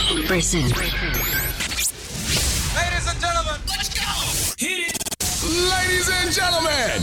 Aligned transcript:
Present. 0.00 0.76
Ladies 0.76 1.92
and 3.06 3.20
gentlemen, 3.20 3.60
let's 3.68 3.94
go. 3.94 4.02
Hit 4.58 4.88
it. 4.88 4.98
Ladies 5.44 6.08
and 6.08 6.32
gentlemen, 6.32 7.02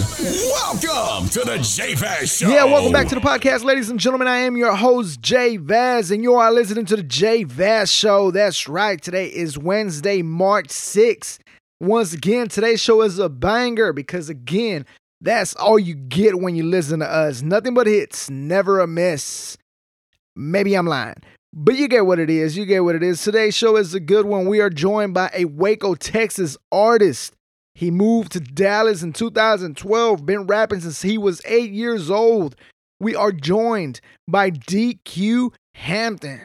welcome 0.51 1.29
to 1.29 1.41
the 1.41 1.59
J 1.61 1.93
Vaz 1.93 2.37
Show. 2.37 2.49
Yeah, 2.49 2.65
welcome 2.65 2.91
back 2.91 3.07
to 3.09 3.15
the 3.15 3.21
podcast, 3.21 3.63
ladies 3.63 3.89
and 3.89 3.99
gentlemen. 3.99 4.27
I 4.27 4.37
am 4.39 4.57
your 4.57 4.75
host, 4.75 5.21
J 5.21 5.57
Vaz, 5.57 6.11
and 6.11 6.23
you 6.23 6.33
are 6.35 6.51
listening 6.51 6.85
to 6.85 6.95
the 6.97 7.03
J 7.03 7.43
Vaz 7.43 7.91
Show. 7.91 8.31
That's 8.31 8.67
right. 8.67 8.99
Today 9.01 9.27
is 9.27 9.57
Wednesday, 9.57 10.21
March 10.23 10.67
6th. 10.67 11.39
Once 11.79 12.13
again, 12.13 12.47
today's 12.47 12.81
show 12.81 13.03
is 13.03 13.19
a 13.19 13.29
banger 13.29 13.93
because, 13.93 14.27
again, 14.29 14.85
that's 15.21 15.55
all 15.55 15.77
you 15.77 15.93
get 15.93 16.39
when 16.39 16.55
you 16.55 16.63
listen 16.63 16.99
to 16.99 17.07
us. 17.07 17.41
Nothing 17.43 17.75
but 17.75 17.87
hits, 17.87 18.29
never 18.29 18.79
a 18.79 18.87
miss. 18.87 19.55
Maybe 20.35 20.75
I'm 20.75 20.87
lying. 20.87 21.15
But 21.53 21.75
you 21.75 21.87
get 21.87 22.05
what 22.05 22.19
it 22.19 22.29
is. 22.29 22.57
You 22.57 22.65
get 22.65 22.83
what 22.83 22.95
it 22.95 23.03
is. 23.03 23.23
Today's 23.23 23.55
show 23.55 23.77
is 23.77 23.93
a 23.93 23.99
good 23.99 24.25
one. 24.25 24.47
We 24.47 24.59
are 24.59 24.69
joined 24.69 25.13
by 25.13 25.31
a 25.33 25.45
Waco, 25.45 25.95
Texas 25.95 26.57
artist. 26.71 27.33
He 27.73 27.91
moved 27.91 28.31
to 28.31 28.39
Dallas 28.39 29.03
in 29.03 29.13
2012, 29.13 30.25
been 30.25 30.47
rapping 30.47 30.81
since 30.81 31.03
he 31.03 31.17
was 31.17 31.41
eight 31.45 31.71
years 31.71 32.09
old. 32.09 32.55
We 32.99 33.15
are 33.15 33.31
joined 33.31 34.01
by 34.27 34.49
DQ 34.49 35.53
Hampton 35.75 36.41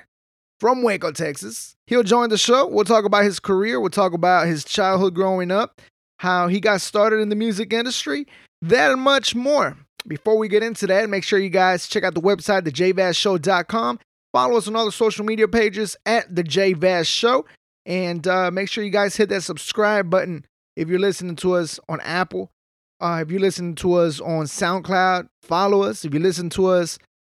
from 0.60 0.82
Waco, 0.82 1.10
Texas. 1.10 1.74
He'll 1.86 2.02
join 2.02 2.28
the 2.28 2.38
show. 2.38 2.68
We'll 2.68 2.84
talk 2.84 3.04
about 3.04 3.24
his 3.24 3.40
career. 3.40 3.80
We'll 3.80 3.90
talk 3.90 4.12
about 4.12 4.46
his 4.46 4.64
childhood 4.64 5.14
growing 5.14 5.50
up, 5.50 5.80
how 6.18 6.48
he 6.48 6.60
got 6.60 6.82
started 6.82 7.20
in 7.20 7.30
the 7.30 7.34
music 7.34 7.72
industry, 7.72 8.26
that 8.60 8.92
and 8.92 9.00
much 9.00 9.34
more. 9.34 9.76
Before 10.06 10.36
we 10.36 10.48
get 10.48 10.62
into 10.62 10.86
that, 10.88 11.08
make 11.08 11.24
sure 11.24 11.38
you 11.38 11.48
guys 11.48 11.88
check 11.88 12.04
out 12.04 12.14
the 12.14 12.20
website, 12.20 12.62
thejvazshow.com. 12.62 13.98
Follow 14.32 14.56
us 14.56 14.66
on 14.66 14.76
all 14.76 14.86
the 14.86 14.92
social 14.92 15.24
media 15.24 15.46
pages 15.46 15.96
at 16.06 16.34
the 16.34 16.42
J 16.42 16.72
Vaz 16.72 17.06
Show. 17.06 17.44
And 17.84 18.26
uh, 18.26 18.50
make 18.50 18.68
sure 18.68 18.84
you 18.84 18.90
guys 18.90 19.16
hit 19.16 19.28
that 19.28 19.42
subscribe 19.42 20.08
button 20.08 20.46
if 20.76 20.88
you're 20.88 20.98
listening 20.98 21.36
to 21.36 21.54
us 21.54 21.78
on 21.88 22.00
Apple. 22.00 22.50
Uh, 23.00 23.20
if 23.20 23.30
you're 23.30 23.40
listening 23.40 23.74
to 23.74 23.94
us 23.94 24.20
on 24.20 24.44
SoundCloud, 24.44 25.28
follow 25.42 25.82
us. 25.82 26.04
If 26.04 26.14
you 26.14 26.20
listen 26.20 26.48
to 26.50 26.66
us 26.66 26.98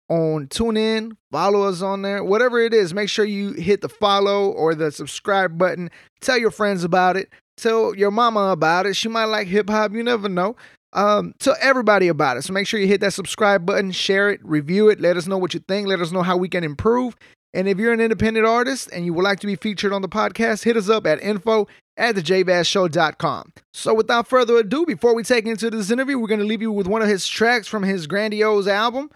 on 0.09 0.47
TuneIn, 0.47 1.15
follow 1.31 1.63
us 1.63 1.81
on 1.81 2.01
there. 2.01 2.23
Whatever 2.23 2.59
it 2.59 2.73
is, 2.73 2.93
make 2.93 3.09
sure 3.09 3.23
you 3.23 3.53
hit 3.53 3.79
the 3.81 3.89
follow 3.89 4.49
or 4.49 4.75
the 4.75 4.91
subscribe 4.91 5.57
button. 5.57 5.89
Tell 6.19 6.37
your 6.37 6.51
friends 6.51 6.83
about 6.83 7.15
it. 7.15 7.29
Tell 7.55 7.95
your 7.95 8.11
mama 8.11 8.51
about 8.51 8.85
it. 8.85 8.95
She 8.95 9.07
might 9.07 9.25
like 9.25 9.47
hip 9.47 9.69
hop. 9.69 9.93
You 9.93 10.03
never 10.03 10.27
know. 10.27 10.57
Um, 10.93 11.33
tell 11.39 11.55
everybody 11.59 12.07
about 12.07 12.37
it. 12.37 12.43
So 12.43 12.53
make 12.53 12.67
sure 12.67 12.79
you 12.79 12.87
hit 12.87 13.01
that 13.01 13.13
subscribe 13.13 13.65
button, 13.65 13.91
share 13.91 14.29
it, 14.29 14.39
review 14.43 14.89
it. 14.89 15.01
Let 15.01 15.17
us 15.17 15.27
know 15.27 15.37
what 15.37 15.53
you 15.53 15.59
think. 15.67 15.87
Let 15.87 15.99
us 15.99 16.11
know 16.11 16.21
how 16.21 16.37
we 16.37 16.47
can 16.47 16.63
improve. 16.63 17.15
And 17.53 17.67
if 17.67 17.77
you're 17.77 17.93
an 17.93 18.01
independent 18.01 18.45
artist 18.45 18.89
and 18.91 19.05
you 19.05 19.13
would 19.13 19.23
like 19.23 19.39
to 19.41 19.47
be 19.47 19.55
featured 19.55 19.93
on 19.93 20.01
the 20.01 20.09
podcast, 20.09 20.63
hit 20.63 20.77
us 20.77 20.89
up 20.89 21.05
at 21.05 21.21
info 21.21 21.67
at 21.97 22.15
thejvazshow.com. 22.15 23.53
So 23.73 23.93
without 23.93 24.27
further 24.27 24.57
ado, 24.57 24.85
before 24.85 25.13
we 25.13 25.23
take 25.23 25.45
into 25.45 25.69
this 25.69 25.91
interview, 25.91 26.17
we're 26.17 26.27
going 26.27 26.39
to 26.39 26.45
leave 26.45 26.61
you 26.61 26.71
with 26.71 26.87
one 26.87 27.01
of 27.01 27.07
his 27.07 27.27
tracks 27.27 27.67
from 27.67 27.83
his 27.83 28.07
grandiose 28.07 28.67
album, 28.67 29.11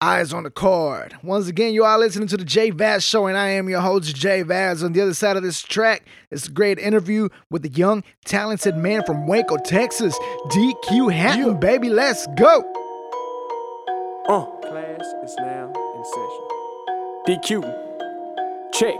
Eyes 0.00 0.32
on 0.32 0.44
the 0.44 0.50
Card. 0.50 1.16
Once 1.24 1.48
again, 1.48 1.74
you 1.74 1.82
are 1.82 1.98
listening 1.98 2.28
to 2.28 2.36
the 2.36 2.44
J 2.44 2.70
Vaz 2.70 3.02
Show, 3.02 3.26
and 3.26 3.36
I 3.36 3.48
am 3.48 3.68
your 3.68 3.80
host, 3.80 4.14
J 4.14 4.42
Vaz. 4.42 4.84
On 4.84 4.92
the 4.92 5.00
other 5.00 5.12
side 5.12 5.36
of 5.36 5.42
this 5.42 5.60
track, 5.60 6.04
it's 6.30 6.46
a 6.46 6.52
great 6.52 6.78
interview 6.78 7.28
with 7.50 7.64
a 7.64 7.68
young, 7.68 8.04
talented 8.24 8.76
man 8.76 9.02
from 9.04 9.26
Waco, 9.26 9.56
Texas, 9.56 10.16
DQ 10.50 11.12
Hampton, 11.12 11.58
baby. 11.58 11.88
Let's 11.88 12.28
go. 12.36 12.60
Uh, 14.28 14.44
class 14.68 15.02
is 15.24 15.34
now 15.40 15.72
in 15.74 16.04
session. 16.04 17.62
DQ, 17.62 18.72
check. 18.74 18.94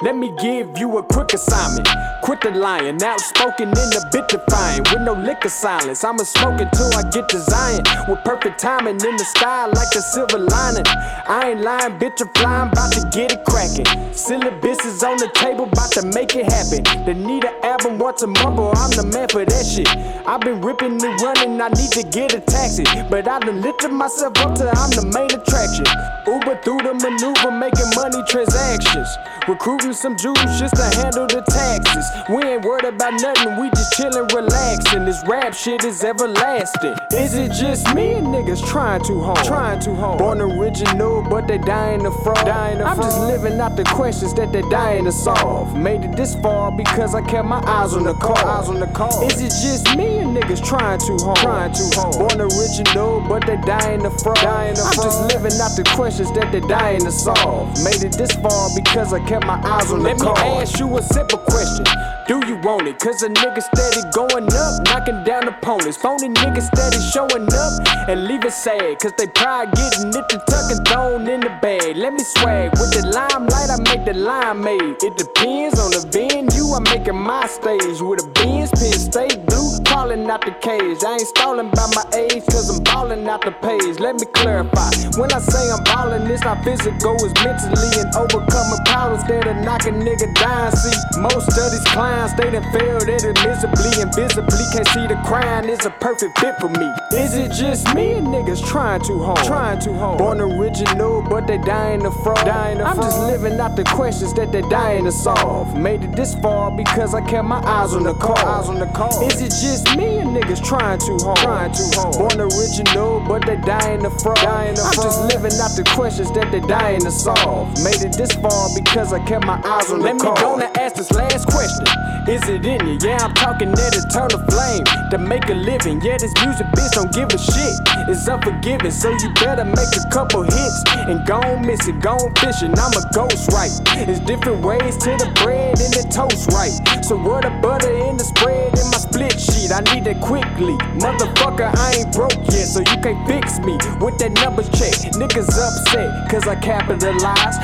Let 0.00 0.16
me 0.16 0.32
give 0.40 0.78
you 0.78 0.96
a 0.96 1.02
quick 1.02 1.34
assignment. 1.34 1.88
Quit 2.28 2.42
the 2.42 2.50
lying, 2.50 3.02
outspoken 3.02 3.68
in 3.68 3.88
the 3.88 4.06
bit 4.12 4.28
defiant. 4.28 4.92
With 4.92 5.00
no 5.00 5.14
liquor 5.14 5.48
silence, 5.48 6.04
I'ma 6.04 6.24
smoke 6.24 6.60
until 6.60 6.92
I 6.92 7.08
get 7.08 7.26
to 7.30 7.40
Zion. 7.40 7.80
With 8.06 8.22
perfect 8.22 8.60
timing 8.60 9.00
in 9.00 9.16
the 9.16 9.24
sky 9.24 9.64
like 9.64 9.88
the 9.96 10.04
silver 10.04 10.36
lining. 10.36 10.84
I 11.24 11.56
ain't 11.56 11.62
lying, 11.62 11.96
bitch, 11.96 12.20
I'm 12.20 12.28
flying, 12.36 12.70
bout 12.76 12.92
to 12.92 13.08
get 13.16 13.32
it 13.32 13.46
cracking. 13.48 13.88
Syllabus 14.12 14.84
is 14.84 15.02
on 15.02 15.16
the 15.16 15.32
table, 15.32 15.72
bout 15.72 15.88
to 15.96 16.04
make 16.12 16.36
it 16.36 16.44
happen. 16.52 16.84
The 17.08 17.14
need 17.14 17.44
an 17.48 17.56
album 17.64 17.96
once 17.96 18.20
a 18.20 18.28
or 18.28 18.76
I'm 18.76 18.92
the 18.92 19.08
man 19.08 19.28
for 19.32 19.46
that 19.48 19.64
shit. 19.64 19.88
I've 20.28 20.42
been 20.42 20.60
ripping 20.60 21.00
and 21.00 21.16
running, 21.24 21.56
I 21.62 21.68
need 21.80 21.92
to 21.96 22.04
get 22.04 22.34
a 22.34 22.40
taxi. 22.40 22.84
But 23.08 23.26
I 23.26 23.38
done 23.40 23.62
lifted 23.62 23.88
myself 23.88 24.36
up 24.44 24.52
till 24.52 24.68
I'm 24.68 24.92
the 24.92 25.08
main 25.16 25.32
attraction. 25.32 25.88
Uber 26.28 26.60
through 26.60 26.84
the 26.84 26.92
maneuver, 26.92 27.56
making 27.56 27.88
money 27.96 28.20
transactions. 28.28 29.08
Recruiting 29.48 29.94
some 29.94 30.14
Jews 30.14 30.36
just 30.60 30.76
to 30.76 30.84
handle 31.00 31.24
the 31.24 31.40
taxes. 31.48 32.04
We 32.26 32.47
ain't 32.58 32.66
worried 32.66 32.84
about 32.84 33.12
nothing, 33.20 33.56
we 33.60 33.70
just 33.70 33.92
chillin', 33.94 34.32
relaxing. 34.34 35.04
This 35.04 35.22
rap 35.26 35.54
shit 35.54 35.84
is 35.84 36.02
everlasting. 36.02 36.94
Is 37.12 37.34
it 37.34 37.52
just 37.52 37.94
me 37.94 38.12
and 38.12 38.28
niggas 38.28 38.64
trying 38.66 39.02
too 39.04 39.20
hard? 39.20 39.44
Trying 39.44 39.80
too 39.80 39.94
hard. 39.94 40.18
Born 40.18 40.40
original, 40.40 41.22
but 41.22 41.46
they 41.46 41.58
dying 41.58 42.02
to 42.02 42.10
fraud. 42.22 42.44
Dying 42.46 42.78
to 42.78 42.84
I'm 42.84 42.96
fraud. 42.96 43.10
just 43.10 43.20
living 43.20 43.60
out 43.60 43.76
the 43.76 43.84
questions 43.84 44.34
that 44.34 44.52
they 44.52 44.62
dying 44.62 45.04
to 45.04 45.12
solve. 45.12 45.76
Made 45.76 46.04
it 46.04 46.16
this 46.16 46.34
far 46.36 46.72
because 46.76 47.14
I 47.14 47.22
kept 47.22 47.46
my 47.46 47.60
eyes 47.66 47.94
on 47.94 48.04
the 48.04 48.14
call. 48.14 48.38
Eyes 48.38 48.68
on 48.68 48.80
the 48.80 48.86
call. 48.88 49.26
Is 49.26 49.40
it 49.40 49.50
just 49.62 49.96
me 49.96 50.18
and 50.18 50.36
niggas 50.36 50.64
trying 50.64 50.98
too 51.00 51.16
hard? 51.20 51.38
Trying 51.38 51.72
too 51.72 51.88
hard. 51.94 52.14
Born 52.18 52.40
original, 52.40 53.20
but 53.28 53.46
they 53.46 53.56
dying 53.66 54.02
to 54.02 54.10
fraud. 54.10 54.36
Dying 54.36 54.74
to 54.74 54.82
I'm 54.82 54.92
fraud. 54.94 55.06
just 55.06 55.34
living 55.34 55.60
out 55.60 55.74
the 55.76 55.84
questions 55.94 56.32
that 56.32 56.50
they 56.52 56.60
dying 56.60 57.00
to 57.02 57.12
solve. 57.12 57.68
Made 57.84 58.02
it 58.02 58.12
this 58.12 58.32
far 58.32 58.68
because 58.74 59.12
I 59.12 59.20
kept 59.26 59.46
my 59.46 59.60
eyes 59.64 59.92
on 59.92 60.00
the 60.00 60.10
Let 60.10 60.18
call. 60.18 60.34
me 60.34 60.62
ask 60.62 60.78
you 60.78 60.96
a 60.98 61.02
simple 61.02 61.38
question. 61.38 61.84
Do 62.26 62.40
you 62.46 62.47
want 62.56 62.88
it? 62.88 62.98
Cause 62.98 63.22
a 63.22 63.28
nigga 63.28 63.62
steady 63.62 64.02
going 64.12 64.48
up, 64.52 64.84
knocking 64.84 65.24
down 65.24 65.48
opponents. 65.48 65.96
Phony 65.96 66.28
niggas 66.28 66.66
steady 66.72 67.00
showing 67.12 67.48
up 67.52 68.08
and 68.08 68.24
leave 68.26 68.44
it 68.44 68.52
sad. 68.52 68.98
Cause 68.98 69.12
they 69.16 69.26
pride 69.26 69.70
getting 69.72 70.08
it 70.08 70.28
to 70.28 70.38
tuck 70.48 70.70
and 70.70 70.86
thrown 70.86 71.28
in 71.28 71.40
the 71.40 71.50
bag. 71.60 71.96
Let 71.96 72.12
me 72.12 72.20
swag 72.20 72.72
with 72.72 72.92
the 72.92 73.08
limelight, 73.08 73.70
I 73.70 73.78
make 73.84 74.04
the 74.04 74.14
line 74.14 74.62
made. 74.62 75.02
It 75.02 75.16
depends 75.16 75.78
on 75.78 75.90
the 75.90 76.06
venue, 76.10 76.72
I'm 76.74 76.84
making 76.84 77.16
my 77.16 77.46
stage. 77.46 78.00
With 78.00 78.24
a 78.24 78.28
Benz 78.34 78.70
pin, 78.70 78.92
stay 78.92 79.28
blue, 79.46 79.78
crawling 79.86 80.28
out 80.30 80.44
the 80.44 80.52
cage. 80.62 81.04
I 81.04 81.14
ain't 81.20 81.28
stalling 81.28 81.70
by 81.70 81.86
my 81.94 82.04
age, 82.14 82.44
cause 82.46 82.70
I'm 82.70 82.82
balling 82.84 83.28
out 83.28 83.42
the 83.44 83.52
page. 83.52 83.98
Let 83.98 84.16
me 84.16 84.26
clarify. 84.32 84.90
When 85.18 85.32
I 85.32 85.40
say 85.40 85.70
I'm 85.70 85.82
balling, 85.84 86.26
it's 86.30 86.44
not 86.44 86.62
physical, 86.64 87.16
it's 87.20 87.34
mentally 87.42 87.90
and 87.98 88.14
overcoming 88.14 88.82
problems 88.86 89.24
that 89.28 89.46
are 89.46 89.60
knocking 89.62 90.00
nigga 90.00 90.32
down. 90.34 90.72
See, 90.72 90.94
most 91.20 91.50
of 91.50 91.70
these 91.70 91.84
clowns, 91.92 92.32
they 92.38 92.50
done 92.50 92.62
failed 92.72 93.02
at 93.08 93.24
it 93.24 93.34
miserably 93.44 93.90
and 94.00 94.14
visibly 94.14 94.62
can't 94.72 94.86
see 94.88 95.06
the 95.08 95.20
crime 95.26 95.68
is 95.68 95.84
a 95.84 95.90
perfect 95.90 96.38
fit 96.38 96.54
for 96.60 96.68
me. 96.68 96.86
Is 97.12 97.34
it 97.34 97.50
just 97.50 97.92
me 97.94 98.12
and 98.12 98.28
niggas 98.28 98.64
trying 98.64 99.02
too 99.02 99.18
hard? 99.18 99.44
Trying 99.44 99.80
too 99.80 99.92
hard. 99.94 100.18
Born 100.18 100.40
original, 100.40 101.22
but 101.22 101.46
they 101.48 101.58
dying 101.58 102.00
to 102.02 102.12
fraud. 102.22 102.46
Dying 102.46 102.78
to 102.78 102.84
I'm 102.84 102.96
just 102.96 103.18
living 103.20 103.58
out 103.58 103.74
the 103.74 103.84
questions 103.84 104.32
that 104.34 104.52
they 104.52 104.62
dying 104.62 105.04
to 105.04 105.12
solve. 105.12 105.76
Made 105.76 106.04
it 106.04 106.12
this 106.14 106.36
far 106.36 106.70
because 106.70 107.12
I 107.12 107.20
kept 107.28 107.46
my 107.46 107.58
eyes 107.58 107.92
on 107.92 108.04
the 108.04 108.14
call. 108.14 108.38
Eyes 108.38 108.68
on 108.68 108.78
the 108.78 108.86
call. 108.86 109.26
Is 109.26 109.40
it 109.42 109.50
just 109.50 109.96
me 109.96 110.18
and 110.18 110.30
niggas 110.30 110.64
trying 110.64 111.00
too 111.00 111.18
hard? 111.20 111.38
Trying 111.38 111.72
too 111.72 111.90
hard. 111.94 112.14
Born 112.18 112.40
original, 112.40 113.20
but 113.26 113.44
they 113.46 113.56
dying 113.66 114.02
to 114.02 114.10
fraud. 114.10 114.36
Dying 114.36 114.76
to 114.76 114.82
I'm 114.82 114.92
fraud. 114.94 115.06
just 115.06 115.20
living 115.34 115.58
out 115.58 115.74
the 115.74 115.84
questions 115.94 116.30
that 116.32 116.52
they 116.52 116.60
dying 116.60 117.00
to 117.00 117.10
solve. 117.10 117.66
Made 117.82 118.02
it 118.02 118.12
this 118.16 118.32
far 118.34 118.68
because 118.78 119.12
I 119.12 119.18
kept 119.26 119.44
my 119.44 119.60
eyes 119.64 119.90
on 119.90 120.00
Let 120.00 120.18
the 120.18 120.24
me 120.24 120.30
call. 120.30 120.36
go 120.36 120.54
and 120.60 120.76
ask 120.78 120.94
this 120.94 121.10
last 121.12 121.46
question. 121.48 121.86
Is 122.28 122.46
it 122.46 122.66
in 122.66 122.86
you? 122.86 122.98
Yeah, 123.00 123.24
I'm 123.24 123.32
talking 123.32 123.72
that 123.72 123.96
eternal 123.96 124.36
flame 124.52 124.84
to 125.08 125.16
make 125.16 125.48
a 125.48 125.56
living. 125.56 125.96
Yeah, 126.04 126.20
this 126.20 126.36
music 126.44 126.68
bitch 126.76 126.92
don't 126.92 127.08
give 127.08 127.32
a 127.32 127.40
shit. 127.40 127.72
It's 128.04 128.28
unforgiving, 128.28 128.92
so 128.92 129.08
you 129.16 129.32
better 129.40 129.64
make 129.64 129.88
a 129.96 130.04
couple 130.12 130.44
hits 130.44 130.84
and 131.08 131.24
go 131.24 131.40
on 131.40 131.64
miss 131.64 131.88
it, 131.88 132.00
go 132.04 132.20
on 132.20 132.34
fishing. 132.36 132.76
I'm 132.76 132.92
a 132.92 133.04
ghost, 133.16 133.48
right? 133.48 133.72
It's 134.04 134.20
different 134.20 134.60
ways 134.60 135.00
to 135.08 135.16
the 135.16 135.32
bread 135.40 135.80
and 135.80 135.92
the 135.96 136.04
toast, 136.12 136.52
right? 136.52 136.76
So 137.00 137.16
what 137.16 137.48
the 137.48 137.50
butter 137.64 137.88
in 137.88 138.20
the 138.20 138.24
spread 138.28 138.76
in 138.76 138.84
my 138.92 139.00
split 139.00 139.40
sheet? 139.40 139.72
I 139.72 139.80
need 139.96 140.04
it 140.04 140.20
quickly, 140.20 140.76
motherfucker. 141.00 141.72
I 141.72 142.04
ain't 142.04 142.12
broke 142.12 142.36
yet, 142.52 142.68
so 142.68 142.84
you 142.84 142.98
can't 143.00 143.24
fix 143.24 143.56
me 143.64 143.80
with 144.04 144.20
that 144.20 144.36
numbers 144.36 144.68
check. 144.76 144.92
Niggas 145.16 145.48
upset, 145.48 146.28
cause 146.28 146.44
I 146.44 146.60
capitalized. 146.60 147.56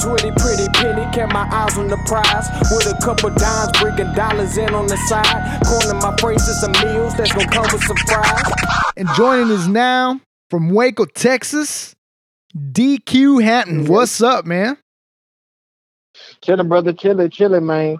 2020 0.00 0.32
pretty 0.40 0.68
penny, 0.72 1.04
kept 1.12 1.36
my 1.36 1.44
eyes 1.52 1.76
on 1.76 1.88
the 1.88 2.00
prize. 2.08 2.48
With 2.72 2.88
a 2.88 2.96
couple 3.04 3.28
dimes, 3.36 3.76
bringing 3.76 4.05
dollars 4.14 4.56
in 4.58 4.72
on 4.74 4.86
the 4.86 4.96
side. 5.08 5.60
Corner 5.66 6.00
my 6.00 6.16
phrases 6.18 6.60
some 6.60 6.72
meals 6.72 7.14
that's 7.16 7.32
gonna 7.32 7.48
come 7.48 7.66
with 7.72 7.82
some 7.84 7.96
fries. 7.96 8.52
And 8.96 9.08
joining 9.16 9.50
us 9.50 9.66
now 9.66 10.20
from 10.50 10.70
Waco, 10.70 11.04
Texas, 11.06 11.94
DQ 12.56 13.42
Hampton. 13.42 13.86
What's 13.86 14.20
up, 14.22 14.46
man? 14.46 14.76
Chilling, 16.42 16.68
brother, 16.68 16.92
chilling, 16.92 17.30
chilling, 17.30 17.66
man. 17.66 17.98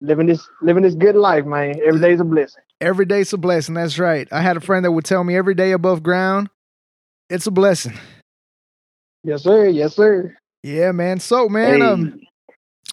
Living 0.00 0.26
this, 0.26 0.46
living 0.60 0.82
this 0.82 0.94
good 0.94 1.16
life, 1.16 1.44
man. 1.46 1.80
Every 1.84 2.00
day's 2.00 2.20
a 2.20 2.24
blessing. 2.24 2.62
Every 2.80 3.06
day's 3.06 3.32
a 3.32 3.38
blessing. 3.38 3.74
That's 3.74 3.98
right. 3.98 4.28
I 4.30 4.42
had 4.42 4.56
a 4.56 4.60
friend 4.60 4.84
that 4.84 4.92
would 4.92 5.04
tell 5.06 5.24
me 5.24 5.34
every 5.36 5.54
day 5.54 5.72
above 5.72 6.02
ground, 6.02 6.50
it's 7.30 7.46
a 7.46 7.50
blessing. 7.50 7.94
Yes, 9.24 9.42
sir. 9.42 9.66
Yes, 9.66 9.96
sir. 9.96 10.36
Yeah, 10.62 10.92
man. 10.92 11.18
So, 11.18 11.48
man, 11.48 11.80
Hey. 11.80 11.86
um, 11.86 12.20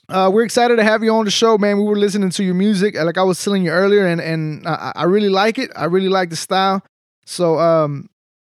Uh, 0.09 0.29
we're 0.33 0.43
excited 0.43 0.75
to 0.75 0.83
have 0.83 1.03
you 1.03 1.13
on 1.13 1.25
the 1.25 1.31
show, 1.31 1.57
man. 1.57 1.77
We 1.77 1.85
were 1.85 1.95
listening 1.95 2.29
to 2.31 2.43
your 2.43 2.55
music, 2.55 2.95
like 2.95 3.17
I 3.17 3.23
was 3.23 3.41
telling 3.43 3.63
you 3.63 3.71
earlier, 3.71 4.05
and 4.05 4.19
and 4.19 4.67
I, 4.67 4.91
I 4.95 5.03
really 5.03 5.29
like 5.29 5.57
it. 5.57 5.71
I 5.75 5.85
really 5.85 6.09
like 6.09 6.29
the 6.29 6.35
style. 6.35 6.83
So 7.25 7.57
um, 7.57 8.09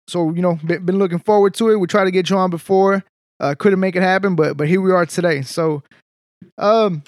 so 0.08 0.32
you 0.32 0.42
know, 0.42 0.60
been, 0.66 0.86
been 0.86 0.98
looking 0.98 1.20
forward 1.20 1.54
to 1.56 1.70
it. 1.70 1.80
We 1.80 1.88
tried 1.88 2.06
to 2.06 2.12
get 2.12 2.30
you 2.30 2.38
on 2.38 2.50
before, 2.50 3.04
uh, 3.40 3.54
couldn't 3.58 3.80
make 3.80 3.96
it 3.96 4.02
happen, 4.02 4.36
but 4.36 4.58
but 4.58 4.68
here 4.68 4.82
we 4.82 4.92
are 4.92 5.06
today. 5.06 5.44
So, 5.44 5.84
um, 6.58 7.04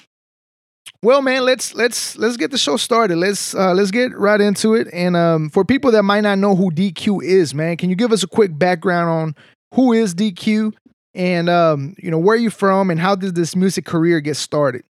well, 1.02 1.20
man, 1.20 1.44
let's 1.44 1.74
let's 1.74 2.16
let's 2.16 2.36
get 2.36 2.52
the 2.52 2.58
show 2.58 2.76
started. 2.76 3.16
Let's 3.16 3.56
uh, 3.56 3.74
let's 3.74 3.90
get 3.90 4.16
right 4.16 4.40
into 4.40 4.74
it. 4.74 4.88
And 4.92 5.16
um, 5.16 5.50
for 5.50 5.64
people 5.64 5.90
that 5.92 6.04
might 6.04 6.20
not 6.20 6.38
know 6.38 6.54
who 6.54 6.70
DQ 6.70 7.24
is, 7.24 7.54
man, 7.54 7.76
can 7.76 7.90
you 7.90 7.96
give 7.96 8.12
us 8.12 8.22
a 8.22 8.28
quick 8.28 8.56
background 8.56 9.10
on 9.10 9.36
who 9.74 9.92
is 9.92 10.14
DQ 10.14 10.74
and 11.18 11.50
um, 11.50 11.94
you 11.98 12.10
know 12.10 12.18
where 12.18 12.36
are 12.36 12.38
you 12.38 12.48
from 12.48 12.90
and 12.90 12.98
how 12.98 13.14
did 13.14 13.34
this 13.34 13.54
music 13.54 13.84
career 13.84 14.20
get 14.20 14.36
started? 14.36 14.84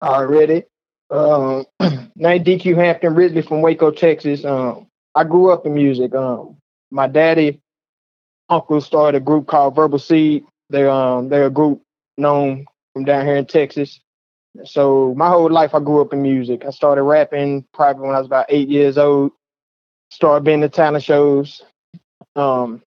i 0.00 0.08
already 0.08 0.62
Um, 1.10 1.66
name 2.16 2.44
DQ 2.44 2.76
Hampton, 2.76 3.14
Ridley 3.14 3.42
from 3.42 3.62
Waco, 3.62 3.90
Texas. 3.90 4.44
Um, 4.44 4.86
I 5.14 5.24
grew 5.24 5.52
up 5.52 5.66
in 5.66 5.74
music. 5.74 6.14
Um, 6.14 6.56
my 6.90 7.08
daddy, 7.08 7.60
uncle 8.48 8.80
started 8.80 9.18
a 9.18 9.24
group 9.24 9.48
called 9.48 9.74
Verbal 9.74 9.98
Seed. 9.98 10.44
They're 10.70 10.90
um 10.90 11.28
they're 11.28 11.46
a 11.46 11.50
group 11.50 11.82
known 12.16 12.64
from 12.92 13.04
down 13.04 13.26
here 13.26 13.36
in 13.36 13.46
Texas. 13.46 14.00
So 14.64 15.14
my 15.16 15.28
whole 15.28 15.50
life 15.50 15.74
I 15.74 15.80
grew 15.80 16.00
up 16.00 16.12
in 16.12 16.22
music. 16.22 16.64
I 16.64 16.70
started 16.70 17.02
rapping 17.02 17.64
probably 17.74 18.06
when 18.06 18.16
I 18.16 18.18
was 18.18 18.26
about 18.26 18.46
eight 18.48 18.68
years 18.68 18.98
old. 18.98 19.32
Started 20.10 20.44
being 20.44 20.60
the 20.60 20.68
talent 20.68 21.04
shows. 21.04 21.62
Um, 22.36 22.82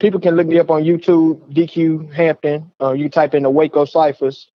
people 0.00 0.20
can 0.20 0.36
look 0.36 0.46
me 0.46 0.58
up 0.58 0.70
on 0.70 0.82
YouTube, 0.82 1.40
DQ 1.52 2.12
Hampton. 2.12 2.70
Uh, 2.80 2.92
you 2.92 3.08
type 3.08 3.34
in 3.34 3.42
the 3.42 3.50
Waco 3.50 3.84
ciphers. 3.84 4.50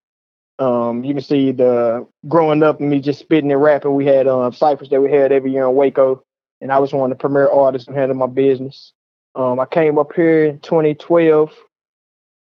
Um, 0.59 1.03
you 1.03 1.13
can 1.13 1.23
see 1.23 1.51
the 1.51 2.07
growing 2.27 2.61
up 2.63 2.79
and 2.79 2.89
me 2.89 2.99
just 2.99 3.19
spitting 3.19 3.51
and 3.51 3.61
rapping. 3.61 3.95
We 3.95 4.05
had 4.05 4.27
um, 4.27 4.53
ciphers 4.53 4.89
that 4.89 5.01
we 5.01 5.11
had 5.11 5.31
every 5.31 5.51
year 5.51 5.65
in 5.67 5.75
Waco, 5.75 6.23
and 6.61 6.71
I 6.71 6.77
was 6.79 6.93
one 6.93 7.11
of 7.11 7.17
the 7.17 7.21
premier 7.21 7.49
artists 7.49 7.88
who 7.88 7.93
handled 7.95 8.19
my 8.19 8.27
business. 8.27 8.93
Um, 9.33 9.59
I 9.59 9.65
came 9.65 9.97
up 9.97 10.13
here 10.13 10.45
in 10.45 10.59
2012 10.59 11.51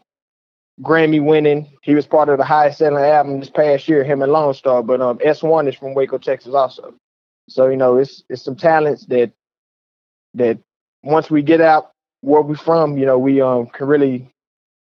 Grammy 0.81 1.23
winning. 1.23 1.71
He 1.83 1.93
was 1.93 2.07
part 2.07 2.29
of 2.29 2.37
the 2.37 2.43
highest 2.43 2.79
selling 2.79 3.03
album 3.03 3.39
this 3.39 3.49
past 3.49 3.87
year, 3.87 4.03
him 4.03 4.21
and 4.21 4.31
Lone 4.31 4.53
Star. 4.53 4.81
But 4.81 5.01
um, 5.01 5.19
S1 5.19 5.67
is 5.69 5.75
from 5.75 5.93
Waco, 5.93 6.17
Texas, 6.17 6.53
also. 6.53 6.95
So 7.49 7.67
you 7.67 7.77
know, 7.77 7.97
it's 7.97 8.23
it's 8.29 8.41
some 8.43 8.55
talents 8.55 9.05
that 9.07 9.31
that 10.33 10.57
once 11.03 11.29
we 11.29 11.41
get 11.43 11.61
out 11.61 11.91
where 12.21 12.41
we 12.41 12.55
from, 12.55 12.97
you 12.97 13.05
know, 13.05 13.19
we 13.19 13.41
um 13.41 13.67
can 13.67 13.87
really 13.87 14.29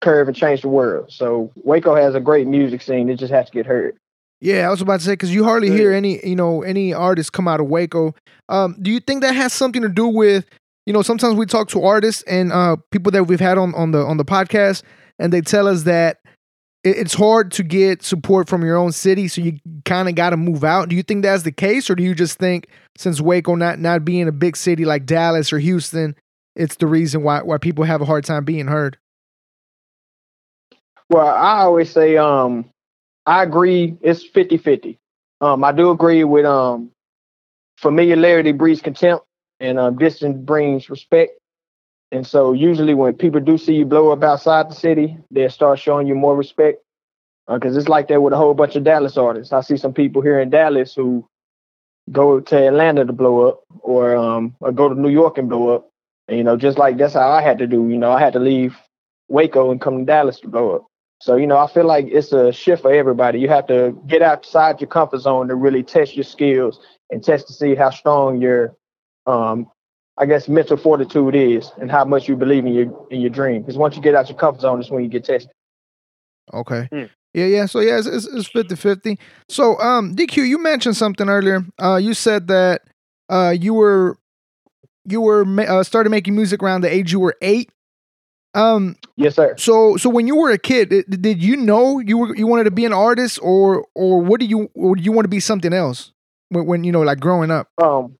curve 0.02 0.28
and 0.28 0.38
change 0.38 0.62
the 0.62 0.70
world. 0.70 1.12
So 1.12 1.52
Waco 1.56 1.96
has 1.96 2.16
a 2.16 2.20
great 2.20 2.48
music 2.48 2.82
scene. 2.82 3.10
It 3.10 3.18
just 3.18 3.34
has 3.34 3.48
to 3.48 3.52
get 3.52 3.66
heard. 3.66 3.98
Yeah, 4.44 4.68
I 4.68 4.72
was 4.72 4.82
about 4.82 5.00
to 5.00 5.06
say 5.06 5.14
because 5.14 5.34
you 5.34 5.46
hardly 5.46 5.72
hear 5.72 5.94
any, 5.94 6.20
you 6.28 6.36
know, 6.36 6.64
any 6.64 6.94
artists 6.94 7.30
come 7.30 7.48
out 7.48 7.62
of 7.62 7.68
Waco. 7.68 8.14
Um, 8.50 8.76
do 8.82 8.92
you 8.92 9.00
think 9.00 9.22
that 9.22 9.34
has 9.34 9.54
something 9.54 9.82
to 9.84 9.88
do 9.88 10.06
with, 10.06 10.46
you 10.86 10.92
know, 10.92 11.02
sometimes 11.02 11.36
we 11.36 11.46
talk 11.46 11.70
to 11.70 11.82
artists 11.82 12.24
and 12.24 12.52
uh, 12.52 12.76
people 12.92 13.10
that 13.14 13.24
we've 13.24 13.40
had 13.40 13.58
on 13.58 13.74
on 13.74 13.92
the 13.92 14.00
on 14.00 14.18
the 14.18 14.26
podcast, 14.26 14.84
and 15.18 15.32
they 15.32 15.40
tell 15.40 15.66
us 15.66 15.84
that 15.84 16.18
it, 16.84 16.98
it's 16.98 17.14
hard 17.14 17.54
to 17.54 17.64
get 17.64 18.04
support 18.04 18.50
from 18.50 18.66
your 18.66 18.76
own 18.76 18.92
city, 18.92 19.30
so 19.30 19.40
you 19.40 19.60
kind 19.86 20.10
of 20.10 20.16
got 20.16 20.32
to 20.32 20.38
move 20.38 20.66
out. 20.66 20.90
Do 20.90 20.98
you 20.98 21.04
think 21.04 21.24
that's 21.24 21.44
the 21.44 21.52
case, 21.54 21.90
or 21.90 21.96
do 21.96 22.04
you 22.04 22.14
just 22.14 22.38
think 22.38 22.68
since 22.98 23.22
Waco 23.22 23.56
not 23.56 23.80
not 23.80 24.04
being 24.04 24.28
a 24.28 24.34
big 24.34 24.58
city 24.58 24.84
like 24.84 25.06
Dallas 25.06 25.54
or 25.54 25.60
Houston, 25.60 26.18
it's 26.54 26.76
the 26.76 26.88
reason 26.88 27.24
why 27.24 27.44
why 27.44 27.60
people 27.60 27.86
have 27.86 28.02
a 28.02 28.06
hard 28.06 28.26
time 28.26 28.44
being 28.44 28.68
heard? 28.68 28.98
Well, 31.10 31.28
I 31.28 31.60
always 31.62 31.90
say 31.90 32.18
um 32.18 32.73
I 33.26 33.44
agree 33.44 33.98
it's 34.02 34.24
50-50. 34.28 34.98
Um 35.42 35.64
I 35.64 35.72
do 35.72 35.92
agree 35.92 36.24
with 36.24 36.46
um 36.46 36.92
familiarity 37.78 38.52
breeds 38.52 38.82
contempt 38.82 39.26
and 39.60 39.80
um 39.80 39.98
distance 39.98 40.38
brings 40.38 40.90
respect. 40.90 41.34
And 42.12 42.26
so 42.28 42.54
usually 42.54 42.94
when 42.94 43.14
people 43.16 43.42
do 43.42 43.58
see 43.58 43.76
you 43.76 43.86
blow 43.86 44.12
up 44.12 44.24
outside 44.24 44.70
the 44.70 44.76
city, 44.76 45.18
they'll 45.32 45.50
start 45.50 45.80
showing 45.80 46.08
you 46.08 46.16
more 46.16 46.36
respect. 46.36 46.80
Because 47.50 47.76
it's 47.76 47.90
like 47.90 48.08
that 48.08 48.22
with 48.22 48.34
a 48.34 48.38
whole 48.38 48.54
bunch 48.54 48.76
of 48.78 48.84
Dallas 48.86 49.18
artists. 49.18 49.52
I 49.52 49.62
see 49.62 49.78
some 49.78 49.94
people 49.94 50.22
here 50.22 50.40
in 50.40 50.50
Dallas 50.50 50.94
who 50.96 51.28
go 52.12 52.40
to 52.40 52.68
Atlanta 52.68 53.06
to 53.06 53.14
blow 53.14 53.48
up 53.50 53.62
or 53.82 54.16
um 54.16 54.56
or 54.60 54.72
go 54.72 54.90
to 54.90 54.96
New 55.00 55.10
York 55.10 55.38
and 55.38 55.50
blow 55.50 55.70
up. 55.76 55.90
And 56.28 56.38
you 56.38 56.44
know, 56.44 56.58
just 56.58 56.78
like 56.78 56.98
that's 56.98 57.14
how 57.16 57.30
I 57.32 57.42
had 57.42 57.60
to 57.60 57.68
do. 57.68 57.90
You 57.90 57.98
know, 57.98 58.12
I 58.12 58.20
had 58.20 58.34
to 58.34 58.40
leave 58.40 58.78
Waco 59.30 59.72
and 59.72 59.82
come 59.82 60.00
to 60.00 60.06
Dallas 60.06 60.40
to 60.42 60.48
blow 60.48 60.72
up. 60.78 60.86
So, 61.24 61.38
you 61.38 61.48
know, 61.48 61.58
I 61.58 61.68
feel 61.68 61.86
like 61.86 62.08
it's 62.10 62.34
a 62.34 62.52
shift 62.52 62.82
for 62.82 62.92
everybody. 62.92 63.40
You 63.40 63.48
have 63.48 63.66
to 63.68 63.98
get 64.08 64.22
outside 64.22 64.82
your 64.82 64.90
comfort 64.90 65.20
zone 65.20 65.48
to 65.48 65.56
really 65.56 65.82
test 65.82 66.18
your 66.18 66.26
skills 66.26 66.82
and 67.10 67.24
test 67.24 67.48
to 67.48 67.54
see 67.54 67.76
how 67.76 67.92
strong 67.92 68.42
your 68.42 68.76
um 69.26 69.72
I 70.18 70.26
guess 70.26 70.50
mental 70.50 70.76
fortitude 70.76 71.34
is 71.34 71.72
and 71.80 71.90
how 71.90 72.04
much 72.04 72.28
you 72.28 72.36
believe 72.36 72.66
in 72.66 72.74
your 72.74 73.08
in 73.10 73.22
your 73.22 73.30
dream. 73.30 73.62
Because 73.62 73.78
once 73.78 73.96
you 73.96 74.02
get 74.02 74.16
out 74.16 74.26
of 74.26 74.32
your 74.32 74.38
comfort 74.38 74.60
zone, 74.60 74.82
is 74.82 74.92
when 74.92 75.02
you 75.02 75.10
get 75.10 75.24
tested. 75.24 75.50
Okay. 76.54 76.90
Hmm. 76.92 77.06
Yeah, 77.34 77.46
yeah. 77.46 77.66
So 77.68 77.80
yeah, 77.80 78.00
it's, 78.00 78.06
it's, 78.06 78.28
it's 78.28 78.50
50-50. 78.50 79.18
So 79.48 79.80
um 79.80 80.18
DQ, 80.18 80.46
you 80.46 80.62
mentioned 80.62 80.98
something 80.98 81.30
earlier. 81.30 81.64
Uh 81.82 81.96
you 81.96 82.14
said 82.14 82.50
that 82.50 82.82
uh 83.30 83.56
you 83.58 83.74
were 83.74 84.18
you 85.06 85.22
were 85.22 85.46
uh, 85.62 85.84
started 85.84 86.10
making 86.10 86.36
music 86.36 86.62
around 86.62 86.82
the 86.82 86.94
age 86.94 87.14
you 87.14 87.22
were 87.22 87.38
8. 87.42 87.72
Um 88.56 88.96
Yes, 89.16 89.36
sir. 89.36 89.56
so 89.58 89.98
so 89.98 90.10
when 90.10 90.28
you 90.28 90.36
were 90.36 90.52
a 90.52 90.58
kid, 90.58 90.90
did, 90.90 91.22
did 91.22 91.44
you 91.44 91.58
know 91.58 92.00
you 92.00 92.18
were 92.18 92.36
you 92.36 92.48
wanted 92.48 92.66
to 92.66 92.72
be 92.72 92.86
an 92.86 92.94
artist 92.94 93.40
or 93.42 93.86
or 93.96 94.22
what 94.22 94.40
do 94.40 94.46
you 94.46 94.70
or 94.74 94.96
do 94.96 95.02
you 95.02 95.12
want 95.12 95.26
to 95.26 95.30
be 95.30 95.40
something 95.40 95.74
else 95.74 96.12
when, 96.50 96.66
when 96.66 96.84
you 96.84 96.92
know 96.92 97.02
like 97.02 97.20
growing 97.20 97.52
up? 97.52 97.68
Um 97.82 98.18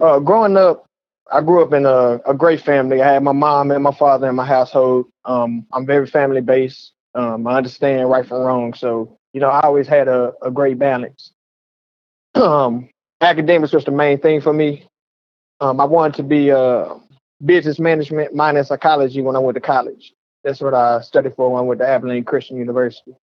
uh 0.00 0.18
growing 0.18 0.56
up, 0.56 0.86
I 1.32 1.40
grew 1.40 1.62
up 1.62 1.72
in 1.72 1.86
a, 1.86 2.20
a 2.26 2.34
great 2.34 2.60
family. 2.60 3.00
I 3.02 3.12
had 3.14 3.22
my 3.22 3.32
mom 3.32 3.70
and 3.70 3.82
my 3.82 3.94
father 3.94 4.28
in 4.28 4.34
my 4.34 4.46
household. 4.46 5.06
Um 5.24 5.66
I'm 5.72 5.86
very 5.86 6.06
family 6.06 6.40
based. 6.40 6.92
Um 7.14 7.46
I 7.46 7.56
understand 7.56 8.08
right 8.10 8.26
from 8.26 8.38
wrong. 8.42 8.74
So, 8.74 9.18
you 9.32 9.40
know, 9.40 9.48
I 9.48 9.60
always 9.60 9.88
had 9.88 10.08
a, 10.08 10.32
a 10.42 10.50
great 10.50 10.78
balance. 10.78 11.32
Um 12.34 12.88
academics 13.20 13.72
was 13.72 13.84
the 13.84 13.90
main 13.92 14.18
thing 14.18 14.40
for 14.40 14.52
me. 14.52 14.86
Um 15.60 15.80
I 15.80 15.84
wanted 15.84 16.16
to 16.16 16.22
be 16.24 16.50
uh 16.50 16.94
business 17.44 17.78
management 17.78 18.34
minus 18.34 18.68
psychology 18.68 19.22
when 19.22 19.36
I 19.36 19.38
went 19.38 19.54
to 19.54 19.60
college. 19.60 20.12
That's 20.42 20.60
what 20.60 20.74
I 20.74 21.00
studied 21.00 21.34
for 21.36 21.50
when 21.50 21.60
I 21.60 21.62
went 21.62 21.80
to 21.80 21.88
Abilene 21.88 22.24
Christian 22.24 22.56
University. 22.58 23.14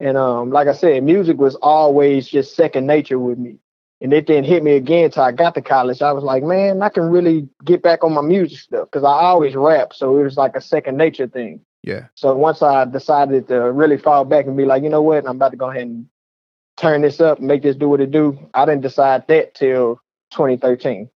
And 0.00 0.16
um, 0.16 0.50
like 0.50 0.66
I 0.66 0.72
said, 0.72 1.04
music 1.04 1.38
was 1.38 1.54
always 1.56 2.28
just 2.28 2.56
second 2.56 2.86
nature 2.86 3.18
with 3.18 3.38
me. 3.38 3.58
and 4.00 4.12
it 4.12 4.26
didn't 4.26 4.44
hit 4.44 4.62
me 4.62 4.72
again 4.72 5.06
until 5.06 5.22
I 5.22 5.32
got 5.32 5.54
to 5.54 5.62
college. 5.62 6.02
I 6.02 6.12
was 6.12 6.24
like, 6.24 6.42
man, 6.42 6.82
I 6.82 6.88
can 6.88 7.04
really 7.04 7.48
get 7.64 7.82
back 7.82 8.02
on 8.02 8.12
my 8.12 8.22
music 8.22 8.58
stuff 8.58 8.88
because 8.90 9.04
I 9.04 9.12
always 9.12 9.54
rap, 9.54 9.92
so 9.94 10.18
it 10.18 10.24
was 10.24 10.36
like 10.36 10.56
a 10.56 10.60
second 10.60 10.96
nature 10.96 11.28
thing. 11.28 11.60
Yeah. 11.82 12.06
So 12.14 12.34
once 12.34 12.60
I 12.60 12.86
decided 12.86 13.48
to 13.48 13.70
really 13.70 13.98
fall 13.98 14.24
back 14.24 14.46
and 14.46 14.56
be 14.56 14.64
like, 14.64 14.82
you 14.82 14.88
know 14.88 15.02
what, 15.02 15.26
I'm 15.26 15.36
about 15.36 15.52
to 15.52 15.56
go 15.56 15.70
ahead 15.70 15.82
and 15.82 16.06
turn 16.76 17.02
this 17.02 17.20
up 17.20 17.38
and 17.38 17.46
make 17.46 17.62
this 17.62 17.76
do 17.76 17.88
what 17.88 18.00
it 18.00 18.10
do. 18.10 18.38
I 18.52 18.64
didn't 18.64 18.80
decide 18.80 19.26
that 19.28 19.54
till 19.54 20.00
2013. 20.32 21.08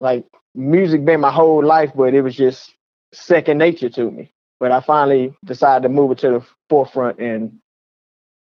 Like 0.00 0.24
music 0.58 1.04
been 1.04 1.20
my 1.20 1.30
whole 1.30 1.64
life, 1.64 1.92
but 1.94 2.12
it 2.14 2.22
was 2.22 2.36
just 2.36 2.74
second 3.12 3.58
nature 3.58 3.88
to 3.90 4.10
me. 4.10 4.32
But 4.60 4.72
I 4.72 4.80
finally 4.80 5.32
decided 5.44 5.84
to 5.84 5.88
move 5.88 6.10
it 6.10 6.18
to 6.18 6.28
the 6.30 6.46
forefront, 6.68 7.18
and 7.20 7.58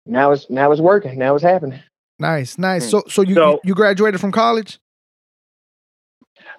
now 0.07 0.31
it's 0.31 0.49
now 0.49 0.71
it's 0.71 0.81
working. 0.81 1.19
Now 1.19 1.35
it's 1.35 1.43
happening. 1.45 1.81
Nice, 2.19 2.57
nice. 2.57 2.85
Hmm. 2.85 2.91
So 2.91 3.03
so 3.09 3.23
you 3.23 3.35
So- 3.35 3.61
you 3.65 3.75
graduated 3.75 4.21
from 4.21 4.31
college? 4.33 4.79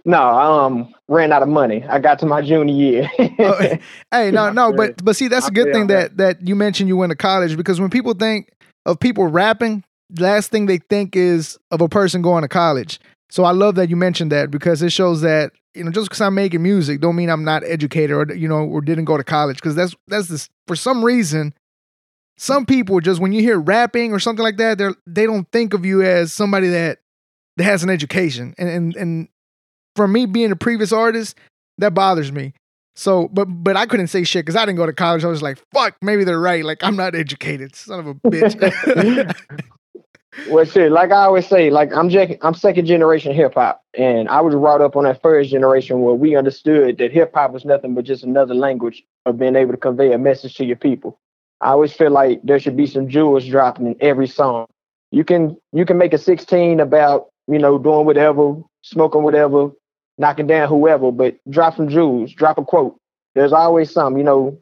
No, 0.04 0.18
I 0.22 0.66
um 0.66 0.94
ran 1.08 1.32
out 1.32 1.42
of 1.42 1.48
money. 1.50 1.84
I 1.90 2.00
got 2.00 2.20
to 2.20 2.26
my 2.26 2.42
junior 2.42 2.74
year. 2.74 3.10
Oh, 3.40 3.78
hey, 4.12 4.32
no, 4.32 4.52
no, 4.52 4.72
but 4.74 5.04
but 5.04 5.16
see, 5.16 5.28
that's 5.28 5.48
a 5.48 5.52
good 5.52 5.74
thing 5.74 5.88
that. 5.88 6.18
that 6.18 6.38
that 6.40 6.48
you 6.48 6.56
mentioned 6.56 6.90
you 6.90 6.98
went 6.98 7.10
to 7.12 7.16
college 7.16 7.58
because 7.58 7.80
when 7.80 7.90
people 7.90 8.14
think 8.14 8.50
of 8.86 9.00
people 9.00 9.26
rapping, 9.28 9.84
last 10.20 10.52
thing 10.52 10.66
they 10.68 10.78
think 10.90 11.16
is 11.16 11.58
of 11.72 11.82
a 11.82 11.90
person 11.90 12.22
going 12.22 12.44
to 12.44 12.48
college. 12.48 13.00
So 13.30 13.44
I 13.44 13.52
love 13.52 13.76
that 13.76 13.90
you 13.90 13.96
mentioned 13.96 14.32
that 14.32 14.52
because 14.52 14.82
it 14.82 14.92
shows 14.92 15.22
that 15.22 15.52
you 15.74 15.84
know 15.84 15.92
just 15.92 16.10
because 16.10 16.22
I'm 16.22 16.36
making 16.36 16.64
music 16.64 17.02
don't 17.02 17.16
mean 17.16 17.30
I'm 17.30 17.44
not 17.44 17.64
educated 17.64 18.12
or 18.12 18.34
you 18.36 18.48
know 18.48 18.64
or 18.64 18.82
didn't 18.82 19.06
go 19.06 19.18
to 19.18 19.24
college 19.24 19.58
because 19.58 19.76
that's 19.76 19.96
that's 20.08 20.28
this 20.28 20.50
for 20.68 20.76
some 20.76 21.04
reason. 21.04 21.54
Some 22.38 22.66
people 22.66 23.00
just 23.00 23.22
when 23.22 23.32
you 23.32 23.42
hear 23.42 23.60
rapping 23.60 24.12
or 24.12 24.20
something 24.20 24.44
like 24.44 24.58
that, 24.58 24.78
they 24.78 24.90
they 25.08 25.26
don't 25.26 25.50
think 25.52 25.74
of 25.74 25.86
you 25.86 26.02
as 26.02 26.34
somebody 26.34 26.68
that 26.70 27.00
that 27.58 27.64
has 27.64 27.84
an 27.84 27.90
education 27.90 28.54
and 28.58 28.70
and 28.70 28.96
and 28.96 29.28
for 29.96 30.08
me 30.08 30.26
being 30.26 30.52
a 30.52 30.56
previous 30.56 30.92
artist, 30.92 31.38
that 31.78 31.94
bothers 31.94 32.32
me. 32.32 32.54
So, 32.96 33.28
but 33.30 33.46
but 33.46 33.76
I 33.76 33.86
couldn't 33.86 34.08
say 34.08 34.24
shit 34.24 34.46
because 34.46 34.56
I 34.56 34.66
didn't 34.66 34.78
go 34.78 34.86
to 34.86 34.94
college. 34.94 35.24
I 35.26 35.28
was 35.28 35.42
like, 35.42 35.62
fuck, 35.74 35.96
maybe 36.02 36.24
they're 36.24 36.40
right. 36.40 36.64
Like 36.64 36.84
I'm 36.84 36.96
not 36.96 37.16
educated, 37.16 37.76
son 37.76 38.00
of 38.00 38.08
a 38.08 38.14
bitch. 38.16 39.36
well, 40.44 40.66
shit, 40.66 40.92
like 40.92 41.12
I 41.12 41.24
always 41.24 41.48
say, 41.48 41.70
like 41.70 41.94
I'm 41.94 42.10
jack- 42.10 42.38
I'm 42.42 42.54
second 42.54 42.86
generation 42.86 43.34
hip 43.34 43.54
hop, 43.56 43.82
and 43.98 44.28
I 44.30 44.42
was 44.42 44.54
brought 44.54 44.82
up 44.82 44.96
on 44.96 45.06
that 45.06 45.22
first 45.22 45.50
generation 45.50 46.02
where 46.02 46.14
we 46.16 46.36
understood 46.36 46.98
that 46.98 47.12
hip 47.12 47.34
hop 47.34 47.52
was 47.52 47.66
nothing 47.66 47.96
but 47.96 48.06
just 48.06 48.24
another 48.24 48.54
language 48.54 49.04
of 49.26 49.40
being 49.40 49.56
able 49.56 49.72
to 49.72 49.78
convey 49.78 50.14
a 50.14 50.18
message 50.18 50.56
to 50.56 50.66
your 50.66 50.76
people. 50.76 51.20
I 51.62 51.70
always 51.70 51.94
feel 51.94 52.12
like 52.12 52.42
there 52.44 52.60
should 52.60 52.78
be 52.78 52.86
some 52.86 53.10
jewels 53.10 53.46
dropping 53.46 53.88
in 53.88 53.96
every 54.02 54.28
song. 54.28 54.68
You 55.12 55.24
can 55.24 55.58
you 55.72 55.86
can 55.86 55.98
make 55.98 56.14
a 56.14 56.18
16 56.18 56.80
about 56.80 57.28
you 57.48 57.60
know 57.60 57.78
doing 57.78 58.06
whatever, 58.06 58.56
smoking 58.84 59.24
whatever, 59.24 59.72
knocking 60.18 60.48
down 60.48 60.70
whoever, 60.70 61.12
but 61.12 61.38
drop 61.50 61.76
some 61.76 61.90
jewels, 61.90 62.34
drop 62.34 62.58
a 62.58 62.66
quote. 62.66 62.98
There's 63.34 63.54
always 63.54 63.92
some, 63.92 64.18
you 64.18 64.24
know, 64.24 64.58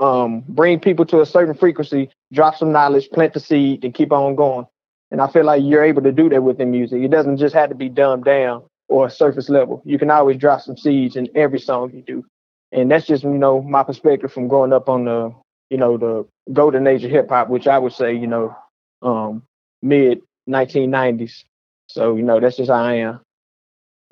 um, 0.00 0.44
bring 0.48 0.80
people 0.80 1.04
to 1.06 1.20
a 1.20 1.26
certain 1.26 1.54
frequency, 1.54 2.10
drop 2.32 2.56
some 2.56 2.72
knowledge, 2.72 3.08
plant 3.10 3.34
the 3.34 3.40
seed, 3.40 3.84
and 3.84 3.94
keep 3.94 4.12
on 4.12 4.36
going. 4.36 4.66
And 5.10 5.20
I 5.20 5.26
feel 5.28 5.44
like 5.44 5.62
you're 5.64 5.84
able 5.84 6.02
to 6.02 6.12
do 6.12 6.28
that 6.30 6.42
within 6.42 6.70
music. 6.70 7.02
It 7.02 7.10
doesn't 7.10 7.36
just 7.38 7.54
have 7.54 7.70
to 7.70 7.74
be 7.74 7.88
dumbed 7.88 8.24
down 8.24 8.62
or 8.88 9.08
surface 9.08 9.48
level. 9.48 9.82
You 9.84 9.98
can 9.98 10.10
always 10.10 10.36
drop 10.36 10.60
some 10.60 10.76
seeds 10.76 11.16
in 11.16 11.28
every 11.34 11.58
song 11.58 11.90
you 11.92 12.02
do. 12.02 12.24
And 12.72 12.90
that's 12.90 13.06
just, 13.06 13.22
you 13.24 13.30
know, 13.30 13.62
my 13.62 13.82
perspective 13.82 14.32
from 14.32 14.48
growing 14.48 14.72
up 14.72 14.88
on 14.88 15.04
the, 15.04 15.34
you 15.70 15.76
know, 15.78 15.96
the 15.96 16.26
golden 16.52 16.86
age 16.86 17.04
of 17.04 17.10
hip 17.10 17.28
hop, 17.28 17.48
which 17.48 17.66
I 17.66 17.78
would 17.78 17.92
say, 17.92 18.14
you 18.14 18.26
know, 18.26 18.54
um, 19.02 19.42
mid 19.82 20.20
1990s. 20.48 21.44
So, 21.88 22.16
you 22.16 22.22
know, 22.22 22.40
that's 22.40 22.56
just 22.56 22.70
how 22.70 22.82
I 22.82 22.94
am. 22.94 23.20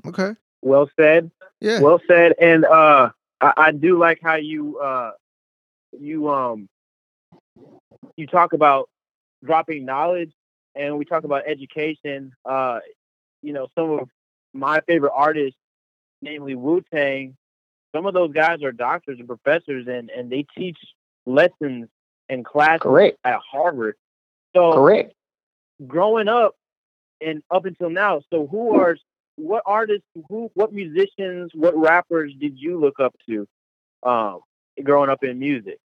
okay, 0.07 0.35
Well 0.63 0.89
said. 0.99 1.31
yeah, 1.61 1.81
Well 1.81 2.01
said. 2.07 2.33
And 2.41 2.65
uh, 2.65 3.11
I, 3.41 3.53
I 3.57 3.73
do 3.73 3.99
like 3.99 4.19
how 4.23 4.37
you 4.37 4.79
uh, 4.79 5.13
you 5.99 6.29
um 6.31 6.69
you 8.17 8.27
talk 8.27 8.53
about 8.53 8.89
dropping 9.45 9.85
knowledge, 9.85 10.33
and 10.77 10.99
we 10.99 11.05
talk 11.05 11.25
about 11.25 11.43
education. 11.47 12.33
Uh, 12.45 12.81
you 13.43 13.53
know, 13.53 13.69
some 13.77 13.91
of 13.91 14.09
my 14.53 14.81
favorite 14.87 15.13
artists, 15.15 15.59
namely 16.23 16.55
Wu 16.55 16.83
Tang, 16.93 17.37
some 17.95 18.07
of 18.07 18.15
those 18.15 18.33
guys 18.33 18.63
are 18.63 18.73
doctors 18.73 19.19
and 19.19 19.27
professors, 19.27 19.87
and 19.89 20.11
and 20.11 20.31
they 20.31 20.47
teach 20.57 20.79
lessons 21.25 21.89
and 22.29 22.45
classes 22.45 22.83
Correct. 22.83 23.19
at 23.25 23.41
Harvard. 23.51 23.97
So 24.55 24.73
Correct. 24.73 25.13
growing 25.87 26.29
up 26.29 26.55
and 27.21 27.43
up 27.51 27.65
until 27.65 27.91
now, 27.91 28.21
so 28.31 28.47
who 28.47 28.77
are 28.77 28.97
what 29.37 29.63
artists, 29.67 30.07
who 30.29 30.51
what 30.55 30.73
musicians, 30.73 31.51
what 31.55 31.77
rappers 31.77 32.33
did 32.39 32.59
you 32.59 32.79
look 32.79 33.01
up 33.01 33.15
to 33.29 33.47
um 34.03 34.41
growing 34.83 35.11
up 35.11 35.23
in 35.25 35.39
music? 35.39 35.79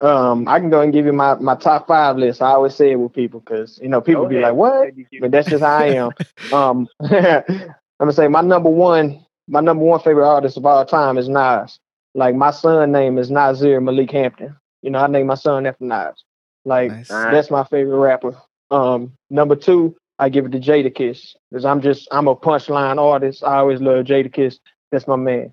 Um, 0.00 0.48
I 0.48 0.58
can 0.58 0.68
go 0.68 0.80
and 0.80 0.92
give 0.92 1.06
you 1.06 1.12
my, 1.12 1.34
my 1.34 1.54
top 1.54 1.86
five 1.86 2.16
list. 2.16 2.42
I 2.42 2.50
always 2.50 2.74
say 2.74 2.90
it 2.90 2.96
with 2.96 3.12
people 3.12 3.40
because 3.40 3.78
you 3.80 3.88
know 3.88 4.00
people 4.00 4.26
be 4.26 4.40
like, 4.40 4.54
"What?" 4.54 4.90
but 5.20 5.30
that's 5.30 5.48
just 5.48 5.62
how 5.62 5.76
I 5.76 5.86
am. 5.86 6.10
um, 6.52 6.88
I'm 7.00 7.74
gonna 8.00 8.12
say 8.12 8.26
my 8.26 8.40
number 8.40 8.68
one, 8.68 9.24
my 9.46 9.60
number 9.60 9.84
one 9.84 10.00
favorite 10.00 10.28
artist 10.28 10.56
of 10.56 10.66
all 10.66 10.84
time 10.84 11.18
is 11.18 11.28
Nas. 11.28 11.78
Like 12.14 12.34
my 12.34 12.50
son 12.50 12.90
name 12.90 13.16
is 13.16 13.30
Nazir 13.30 13.80
Malik 13.80 14.10
Hampton. 14.10 14.56
You 14.82 14.90
know, 14.90 14.98
I 14.98 15.06
named 15.06 15.28
my 15.28 15.36
son 15.36 15.66
after 15.66 15.84
Nas. 15.84 16.24
Like 16.64 16.90
Nice. 16.90 17.08
that's 17.08 17.50
my 17.50 17.64
favorite 17.64 17.98
rapper. 17.98 18.36
Um, 18.72 19.12
number 19.30 19.54
two, 19.54 19.96
I 20.18 20.28
give 20.28 20.46
it 20.46 20.52
to 20.52 20.60
Jadakiss 20.60 21.34
because 21.50 21.64
I'm 21.64 21.80
just 21.80 22.08
I'm 22.10 22.26
a 22.26 22.34
punchline 22.34 22.98
artist. 22.98 23.44
I 23.44 23.58
always 23.58 23.80
love 23.80 24.04
Jadakiss. 24.06 24.58
That's 24.90 25.06
my 25.06 25.16
man. 25.16 25.52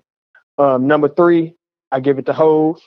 Um, 0.58 0.86
number 0.86 1.08
three, 1.08 1.54
I 1.92 2.00
give 2.00 2.18
it 2.18 2.26
to 2.26 2.32
Hove, 2.32 2.80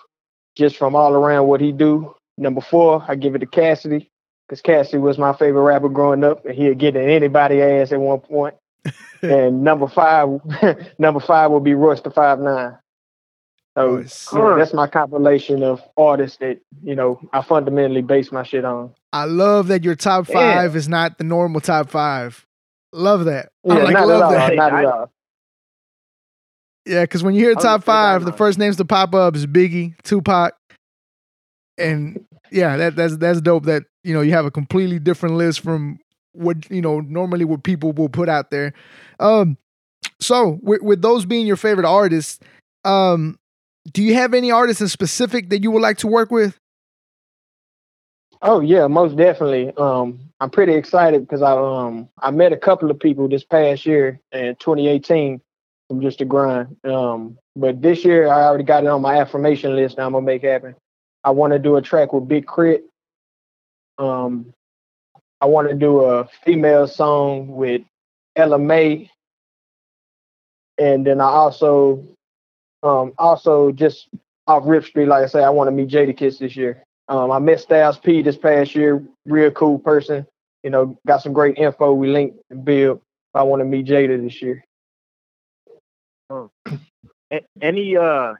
just 0.56 0.78
from 0.78 0.96
all 0.96 1.14
around 1.14 1.48
what 1.48 1.62
he 1.62 1.72
do. 1.72 2.16
Number 2.38 2.62
four, 2.62 3.04
I 3.08 3.16
give 3.16 3.36
it 3.36 3.40
to 3.40 3.46
Cassidy 3.46 4.10
because 4.48 4.62
Cassidy 4.62 4.98
was 4.98 5.18
my 5.18 5.34
favorite 5.34 5.62
rapper 5.64 5.90
growing 5.90 6.24
up, 6.24 6.46
and 6.46 6.56
he'd 6.56 6.78
get 6.78 6.96
in 6.96 7.10
anybody 7.10 7.62
ass 7.62 7.92
at 7.92 8.00
one 8.00 8.20
point. 8.20 8.56
and 9.22 9.64
number 9.64 9.88
five, 9.88 10.30
number 11.00 11.20
five 11.20 11.52
will 11.52 11.60
be 11.60 11.74
Royce 11.74 12.02
the 12.02 12.12
Five 12.12 12.40
Nine. 12.40 12.78
So 13.78 13.98
Nice. 13.98 14.32
you 14.32 14.38
know, 14.40 14.58
that's 14.58 14.74
my 14.74 14.86
compilation 14.88 15.64
of 15.64 15.82
artists 15.98 16.38
that 16.38 16.60
you 16.84 16.96
know 16.96 17.20
I 17.34 17.42
fundamentally 17.42 18.02
base 18.02 18.32
my 18.32 18.44
shit 18.44 18.66
on. 18.66 18.94
I 19.14 19.26
love 19.26 19.68
that 19.68 19.84
your 19.84 19.96
top 19.96 20.28
Yeah. 20.28 20.34
five 20.36 20.76
is 20.76 20.88
not 20.90 21.18
the 21.18 21.24
normal 21.24 21.62
top 21.62 21.90
five. 21.90 22.46
Love 22.92 23.26
that. 23.26 23.50
Yeah, 23.64 23.74
I'm 23.76 23.84
like, 23.86 23.94
not 23.94 24.02
at 24.04 24.08
love 24.08 24.22
all. 24.24 24.32
that. 24.32 24.56
Not 24.56 24.74
at 24.74 24.86
all. 24.86 25.12
Yeah, 26.86 27.02
because 27.02 27.24
when 27.24 27.34
you 27.34 27.46
hear 27.46 27.56
top 27.56 27.84
five, 27.84 28.26
the 28.26 28.34
first 28.34 28.60
names 28.60 28.76
to 28.78 28.86
pop 28.86 29.16
up 29.16 29.36
is 29.36 29.46
Biggie, 29.46 29.96
Tupac, 30.04 30.54
and 31.78 32.26
yeah, 32.52 32.76
that 32.78 32.96
that's 32.96 33.18
that's 33.18 33.42
dope. 33.42 33.66
That 33.66 33.84
you 34.04 34.14
know 34.14 34.22
you 34.22 34.32
have 34.34 34.46
a 34.46 34.52
completely 34.52 35.00
different 35.00 35.36
list 35.36 35.62
from 35.62 36.00
what 36.34 36.70
you 36.70 36.82
know 36.82 37.00
normally 37.00 37.46
what 37.46 37.64
people 37.64 37.94
will 37.94 38.10
put 38.10 38.28
out 38.28 38.52
there. 38.52 38.74
Um, 39.20 39.58
so 40.20 40.60
with 40.62 40.82
with 40.82 41.02
those 41.02 41.26
being 41.26 41.48
your 41.48 41.56
favorite 41.56 41.88
artists, 41.88 42.40
um, 42.84 43.40
do 43.92 44.04
you 44.04 44.16
have 44.16 44.34
any 44.34 44.52
artists 44.52 44.82
in 44.82 44.90
specific 44.90 45.50
that 45.50 45.64
you 45.64 45.72
would 45.72 45.82
like 45.82 45.98
to 46.00 46.08
work 46.08 46.32
with? 46.32 46.60
Oh 48.42 48.60
yeah, 48.60 48.88
most 48.88 49.16
definitely. 49.16 49.72
Um, 49.78 50.20
I'm 50.42 50.50
pretty 50.50 50.74
excited 50.74 51.22
because 51.22 51.42
I 51.42 51.54
um 51.54 52.10
I 52.20 52.32
met 52.32 52.52
a 52.52 52.58
couple 52.58 52.92
of 52.92 53.00
people 53.00 53.30
this 53.30 53.46
past 53.46 53.86
year 53.86 54.20
in 54.34 54.56
2018 54.60 55.40
just 56.02 56.20
the 56.20 56.26
grind. 56.26 56.76
Um, 56.84 57.38
but 57.56 57.82
this 57.82 58.04
year 58.04 58.28
I 58.28 58.44
already 58.44 58.64
got 58.64 58.84
it 58.84 58.90
on 58.90 59.02
my 59.02 59.18
affirmation 59.20 59.76
list. 59.76 59.98
Now 59.98 60.06
I'm 60.06 60.14
gonna 60.14 60.26
make 60.26 60.44
happen. 60.44 60.76
I 61.24 61.32
want 61.32 61.54
to 61.54 61.60
do 61.60 61.78
a 61.78 61.82
track 61.82 62.14
with 62.14 62.28
Big 62.28 62.46
Crit. 62.46 62.84
Um, 63.98 64.54
I 65.42 65.46
want 65.46 65.70
to 65.70 65.76
do 65.76 66.02
a 66.02 66.28
female 66.44 66.88
song 66.88 67.48
with 67.48 67.82
Ella 68.36 68.58
Mai, 68.58 69.10
and 70.78 71.06
then 71.06 71.22
I 71.22 71.26
also 71.26 72.04
um 72.82 73.14
also 73.18 73.72
just 73.72 74.10
off 74.48 74.64
Rip 74.66 74.86
Street, 74.86 75.08
like 75.08 75.24
I 75.24 75.28
say, 75.28 75.44
I 75.44 75.50
want 75.50 75.68
to 75.68 75.72
meet 75.72 75.90
Jadakiss 75.90 76.40
this 76.40 76.56
year. 76.56 76.84
Um, 77.08 77.32
I 77.32 77.40
met 77.40 77.60
Styles 77.60 77.98
P 77.98 78.22
this 78.22 78.38
past 78.38 78.76
year, 78.76 79.04
real 79.26 79.52
cool 79.52 79.80
person. 79.80 80.26
You 80.64 80.70
know, 80.70 80.98
got 81.06 81.22
some 81.22 81.34
great 81.34 81.58
info. 81.58 81.94
We 81.94 82.08
linked 82.08 82.38
and 82.50 82.64
build. 82.64 83.02
I 83.34 83.44
want 83.44 83.62
to 83.62 83.66
meet 83.66 83.86
Jada 83.86 84.22
this 84.22 84.42
year. 84.42 84.64
A- 87.32 87.46
any 87.62 87.98
uh 87.98 88.34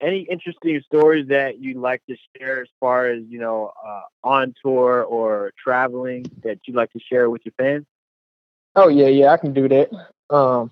any 0.00 0.20
interesting 0.30 0.80
stories 0.84 1.28
that 1.28 1.58
you'd 1.58 1.76
like 1.76 2.02
to 2.08 2.16
share 2.36 2.62
as 2.62 2.68
far 2.80 3.06
as 3.08 3.22
you 3.28 3.38
know 3.38 3.72
uh, 3.86 4.02
on 4.24 4.54
tour 4.62 5.02
or 5.02 5.52
traveling 5.62 6.24
that 6.42 6.58
you'd 6.66 6.76
like 6.76 6.92
to 6.92 7.00
share 7.00 7.30
with 7.30 7.42
your 7.44 7.54
fans? 7.58 7.86
Oh 8.74 8.88
yeah, 8.88 9.08
yeah, 9.08 9.32
I 9.32 9.36
can 9.38 9.52
do 9.52 9.68
that. 9.68 9.90
Um, 10.30 10.70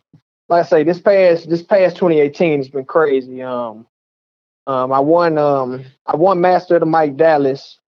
like 0.48 0.66
I 0.66 0.68
say, 0.68 0.82
this 0.84 1.00
past 1.00 1.48
this 1.48 1.62
past 1.62 1.96
2018 1.96 2.58
has 2.58 2.68
been 2.68 2.84
crazy. 2.84 3.42
Um, 3.42 3.86
um, 4.66 4.92
I 4.92 5.00
won 5.00 5.38
um 5.38 5.84
I 6.06 6.16
won 6.16 6.40
Master 6.40 6.76
of 6.76 6.80
the 6.80 6.86
Mike 6.86 7.16
Dallas 7.16 7.78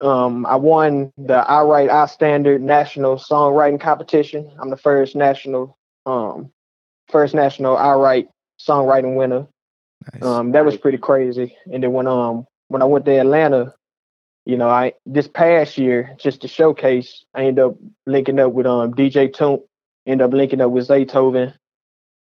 Um, 0.00 0.46
I 0.46 0.56
won 0.56 1.12
the 1.18 1.36
I 1.36 1.62
Write 1.62 1.90
I 1.90 2.06
Standard 2.06 2.62
National 2.62 3.16
Songwriting 3.16 3.80
Competition. 3.80 4.50
I'm 4.58 4.70
the 4.70 4.76
first 4.76 5.14
national, 5.14 5.76
um, 6.06 6.50
first 7.10 7.34
national 7.34 7.76
I 7.76 7.94
Write 7.94 8.28
songwriting 8.60 9.16
winner. 9.16 9.46
Nice. 10.12 10.22
Um, 10.22 10.52
that 10.52 10.64
was 10.64 10.76
pretty 10.76 10.98
crazy. 10.98 11.56
And 11.70 11.82
then 11.82 11.92
when 11.92 12.06
um 12.06 12.46
when 12.68 12.82
I 12.82 12.86
went 12.86 13.04
to 13.04 13.12
Atlanta, 13.12 13.74
you 14.46 14.56
know, 14.56 14.68
I 14.68 14.94
this 15.06 15.28
past 15.28 15.78
year 15.78 16.16
just 16.18 16.42
to 16.42 16.48
showcase, 16.48 17.24
I 17.34 17.44
ended 17.44 17.64
up 17.64 17.76
linking 18.06 18.38
up 18.38 18.52
with 18.52 18.66
um 18.66 18.94
DJ 18.94 19.30
Toomp, 19.30 19.62
ended 20.06 20.24
up 20.24 20.32
linking 20.32 20.60
up 20.60 20.70
with 20.70 20.88
Zaytoven, 20.88 21.54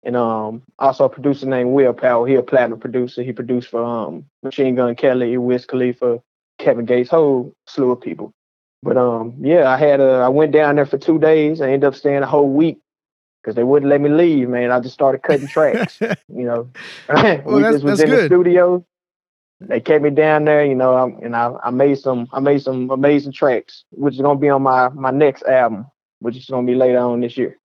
and 0.03 0.17
um 0.17 0.63
also 0.79 1.05
a 1.05 1.09
producer 1.09 1.47
named 1.47 1.73
Will 1.73 1.95
Powell. 1.95 2.25
He 2.25 2.35
a 2.35 2.43
platinum 2.43 2.81
producer. 2.81 3.23
He 3.23 3.33
produced 3.33 3.69
for 3.69 3.83
um 3.83 4.27
Machine 4.43 4.75
Gun 4.75 4.95
Kelly, 4.95 5.39
Wiz 5.39 5.65
Khalifa, 5.65 6.21
Kevin 6.59 6.85
Gates, 6.85 7.11
whole 7.11 7.55
slew 7.67 7.93
of 7.93 8.01
people. 8.01 8.33
But 8.83 8.99
um 8.99 9.37
yeah, 9.41 9.71
I 9.71 9.79
had 9.79 10.01
a 10.01 10.23
I 10.25 10.29
went 10.29 10.53
down 10.53 10.77
there 10.77 10.87
for 10.87 10.99
two 10.99 11.19
days. 11.19 11.63
I 11.63 11.67
ended 11.67 11.85
up 11.85 11.95
staying 11.95 12.23
a 12.23 12.27
whole 12.27 12.51
week 12.51 12.79
because 13.43 13.57
they 13.57 13.65
wouldn't 13.65 13.91
let 13.91 14.01
me 14.01 14.09
leave, 14.09 14.49
man. 14.49 14.71
I 14.71 14.81
just 14.81 14.95
started 14.95 15.23
cutting 15.23 15.49
tracks. 15.49 15.99
you 16.01 16.17
know, 16.45 16.69
Well, 17.09 17.43
we 17.47 17.63
that's- 17.63 17.75
just 17.75 17.85
was 17.85 17.99
that's 17.99 18.03
in 18.03 18.11
the 18.11 18.17
good. 18.17 18.27
studio. 18.29 18.85
They 19.61 19.79
kept 19.81 20.03
me 20.03 20.11
down 20.11 20.45
there, 20.45 20.65
you 20.65 20.75
know, 20.75 20.97
and 21.23 21.37
I, 21.37 21.53
I 21.63 21.71
made 21.71 21.97
some 21.99 22.27
I 22.33 22.41
made 22.41 22.63
some 22.63 22.91
amazing 22.91 23.33
tracks, 23.33 23.85
which 23.93 24.15
is 24.15 24.21
gonna 24.21 24.39
be 24.39 24.49
on 24.49 24.63
my 24.63 24.89
my 24.89 25.13
next 25.13 25.45
album, 25.45 25.87
which 26.19 26.37
is 26.37 26.47
gonna 26.47 26.67
be 26.67 26.75
later 26.75 26.99
on 26.99 27.21
this 27.21 27.37
year. 27.37 27.57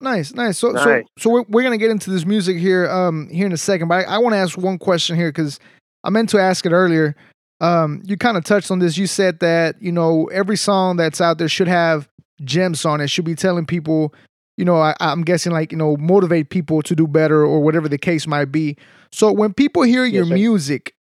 Nice, 0.00 0.34
nice. 0.34 0.58
So, 0.58 0.74
so, 0.74 0.84
Nice. 0.84 1.04
so 1.16 1.30
we're, 1.30 1.44
we're 1.48 1.62
gonna 1.62 1.78
get 1.78 1.92
into 1.92 2.10
this 2.10 2.26
music 2.26 2.56
here, 2.56 2.88
um, 2.90 3.28
here 3.30 3.46
in 3.46 3.52
a 3.52 3.56
second. 3.56 3.86
But 3.86 4.08
I, 4.08 4.14
I 4.16 4.18
want 4.18 4.32
to 4.32 4.38
ask 4.38 4.58
one 4.58 4.78
question 4.78 5.14
here 5.14 5.28
because 5.28 5.60
I 6.02 6.10
meant 6.10 6.28
to 6.30 6.40
ask 6.40 6.66
it 6.66 6.72
earlier. 6.72 7.14
Um, 7.60 8.02
you 8.04 8.16
kind 8.16 8.36
of 8.36 8.42
touched 8.42 8.72
on 8.72 8.80
this. 8.80 8.96
You 8.96 9.06
said 9.06 9.38
that 9.38 9.80
you 9.80 9.92
know 9.92 10.26
every 10.32 10.56
song 10.56 10.96
that's 10.96 11.20
out 11.20 11.38
there 11.38 11.48
should 11.48 11.68
have 11.68 12.08
gems 12.42 12.84
on 12.84 13.00
it. 13.00 13.10
Should 13.10 13.24
be 13.24 13.36
telling 13.36 13.64
people, 13.64 14.12
you 14.56 14.64
know, 14.64 14.76
I, 14.76 14.94
I'm 15.00 15.22
guessing 15.22 15.52
like 15.52 15.72
you 15.72 15.78
know 15.78 15.96
motivate 15.96 16.50
people 16.50 16.82
to 16.82 16.94
do 16.94 17.06
better 17.06 17.44
or 17.44 17.60
whatever 17.60 17.88
the 17.88 17.98
case 17.98 18.26
might 18.26 18.52
be. 18.52 18.76
So 19.12 19.32
when 19.32 19.52
people 19.52 19.82
hear 19.82 20.04
your 20.04 20.26
sir. 20.26 20.34
music, 20.34 20.94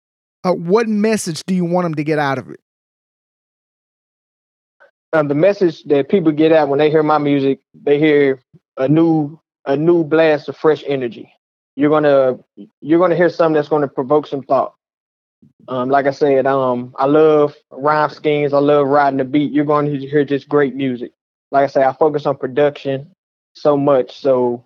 uh, 0.44 0.52
what 0.52 0.88
message 0.88 1.44
do 1.46 1.54
you 1.54 1.64
want 1.64 1.84
them 1.84 1.94
to 1.94 2.04
get 2.04 2.18
out 2.18 2.38
of 2.38 2.50
it? 2.50 2.60
um, 5.12 5.28
the 5.28 5.34
message 5.34 5.84
that 5.84 6.08
people 6.08 6.32
get 6.32 6.52
out 6.52 6.68
when 6.68 6.78
they 6.78 6.90
hear 6.90 7.02
my 7.02 7.18
music, 7.18 7.60
they 7.74 7.98
hear 7.98 8.40
a 8.76 8.88
new 8.88 9.38
a 9.64 9.76
new 9.76 10.04
blast 10.04 10.48
of 10.48 10.56
fresh 10.56 10.82
energy. 10.86 11.32
You're 11.76 11.90
gonna 11.90 12.38
you're 12.80 12.98
gonna 12.98 13.16
hear 13.16 13.30
something 13.30 13.54
that's 13.54 13.68
gonna 13.68 13.88
provoke 13.88 14.26
some 14.26 14.42
thought. 14.42 14.74
Um, 15.68 15.88
like 15.88 16.06
I 16.06 16.10
said, 16.10 16.46
um, 16.46 16.94
I 16.98 17.06
love 17.06 17.54
rhyme 17.70 18.10
schemes. 18.10 18.52
I 18.52 18.58
love 18.58 18.88
riding 18.88 19.18
the 19.18 19.24
beat. 19.24 19.52
You're 19.52 19.64
going 19.64 19.86
to 19.86 19.98
hear 19.98 20.24
just 20.24 20.48
great 20.48 20.74
music. 20.74 21.12
Like 21.52 21.64
I 21.64 21.66
say, 21.68 21.84
I 21.84 21.92
focus 21.92 22.26
on 22.26 22.36
production 22.36 23.10
so 23.60 23.76
much, 23.76 24.18
so 24.18 24.64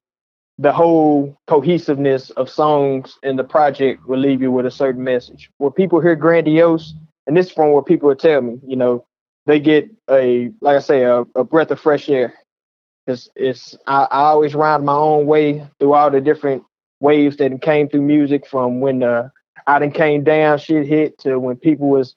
the 0.58 0.72
whole 0.72 1.36
cohesiveness 1.46 2.30
of 2.30 2.48
songs 2.48 3.18
in 3.22 3.36
the 3.36 3.44
project 3.44 4.06
will 4.06 4.18
leave 4.18 4.42
you 4.42 4.52
with 4.52 4.66
a 4.66 4.70
certain 4.70 5.02
message. 5.02 5.50
Where 5.58 5.70
people 5.70 6.00
hear 6.00 6.14
grandiose, 6.14 6.94
and 7.26 7.36
this 7.36 7.46
is 7.46 7.52
from 7.52 7.70
what 7.72 7.86
people 7.86 8.08
will 8.08 8.16
tell 8.16 8.40
me, 8.40 8.60
you 8.66 8.76
know, 8.76 9.04
they 9.46 9.58
get 9.58 9.90
a 10.10 10.50
like 10.60 10.76
I 10.76 10.80
say 10.80 11.02
a, 11.02 11.24
a 11.34 11.44
breath 11.44 11.70
of 11.70 11.80
fresh 11.80 12.08
air. 12.08 12.34
It's 13.06 13.28
it's 13.34 13.76
I, 13.86 14.04
I 14.10 14.20
always 14.24 14.54
ride 14.54 14.82
my 14.82 14.94
own 14.94 15.26
way 15.26 15.66
through 15.78 15.94
all 15.94 16.10
the 16.10 16.20
different 16.20 16.62
waves 17.00 17.36
that 17.38 17.62
came 17.62 17.88
through 17.88 18.02
music 18.02 18.46
from 18.46 18.80
when 18.80 19.00
the 19.00 19.30
I 19.66 19.78
done 19.78 19.90
came 19.90 20.24
down 20.24 20.58
shit 20.58 20.86
hit 20.86 21.18
to 21.20 21.38
when 21.38 21.56
people 21.56 21.88
was 21.88 22.14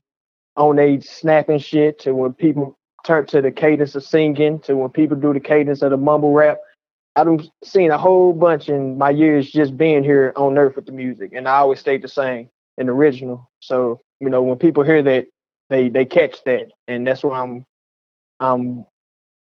on 0.56 0.76
they 0.76 1.00
snapping 1.00 1.60
shit 1.60 2.00
to 2.00 2.14
when 2.14 2.34
people 2.34 2.78
turned 3.06 3.28
to 3.30 3.42
the 3.42 3.52
cadence 3.52 3.96
of 3.96 4.04
singing 4.04 4.60
to 4.62 4.76
when 4.76 4.90
people 4.90 5.18
do 5.18 5.34
the 5.34 5.40
cadence 5.40 5.82
of 5.82 5.92
the 5.92 5.98
mumble 5.98 6.34
rap. 6.34 6.60
I've 7.16 7.48
seen 7.64 7.92
a 7.92 7.98
whole 7.98 8.34
bunch 8.34 8.68
in 8.68 8.98
my 8.98 9.10
years 9.10 9.50
just 9.50 9.78
being 9.78 10.04
here 10.04 10.34
on 10.36 10.58
earth 10.58 10.76
with 10.76 10.86
the 10.86 10.92
music, 10.92 11.32
and 11.34 11.48
I 11.48 11.58
always 11.58 11.80
stayed 11.80 12.02
the 12.02 12.08
same 12.08 12.50
and 12.78 12.90
original. 12.90 13.50
So 13.62 14.02
you 14.20 14.30
know 14.30 14.44
when 14.44 14.58
people 14.58 14.84
hear 14.84 15.02
that 15.04 15.28
they 15.70 15.90
they 15.90 16.06
catch 16.06 16.44
that, 16.46 16.72
and 16.88 17.08
that's 17.08 17.24
what 17.24 17.34
I'm 17.34 17.66
I'm 18.40 18.86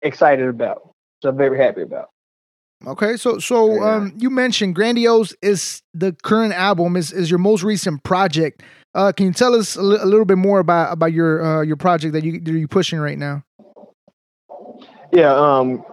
excited 0.02 0.48
about. 0.48 0.94
So 1.22 1.30
I'm 1.30 1.38
very 1.38 1.58
happy 1.58 1.82
about. 1.84 2.10
Okay, 2.88 3.18
so 3.18 3.40
so 3.40 3.76
Yeah. 3.76 3.96
um, 3.98 4.14
you 4.18 4.30
mentioned 4.30 4.74
"Grandiose" 4.74 5.36
is 5.42 5.84
the 5.94 6.14
current 6.24 6.54
album, 6.54 6.96
is 6.96 7.12
is 7.12 7.30
your 7.30 7.40
most 7.40 7.62
recent 7.62 8.04
project. 8.04 8.64
Uh, 8.96 9.12
can 9.12 9.28
you 9.28 9.34
tell 9.34 9.54
us 9.54 9.76
a, 9.76 9.82
li- 9.82 10.00
a 10.02 10.06
little 10.06 10.26
bit 10.26 10.38
more 10.38 10.60
about 10.60 10.92
about 10.92 11.14
your 11.14 11.44
uh, 11.44 11.62
your 11.62 11.76
project 11.76 12.14
that 12.14 12.24
you 12.24 12.40
that 12.40 12.52
you 12.52 12.68
pushing 12.68 13.00
right 13.00 13.18
now? 13.18 13.44
Yeah, 15.12 15.34
um, 15.34 15.84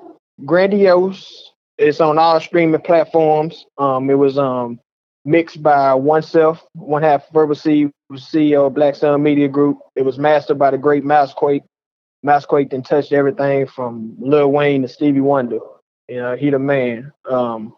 grandiose. 0.45 1.53
It's 1.79 2.01
on 2.01 2.19
all 2.19 2.41
streaming 2.41 2.81
platforms. 2.81 3.67
Um, 3.79 4.09
it 4.11 4.15
was 4.15 4.39
um 4.39 4.81
mixed 5.25 5.63
by 5.63 5.93
oneself, 5.95 6.65
one 6.73 7.03
half 7.03 7.29
Verbal 7.33 7.55
C, 7.55 7.91
CEO 8.13 8.67
of 8.69 8.75
Black 8.75 8.95
Sun 8.95 9.23
Media 9.23 9.49
Group. 9.49 9.79
It 9.95 10.03
was 10.03 10.19
mastered 10.19 10.59
by 10.59 10.71
the 10.71 10.79
great 10.79 11.05
Mousequake. 11.05 11.63
Mousequake 12.23 12.71
then 12.71 12.83
touched 12.83 13.13
everything 13.13 13.67
from 13.67 14.17
Lil 14.19 14.51
Wayne 14.51 14.83
to 14.83 14.89
Stevie 14.89 15.21
Wonder. 15.21 15.59
You 16.09 16.17
know, 16.17 16.37
he 16.37 16.51
the 16.51 16.59
man. 16.59 17.13
Um, 17.29 17.75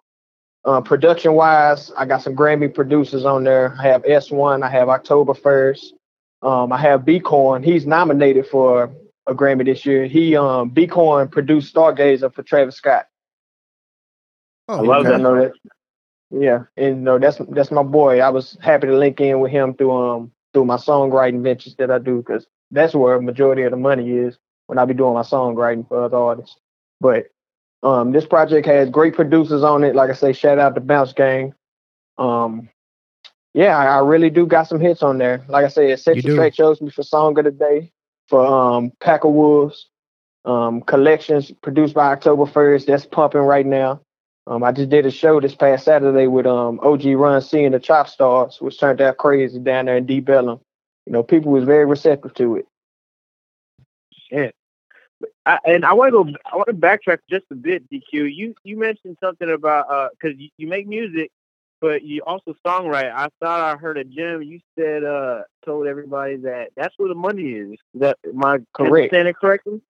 uh, 0.65 0.81
production 0.81 1.33
wise, 1.33 1.91
I 1.97 2.05
got 2.05 2.23
some 2.23 2.37
Grammy 2.37 2.73
producers 2.73 3.25
on 3.25 3.45
there. 3.45 3.75
I 3.79 3.85
have 3.85 4.03
S1. 4.03 4.63
I 4.63 4.69
have 4.69 4.89
October 4.89 5.33
1st. 5.33 5.93
Um, 6.43 6.73
I 6.73 6.79
have 6.79 7.05
B 7.05 7.21
Korn. 7.21 7.63
He's 7.63 7.87
nominated 7.87 8.47
for 8.47 8.93
a 9.27 9.35
Grammy 9.35 9.65
this 9.65 9.85
year. 9.85 10.07
He 10.07 10.37
um 10.37 10.71
B 10.71 10.87
Korn 10.87 11.29
produced 11.29 11.75
Stargazer 11.75 12.33
for 12.33 12.43
Travis 12.43 12.77
Scott. 12.77 13.07
Oh, 14.69 14.79
I 14.79 14.81
love 14.81 15.07
I 15.07 15.11
that. 15.11 15.23
that. 15.23 15.53
Yeah, 16.31 16.65
and 16.77 17.05
know 17.05 17.19
that's 17.19 17.39
that's 17.51 17.71
my 17.71 17.83
boy. 17.83 18.21
I 18.21 18.29
was 18.29 18.59
happy 18.61 18.87
to 18.87 18.97
link 18.97 19.21
in 19.21 19.41
with 19.41 19.51
him 19.51 19.75
through 19.75 19.93
um 19.93 20.33
through 20.53 20.67
my 20.67 20.77
songwriting 20.77 21.43
ventures 21.43 21.75
that 21.77 21.91
I 21.91 21.99
do 21.99 22.19
because 22.19 22.47
that's 22.71 22.95
where 22.95 23.15
a 23.15 23.23
majority 23.23 23.63
of 23.63 23.71
the 23.71 23.79
money 23.79 24.11
is 24.11 24.37
when 24.67 24.79
I 24.79 24.85
be 24.85 24.95
doing 24.95 25.15
my 25.15 25.23
songwriting 25.23 25.89
for 25.89 26.05
other 26.05 26.19
artists. 26.19 26.57
But 27.01 27.29
um 27.83 28.13
this 28.13 28.27
project 28.27 28.67
has 28.67 28.91
great 28.91 29.15
producers 29.15 29.63
on 29.63 29.85
it. 29.85 29.95
Like 29.95 30.11
I 30.11 30.15
say, 30.15 30.33
shout 30.35 30.59
out 30.59 30.75
to 30.75 30.83
Bounce 30.83 31.15
Gang. 31.15 31.55
Um 32.19 32.69
yeah, 33.55 33.79
I, 33.79 33.87
I 33.87 33.99
really 34.01 34.29
do 34.29 34.47
got 34.47 34.69
some 34.69 34.81
hits 34.81 35.03
on 35.03 35.17
there. 35.17 35.45
Like 35.49 35.65
I 35.65 35.69
said, 35.69 35.99
do. 36.05 36.37
Track 36.37 36.53
chose 36.53 36.83
me 36.83 36.91
for 36.91 37.03
Song 37.03 37.39
of 37.39 37.45
the 37.47 37.51
Day 37.51 37.91
for 38.29 38.45
um 38.45 38.93
Pack 39.01 39.25
of 39.25 39.33
Wolves. 39.33 39.89
Um 40.45 40.83
collections 40.83 41.51
produced 41.63 41.95
by 41.95 42.13
October 42.13 42.45
1st. 42.45 42.85
That's 42.85 43.07
pumping 43.07 43.41
right 43.41 43.65
now. 43.65 44.03
Um, 44.49 44.65
I 44.65 44.73
just 44.73 44.89
did 44.89 45.05
a 45.05 45.11
show 45.11 45.41
this 45.41 45.55
past 45.55 45.85
Saturday 45.85 46.27
with 46.27 46.47
um 46.47 46.81
OG 46.83 47.05
Ron 47.05 47.43
C 47.43 47.65
and 47.65 47.75
the 47.75 47.79
Chopstars, 47.79 48.63
which 48.63 48.81
turned 48.81 49.01
out 49.03 49.19
crazy 49.19 49.59
down 49.59 49.85
there 49.85 49.99
in 49.99 50.07
D 50.07 50.21
Bellum. 50.21 50.59
You 51.05 51.13
know, 51.13 51.23
people 51.23 51.53
was 51.53 51.65
very 51.65 51.85
receptive 51.85 52.33
to 52.35 52.57
it. 52.57 52.67
Shit. 54.31 54.55
I, 55.45 55.59
and 55.67 55.85
I 55.85 55.93
want 55.93 56.09
to 56.15 56.25
go. 56.25 56.39
I 56.51 56.57
want 56.57 56.69
to 56.69 56.75
backtrack 56.75 57.19
just 57.29 57.45
a 57.51 57.55
bit, 57.55 57.91
DQ. 57.91 58.35
You 58.35 58.55
you 58.65 58.79
mentioned 58.79 59.19
something 59.23 59.51
about 59.51 59.91
uh 59.91 60.09
because 60.13 60.39
you, 60.39 60.49
you 60.57 60.67
make 60.67 60.87
music, 60.87 61.31
but 61.83 62.03
you 62.03 62.23
also 62.27 62.55
songwrite. 62.65 63.13
I 63.13 63.29
thought 63.41 63.61
I 63.61 63.77
heard 63.77 63.99
a 63.99 64.05
gem. 64.05 64.43
You 64.43 64.61
said 64.79 65.05
uh 65.05 65.43
told 65.63 65.87
everybody 65.87 66.37
that 66.37 66.71
that's 66.75 66.95
where 66.97 67.11
the 67.11 67.15
money 67.15 67.53
is. 67.53 67.73
Is 67.73 67.79
That 67.97 68.17
am 68.25 68.43
I 68.43 68.59
Correct. 68.73 68.95
understanding 68.95 69.35
correctly? 69.39 69.83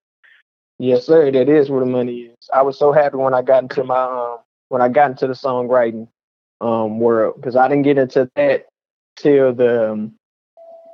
Yes, 0.81 1.07
sir. 1.07 1.31
That 1.31 1.49
is 1.49 1.71
where 1.71 1.81
the 1.81 1.87
money 1.87 2.23
is. 2.23 2.37
I 2.53 2.63
was 2.63 2.77
so 2.77 2.91
happy 2.91 3.19
when 3.19 3.35
I 3.35 3.43
got 3.43 3.63
into 3.63 3.85
my 3.85 4.03
um 4.03 4.39
when 4.69 4.83
I 4.83 4.89
got 4.89 5.11
into 5.11 5.27
the 5.27 5.33
songwriting 5.35 6.09
um 6.61 6.99
world 6.99 7.37
because 7.37 7.57
I 7.57 7.69
didn't 7.69 7.85
get 7.85 7.99
into 7.99 8.29
that 8.35 8.67
till 9.17 9.55
the 9.55 9.93
um, 9.93 10.15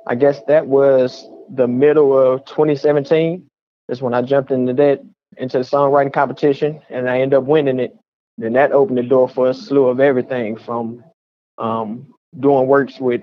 I 0.07 0.15
guess 0.15 0.41
that 0.47 0.67
was 0.67 1.27
the 1.49 1.67
middle 1.67 2.17
of 2.17 2.45
2017. 2.45 3.47
That's 3.87 4.01
when 4.01 4.13
I 4.13 4.21
jumped 4.21 4.51
into 4.51 4.73
that 4.73 5.01
into 5.37 5.57
the 5.59 5.63
songwriting 5.63 6.13
competition 6.13 6.81
and 6.89 7.09
I 7.09 7.19
ended 7.21 7.37
up 7.37 7.45
winning 7.45 7.79
it. 7.79 7.97
Then 8.37 8.53
that 8.53 8.71
opened 8.71 8.97
the 8.97 9.03
door 9.03 9.27
for 9.29 9.49
a 9.49 9.53
slew 9.53 9.87
of 9.87 9.99
everything 9.99 10.57
from 10.57 11.03
um 11.57 12.13
doing 12.39 12.67
works 12.67 12.99
with 12.99 13.21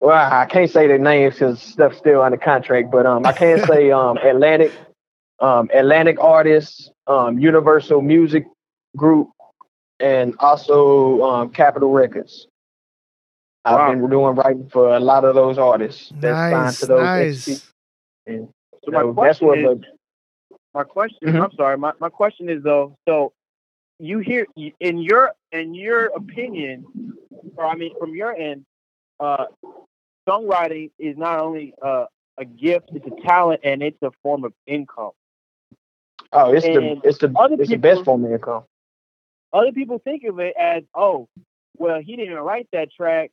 well, 0.00 0.32
I 0.32 0.46
can't 0.46 0.68
say 0.70 0.88
their 0.88 0.98
names 0.98 1.34
because 1.34 1.62
stuff's 1.62 1.98
still 1.98 2.22
under 2.22 2.36
contract, 2.38 2.90
but 2.90 3.06
um 3.06 3.26
I 3.26 3.32
can 3.32 3.64
say 3.66 3.90
um 3.90 4.16
Atlantic 4.18 4.72
um, 5.40 5.68
Atlantic 5.74 6.18
artists, 6.20 6.88
um, 7.08 7.38
Universal 7.38 8.00
Music 8.00 8.44
Group, 8.96 9.30
and 10.00 10.34
also 10.38 11.22
um, 11.22 11.50
Capitol 11.50 11.90
Records. 11.92 12.46
Wow. 13.64 13.78
I've 13.78 14.00
been 14.00 14.10
doing 14.10 14.34
writing 14.36 14.68
for 14.70 14.94
a 14.96 15.00
lot 15.00 15.24
of 15.24 15.34
those 15.34 15.58
artists 15.58 16.12
that's 16.20 16.38
signed 16.38 16.52
Nice, 16.52 16.80
to 16.80 16.86
those 16.86 17.00
nice. 17.00 17.48
entities. 17.48 17.72
And 18.26 18.48
So 18.84 18.90
you 18.90 18.92
my 18.92 19.02
know, 19.02 19.12
that's 19.12 19.38
question 19.38 19.46
what 19.48 19.58
is, 19.58 19.64
the 19.64 19.84
my 20.74 20.84
question. 20.84 21.18
Mhm. 21.22 21.44
I'm 21.44 21.52
sorry. 21.56 21.78
My, 21.78 21.92
my 22.00 22.08
question 22.08 22.48
is 22.48 22.62
though. 22.62 22.96
So 23.08 23.32
you 23.98 24.18
hear 24.18 24.46
in 24.80 24.98
your 24.98 25.32
in 25.52 25.74
your 25.74 26.06
opinion, 26.06 26.84
or 27.56 27.66
I 27.66 27.74
mean 27.76 27.94
from 27.98 28.14
your 28.14 28.34
end, 28.34 28.64
uh, 29.20 29.46
songwriting 30.28 30.90
is 30.98 31.16
not 31.16 31.40
only 31.40 31.74
uh 31.82 32.06
a 32.38 32.44
gift, 32.44 32.90
it's 32.94 33.06
a 33.06 33.22
talent, 33.26 33.60
and 33.64 33.82
it's 33.82 34.02
a 34.02 34.10
form 34.22 34.44
of 34.44 34.52
income. 34.66 35.12
Oh, 36.32 36.52
it's 36.52 36.64
the 36.66 37.00
it's 37.04 37.18
the 37.18 37.32
other 37.36 37.56
it's 37.58 37.70
the 37.70 37.76
best 37.76 38.04
form 38.04 38.24
of 38.24 38.32
income. 38.32 38.64
Other 39.52 39.72
people 39.72 39.98
think 39.98 40.24
of 40.24 40.38
it 40.40 40.54
as, 40.58 40.82
oh, 40.94 41.28
well, 41.76 42.00
he 42.00 42.16
didn't 42.16 42.34
write 42.38 42.68
that 42.72 42.92
track, 42.92 43.30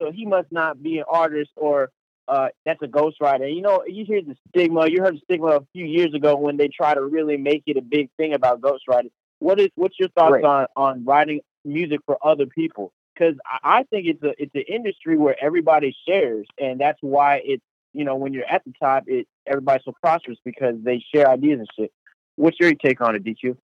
so 0.00 0.10
he 0.12 0.24
must 0.26 0.50
not 0.52 0.82
be 0.82 0.98
an 0.98 1.04
artist, 1.10 1.50
or 1.56 1.90
uh, 2.28 2.48
that's 2.64 2.82
a 2.82 2.86
ghostwriter. 2.86 3.52
You 3.54 3.62
know, 3.62 3.84
you 3.86 4.04
hear 4.04 4.22
the 4.22 4.36
stigma. 4.48 4.88
You 4.88 5.02
heard 5.02 5.14
the 5.16 5.20
stigma 5.24 5.46
a 5.48 5.66
few 5.72 5.84
years 5.84 6.14
ago 6.14 6.36
when 6.36 6.56
they 6.56 6.68
try 6.68 6.94
to 6.94 7.02
really 7.02 7.36
make 7.36 7.64
it 7.66 7.76
a 7.76 7.82
big 7.82 8.10
thing 8.16 8.34
about 8.34 8.60
ghostwriting. 8.60 9.10
What 9.40 9.58
is 9.60 9.68
what's 9.76 9.98
your 9.98 10.08
thoughts 10.10 10.32
Right. 10.34 10.44
on 10.44 10.66
on 10.76 11.04
writing 11.04 11.40
music 11.64 12.00
for 12.06 12.18
other 12.26 12.46
people? 12.46 12.92
Because 13.14 13.34
I, 13.46 13.78
I 13.80 13.82
think 13.84 14.06
it's 14.06 14.22
a 14.22 14.34
it's 14.40 14.54
an 14.54 14.64
industry 14.68 15.16
where 15.16 15.36
everybody 15.42 15.96
shares, 16.06 16.46
and 16.60 16.78
that's 16.80 16.98
why 17.00 17.40
it's 17.44 17.62
you 17.94 18.04
know 18.04 18.16
when 18.16 18.32
you're 18.32 18.44
at 18.44 18.64
the 18.64 18.72
top, 18.80 19.04
it 19.06 19.26
everybody's 19.46 19.84
so 19.84 19.92
prosperous 20.00 20.38
because 20.44 20.74
they 20.82 21.02
share 21.14 21.28
ideas 21.30 21.60
and 21.60 21.68
shit. 21.78 21.92
What's 22.36 22.58
your 22.60 22.74
take 22.74 23.00
on 23.00 23.16
it, 23.16 23.24
DQ? 23.24 23.56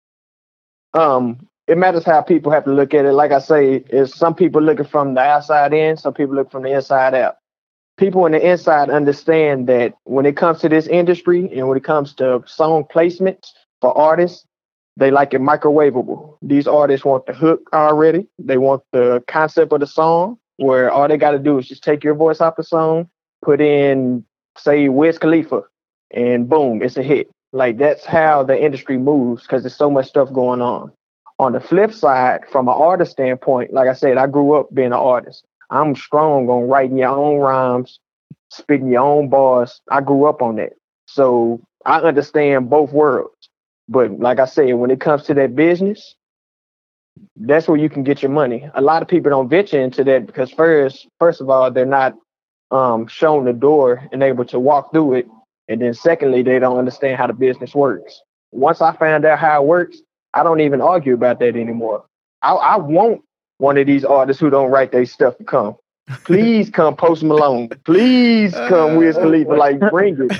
um 0.93 1.47
it 1.73 1.77
matters 1.77 2.05
how 2.05 2.21
people 2.21 2.51
have 2.51 2.65
to 2.65 2.71
look 2.71 2.93
at 2.93 3.03
it. 3.03 3.13
Like 3.13 3.31
I 3.31 3.39
say, 3.39 3.83
is 3.89 4.13
some 4.13 4.35
people 4.35 4.61
looking 4.61 4.85
from 4.85 5.15
the 5.15 5.21
outside 5.21 5.73
in, 5.73 5.97
some 5.97 6.13
people 6.13 6.35
look 6.35 6.51
from 6.51 6.61
the 6.61 6.71
inside 6.71 7.15
out. 7.15 7.37
People 7.97 8.25
on 8.25 8.31
the 8.33 8.47
inside 8.47 8.91
understand 8.91 9.67
that 9.69 9.95
when 10.03 10.27
it 10.27 10.37
comes 10.37 10.59
to 10.59 10.69
this 10.69 10.85
industry 10.85 11.49
and 11.51 11.67
when 11.67 11.75
it 11.75 11.83
comes 11.83 12.13
to 12.15 12.43
song 12.45 12.85
placements 12.93 13.47
for 13.81 13.97
artists, 13.97 14.45
they 14.97 15.09
like 15.09 15.33
it 15.33 15.41
microwavable. 15.41 16.37
These 16.43 16.67
artists 16.67 17.03
want 17.03 17.25
the 17.25 17.33
hook 17.33 17.67
already. 17.73 18.27
They 18.37 18.57
want 18.57 18.83
the 18.91 19.23
concept 19.27 19.73
of 19.73 19.79
the 19.79 19.87
song 19.87 20.37
where 20.57 20.91
all 20.91 21.07
they 21.07 21.17
got 21.17 21.31
to 21.31 21.39
do 21.39 21.57
is 21.57 21.67
just 21.67 21.83
take 21.83 22.03
your 22.03 22.13
voice 22.13 22.39
off 22.39 22.55
the 22.55 22.63
song, 22.63 23.09
put 23.43 23.59
in, 23.59 24.23
say, 24.59 24.89
Wiz 24.89 25.17
Khalifa, 25.17 25.63
and 26.11 26.47
boom, 26.47 26.83
it's 26.83 26.97
a 26.97 27.03
hit. 27.03 27.31
Like 27.51 27.79
that's 27.79 28.05
how 28.05 28.43
the 28.43 28.63
industry 28.63 28.99
moves 28.99 29.41
because 29.41 29.63
there's 29.63 29.75
so 29.75 29.89
much 29.89 30.07
stuff 30.07 30.31
going 30.31 30.61
on. 30.61 30.91
On 31.43 31.51
the 31.51 31.59
flip 31.59 31.91
side, 31.91 32.45
from 32.49 32.69
an 32.69 32.73
artist 32.73 33.11
standpoint, 33.11 33.73
like 33.73 33.89
I 33.89 33.93
said, 33.93 34.17
I 34.17 34.27
grew 34.27 34.53
up 34.53 34.73
being 34.73 34.87
an 34.87 34.93
artist. 34.93 35.43
I'm 35.69 35.93
strong 35.93 36.47
on 36.47 36.69
writing 36.69 36.97
your 36.97 37.09
own 37.09 37.39
rhymes, 37.39 37.99
spitting 38.49 38.87
your 38.87 39.01
own 39.01 39.27
bars. 39.27 39.81
I 39.91 39.99
grew 39.99 40.23
up 40.23 40.41
on 40.41 40.55
that. 40.55 40.71
So 41.05 41.59
I 41.85 41.99
understand 41.99 42.69
both 42.69 42.93
worlds. 42.93 43.49
But 43.89 44.21
like 44.21 44.39
I 44.39 44.45
said, 44.45 44.75
when 44.75 44.89
it 44.89 45.01
comes 45.01 45.23
to 45.23 45.33
that 45.33 45.53
business, 45.53 46.15
that's 47.35 47.67
where 47.67 47.75
you 47.75 47.89
can 47.89 48.05
get 48.05 48.21
your 48.21 48.31
money. 48.31 48.69
A 48.73 48.81
lot 48.81 49.01
of 49.01 49.09
people 49.09 49.29
don't 49.29 49.49
venture 49.49 49.81
into 49.81 50.05
that 50.05 50.25
because 50.25 50.49
first, 50.49 51.09
first 51.19 51.41
of 51.41 51.49
all, 51.49 51.69
they're 51.69 51.85
not 51.85 52.15
um, 52.71 53.05
shown 53.07 53.43
the 53.43 53.51
door 53.51 54.07
and 54.13 54.23
able 54.23 54.45
to 54.45 54.61
walk 54.61 54.93
through 54.93 55.15
it. 55.15 55.27
And 55.67 55.81
then 55.81 55.93
secondly, 55.93 56.41
they 56.41 56.59
don't 56.59 56.77
understand 56.77 57.17
how 57.17 57.27
the 57.27 57.33
business 57.33 57.75
works. 57.75 58.21
Once 58.51 58.79
I 58.79 58.95
found 58.95 59.25
out 59.25 59.39
how 59.39 59.61
it 59.61 59.67
works, 59.67 59.97
I 60.33 60.43
don't 60.43 60.61
even 60.61 60.81
argue 60.81 61.13
about 61.13 61.39
that 61.39 61.55
anymore. 61.55 62.05
I, 62.41 62.53
I 62.53 62.77
want 62.77 63.21
one 63.57 63.77
of 63.77 63.87
these 63.87 64.03
artists 64.03 64.39
who 64.41 64.49
don't 64.49 64.71
write 64.71 64.91
their 64.91 65.05
stuff 65.05 65.37
to 65.37 65.43
come. 65.43 65.75
Please 66.25 66.69
come 66.69 66.95
Post 66.97 67.23
Malone. 67.23 67.69
Please 67.85 68.53
come 68.53 68.95
Wiz 68.97 69.15
Khalifa. 69.15 69.51
Like 69.53 69.79
bring 69.91 70.17
it. 70.19 70.37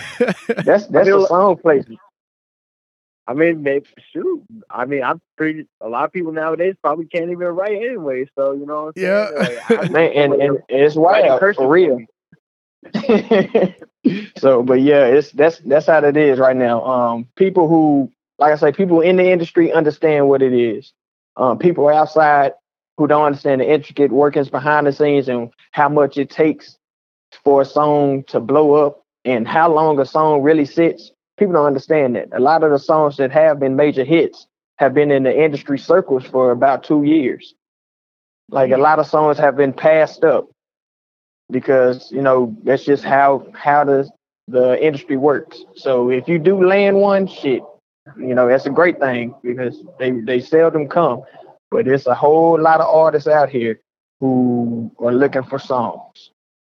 That's 0.66 0.88
that's 0.88 1.08
feel 1.08 1.20
a 1.20 1.22
like- 1.22 1.28
song 1.30 1.58
placement. 1.58 2.00
I 3.26 3.34
mean, 3.34 3.64
maybe 3.64 3.86
shoot. 4.12 4.44
I 4.70 4.84
mean, 4.84 5.02
I'm 5.02 5.22
pretty. 5.38 5.66
A 5.80 5.88
lot 5.88 6.04
of 6.04 6.12
people 6.12 6.34
nowadays 6.34 6.76
probably 6.82 7.06
can't 7.06 7.32
even 7.32 7.48
write 7.48 7.78
anyway. 7.78 8.26
So 8.36 8.52
you 8.52 8.66
know, 8.66 8.92
what 8.92 8.98
I'm 8.98 9.02
Yeah. 9.02 9.28
saying? 9.46 9.60
Like, 9.70 9.80
I- 9.80 9.88
Man, 9.94 10.12
and, 10.12 10.34
and 10.42 10.60
it's 10.68 10.98
writing 10.98 11.30
wild 11.30 11.40
cursive 11.40 11.62
for 11.64 11.70
real. 11.70 12.00
so, 14.38 14.64
but 14.64 14.82
yeah, 14.82 15.06
it's 15.06 15.32
that's 15.32 15.60
that's 15.60 15.86
how 15.88 16.04
it 16.04 16.18
is 16.18 16.38
right 16.40 16.56
now. 16.58 16.84
Um, 16.84 17.28
people 17.38 17.70
who, 17.70 18.12
like 18.44 18.54
I 18.54 18.58
say, 18.58 18.72
people 18.74 19.00
in 19.00 19.16
the 19.16 19.32
industry 19.32 19.72
understand 19.72 20.28
what 20.28 20.42
it 20.42 20.54
is. 20.54 20.92
Um, 21.38 21.58
people 21.58 21.88
outside 21.88 22.52
who 22.98 23.08
don't 23.08 23.24
understand 23.26 23.62
the 23.62 23.72
intricate 23.72 24.12
workings 24.12 24.50
behind 24.50 24.86
the 24.86 24.92
scenes 24.92 25.30
and 25.30 25.50
how 25.72 25.88
much 25.88 26.18
it 26.18 26.30
takes 26.30 26.78
for 27.46 27.62
a 27.62 27.66
song 27.66 28.24
to 28.26 28.42
blow 28.42 28.74
up 28.74 29.02
and 29.24 29.48
how 29.48 29.74
long 29.74 29.98
a 29.98 30.06
song 30.06 30.42
really 30.42 30.66
sits. 30.66 31.12
People 31.38 31.54
don't 31.54 31.66
understand 31.66 32.18
that. 32.18 32.28
A 32.34 32.40
lot 32.40 32.64
of 32.64 32.72
the 32.72 32.78
songs 32.78 33.16
that 33.18 33.32
have 33.32 33.62
been 33.62 33.78
major 33.78 34.04
hits 34.04 34.46
have 34.76 34.94
been 34.94 35.10
in 35.10 35.24
the 35.24 35.44
industry 35.44 35.80
circles 35.80 36.26
for 36.26 36.52
about 36.52 36.84
two 36.84 37.04
years. 37.04 37.56
Like 38.50 38.72
a 38.72 38.78
lot 38.78 39.00
of 39.00 39.08
songs 39.08 39.38
have 39.38 39.56
been 39.56 39.72
passed 39.72 40.26
up 40.26 40.50
because 41.50 42.12
you 42.12 42.22
know 42.22 42.56
that's 42.64 42.84
just 42.84 43.06
how 43.06 43.48
how 43.56 43.86
the 43.86 44.10
the 44.50 44.86
industry 44.86 45.16
works. 45.16 45.64
So 45.76 46.10
if 46.10 46.28
you 46.28 46.38
do 46.38 46.64
land 46.64 46.98
one, 46.98 47.26
shit, 47.26 47.64
you 48.18 48.36
know 48.36 48.48
that's 48.48 48.66
a 48.66 48.70
great 48.70 49.00
thing 49.00 49.34
because 49.44 49.84
they 50.00 50.12
they 50.12 50.39
seldom 50.39 50.88
come. 50.88 51.22
But 51.72 51.86
there's 51.86 52.06
a 52.06 52.13
whole 52.13 52.60
lot 52.62 52.82
of 52.82 52.88
artists 52.88 53.28
out 53.28 53.50
here 53.50 53.80
who 54.20 54.92
are 55.00 55.13
looking 55.13 55.44
for 55.44 55.58
songs. 55.58 56.32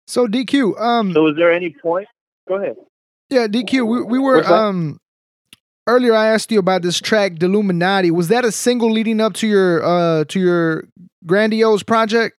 So 0.06 0.26
DQ, 0.26 0.80
um, 0.80 1.12
so 1.12 1.28
is 1.28 1.36
there 1.36 1.52
any 1.52 1.70
point? 1.70 2.08
Go 2.48 2.56
ahead. 2.56 2.76
yeah, 3.30 3.46
DQ, 3.46 3.86
we, 3.86 4.02
we 4.02 4.18
were 4.18 4.44
um 4.44 4.98
earlier. 5.86 6.14
I 6.14 6.26
asked 6.26 6.50
you 6.50 6.58
about 6.58 6.82
this 6.82 6.98
track, 7.00 7.42
Illuminati. 7.42 8.10
Was 8.10 8.28
that 8.28 8.44
a 8.44 8.52
single 8.52 8.90
leading 8.90 9.20
up 9.20 9.34
to 9.34 9.46
your 9.46 9.84
uh 9.84 10.24
to 10.24 10.40
your 10.40 10.88
grandiose 11.26 11.82
project? 11.82 12.36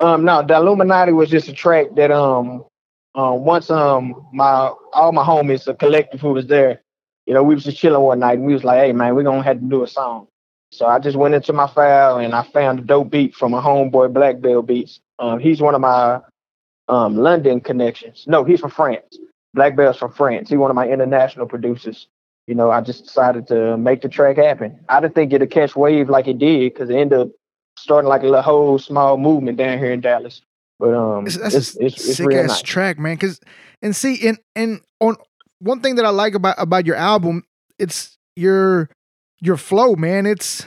Um, 0.00 0.24
no, 0.24 0.42
the 0.42 0.56
Illuminati 0.56 1.12
was 1.12 1.28
just 1.28 1.48
a 1.48 1.52
track 1.52 1.88
that 1.96 2.10
um, 2.10 2.64
um, 3.14 3.44
once 3.44 3.68
um, 3.70 4.26
my 4.32 4.72
all 4.94 5.12
my 5.12 5.22
homies, 5.22 5.66
a 5.68 5.74
collective 5.74 6.20
who 6.20 6.32
was 6.32 6.46
there, 6.46 6.80
you 7.30 7.34
know, 7.34 7.44
we 7.44 7.54
was 7.54 7.62
just 7.62 7.78
chilling 7.78 8.02
one 8.02 8.18
night 8.18 8.38
and 8.38 8.44
we 8.44 8.52
was 8.54 8.64
like, 8.64 8.80
hey 8.80 8.92
man, 8.92 9.14
we're 9.14 9.22
gonna 9.22 9.40
have 9.44 9.60
to 9.60 9.64
do 9.64 9.84
a 9.84 9.86
song. 9.86 10.26
So 10.72 10.84
I 10.86 10.98
just 10.98 11.16
went 11.16 11.32
into 11.32 11.52
my 11.52 11.68
file 11.68 12.16
and 12.18 12.34
I 12.34 12.42
found 12.42 12.80
a 12.80 12.82
dope 12.82 13.08
beat 13.10 13.36
from 13.36 13.54
a 13.54 13.62
homeboy 13.62 14.12
Black 14.12 14.40
Bell 14.40 14.62
Beats. 14.62 14.98
Um, 15.20 15.38
he's 15.38 15.60
one 15.60 15.76
of 15.76 15.80
my 15.80 16.18
um 16.88 17.16
London 17.16 17.60
connections. 17.60 18.24
No, 18.26 18.42
he's 18.42 18.58
from 18.58 18.70
France. 18.72 19.16
Black 19.54 19.76
Bell's 19.76 19.96
from 19.96 20.10
France. 20.12 20.48
He's 20.48 20.58
one 20.58 20.72
of 20.72 20.74
my 20.74 20.88
international 20.88 21.46
producers. 21.46 22.08
You 22.48 22.56
know, 22.56 22.72
I 22.72 22.80
just 22.80 23.04
decided 23.04 23.46
to 23.46 23.76
make 23.76 24.02
the 24.02 24.08
track 24.08 24.36
happen. 24.36 24.80
I 24.88 24.98
didn't 25.00 25.14
think 25.14 25.32
it'd 25.32 25.52
catch 25.52 25.76
wave 25.76 26.10
like 26.10 26.26
it 26.26 26.38
did 26.38 26.72
because 26.74 26.90
it 26.90 26.96
ended 26.96 27.16
up 27.20 27.28
starting 27.78 28.08
like 28.08 28.22
a 28.22 28.26
little 28.26 28.42
whole 28.42 28.76
small 28.80 29.18
movement 29.18 29.56
down 29.56 29.78
here 29.78 29.92
in 29.92 30.00
Dallas. 30.00 30.42
But 30.80 30.94
um, 30.94 31.28
It's- 31.28 31.36
That's 31.40 31.54
it's, 31.54 31.76
a 31.76 31.84
it's, 31.86 32.08
it's 32.08 32.16
sick 32.16 32.32
ass 32.34 32.48
nice. 32.48 32.62
track, 32.62 32.98
man. 32.98 33.16
Cause 33.18 33.38
and 33.82 33.94
see, 33.94 34.26
and 34.26 34.38
and 34.56 34.80
on 34.98 35.16
one 35.60 35.80
thing 35.80 35.96
that 35.96 36.04
I 36.04 36.10
like 36.10 36.34
about 36.34 36.56
about 36.58 36.86
your 36.86 36.96
album, 36.96 37.44
it's 37.78 38.18
your 38.36 38.90
your 39.40 39.56
flow, 39.56 39.94
man. 39.94 40.26
It's 40.26 40.66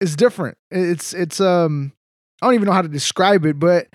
it's 0.00 0.16
different. 0.16 0.58
It's 0.70 1.14
it's 1.14 1.40
um 1.40 1.92
I 2.40 2.46
don't 2.46 2.54
even 2.54 2.66
know 2.66 2.72
how 2.72 2.82
to 2.82 2.88
describe 2.88 3.46
it, 3.46 3.58
but 3.58 3.88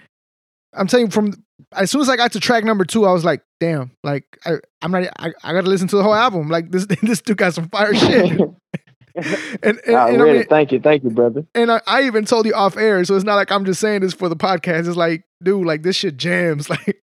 I'm 0.73 0.87
telling 0.87 1.07
you 1.07 1.11
from 1.11 1.33
as 1.73 1.91
soon 1.91 2.01
as 2.01 2.09
I 2.09 2.15
got 2.15 2.31
to 2.33 2.39
track 2.39 2.63
number 2.63 2.85
two, 2.85 3.05
I 3.05 3.11
was 3.11 3.25
like, 3.25 3.41
damn, 3.59 3.91
like 4.03 4.25
I, 4.45 4.53
I'm 4.81 4.91
not 4.91 5.03
I, 5.19 5.33
I 5.43 5.53
gotta 5.53 5.69
listen 5.69 5.87
to 5.89 5.97
the 5.97 6.03
whole 6.03 6.15
album. 6.15 6.49
Like 6.49 6.71
this 6.71 6.85
this 7.01 7.21
dude 7.21 7.37
got 7.37 7.53
some 7.53 7.69
fire 7.69 7.93
shit. 7.95 8.39
and 9.15 9.63
and, 9.63 9.79
and 9.85 9.95
I 9.97 10.15
mean, 10.17 10.45
thank 10.45 10.71
you, 10.71 10.79
thank 10.79 11.03
you, 11.03 11.09
brother. 11.09 11.45
and 11.55 11.71
I, 11.71 11.81
I 11.87 12.03
even 12.03 12.25
told 12.25 12.45
you 12.45 12.53
off 12.53 12.77
air, 12.77 13.03
so 13.03 13.15
it's 13.15 13.25
not 13.25 13.35
like 13.35 13.51
I'm 13.51 13.65
just 13.65 13.81
saying 13.81 14.01
this 14.01 14.13
for 14.13 14.29
the 14.29 14.35
podcast. 14.35 14.87
It's 14.87 14.95
like, 14.95 15.23
dude, 15.41 15.65
like 15.65 15.83
this 15.83 15.95
shit 15.95 16.17
jams. 16.17 16.69
Like, 16.69 17.01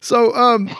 so 0.00 0.34
um, 0.34 0.70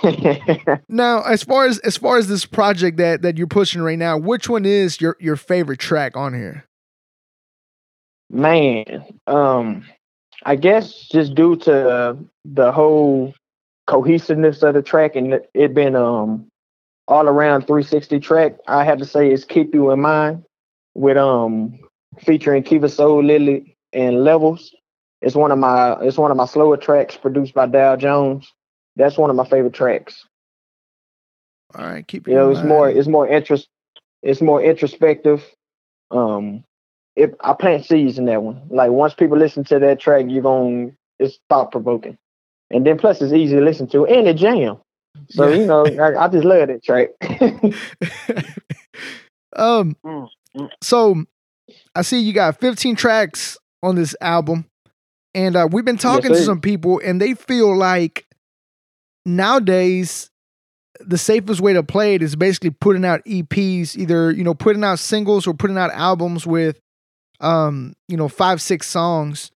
now 0.89 1.23
as 1.23 1.43
far 1.43 1.67
as 1.67 1.79
as 1.81 1.97
far 1.97 2.19
as 2.19 2.29
this 2.29 2.47
project 2.47 2.97
that 2.99 3.23
that 3.23 3.39
you're 3.39 3.47
pushing 3.47 3.83
right 3.83 3.99
now, 3.99 4.17
which 4.17 4.49
one 4.49 4.65
is 4.65 5.01
your 5.01 5.17
your 5.21 5.37
favorite 5.37 5.79
track 5.79 6.17
on 6.17 6.35
here? 6.35 6.67
Man, 8.31 9.05
um, 9.27 9.85
I 10.45 10.57
guess 10.57 11.09
just 11.11 11.35
due 11.35 11.57
to 11.57 12.17
the 12.45 12.73
whole 12.73 13.35
cohesiveness 13.87 14.63
of 14.63 14.75
the 14.75 14.83
track 14.83 15.17
and 15.17 15.41
it- 15.55 15.75
been 15.75 15.97
um 15.97 16.47
all 17.09 17.27
around 17.27 17.63
360 17.63 18.21
track, 18.21 18.55
I 18.69 18.85
have 18.85 18.99
to 18.99 19.05
say 19.05 19.33
is 19.33 19.45
"Keep 19.45 19.75
You 19.75 19.91
in 19.91 20.01
Mind" 20.01 20.45
with 20.95 21.17
um 21.17 21.79
featuring 22.21 22.63
Kiva 22.63 22.89
Soul, 22.89 23.25
Lily, 23.25 23.77
and 23.93 24.23
Levels. 24.25 24.73
It's 25.23 25.35
one 25.35 25.51
of 25.51 25.59
my 25.59 25.95
it's 26.01 26.17
one 26.19 26.31
of 26.31 26.37
my 26.37 26.47
slower 26.47 26.77
tracks 26.77 27.17
produced 27.17 27.53
by 27.55 27.67
Dow 27.67 27.97
Jones. 27.97 28.51
That's 28.97 29.19
one 29.19 29.31
of 29.31 29.37
my 29.37 29.47
favorite 29.47 29.75
tracks. 29.75 30.25
All 31.75 31.85
right, 31.87 32.07
keep 32.07 32.27
You 32.27 32.35
know, 32.35 32.51
it's 32.51 32.59
mind. 32.59 32.69
more 32.69 32.91
it's 32.91 33.09
more 33.09 33.29
interest 33.29 33.69
it's 34.23 34.41
more 34.41 34.63
introspective. 34.63 35.45
Um 36.11 36.65
it 37.17 37.35
I 37.41 37.53
plant 37.55 37.85
seeds 37.87 38.19
in 38.19 38.27
that 38.27 38.43
one. 38.43 38.63
Like 38.71 38.91
once 38.91 39.15
people 39.15 39.39
listen 39.39 39.65
to 39.65 39.79
that 39.81 40.01
track, 40.01 40.27
you're 40.29 40.43
going 40.43 40.97
it's 41.19 41.39
thought 41.49 41.71
provoking. 41.71 42.19
And 42.71 42.87
then 42.87 42.99
plus 42.99 43.21
it's 43.21 43.33
easy 43.33 43.57
to 43.57 43.63
listen 43.63 43.89
to 43.89 44.07
and 44.07 44.27
it 44.29 44.37
jam. 44.37 44.79
So 45.29 45.49
Yeah. 45.49 45.61
you 45.61 45.67
know, 45.67 45.87
I, 45.99 46.25
I 46.25 46.29
just 46.29 46.45
love 46.45 46.69
that 46.69 46.85
track. 46.85 47.09
um, 49.57 49.97
Mm, 50.05 50.29
mm. 50.57 50.69
so 50.83 51.25
I 51.95 52.03
see 52.03 52.21
you 52.21 52.33
got 52.33 52.59
15 52.61 52.97
tracks 52.97 53.59
on 53.83 53.97
this 53.97 54.15
album, 54.21 54.67
and 55.35 55.57
uh, 55.57 55.69
we've 55.71 55.85
been 55.85 55.99
talking 55.99 56.33
to 56.33 56.45
some 56.45 56.61
people, 56.61 57.01
and 57.05 57.21
they 57.21 57.35
feel 57.35 57.77
like 57.77 58.27
nowadays 59.27 60.31
the 61.01 61.19
safest 61.19 61.61
way 61.61 61.73
to 61.73 61.83
play 61.83 62.15
it 62.15 62.23
is 62.23 62.37
basically 62.37 62.71
putting 62.71 63.05
out 63.05 63.25
EPs, 63.25 63.97
either 63.97 64.31
you 64.31 64.45
know 64.45 64.55
putting 64.55 64.85
out 64.85 64.99
singles 64.99 65.47
or 65.47 65.55
putting 65.55 65.79
out 65.79 65.91
albums 65.93 66.47
with, 66.47 66.79
um, 67.41 67.95
you 68.09 68.17
know, 68.17 68.29
five 68.29 68.61
six 68.61 68.87
songs. 68.87 69.51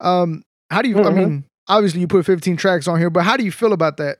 Um, 0.00 0.42
how 0.70 0.82
do 0.82 0.88
you? 0.88 0.98
I 0.98 1.10
Mhm. 1.10 1.14
mean, 1.14 1.44
obviously 1.68 2.00
you 2.00 2.08
put 2.08 2.26
fifteen 2.26 2.56
tracks 2.56 2.86
on 2.88 2.98
here, 2.98 3.10
but 3.10 3.24
how 3.24 3.36
do 3.36 3.44
you 3.44 3.52
feel 3.52 3.72
about 3.72 3.96
that? 3.98 4.18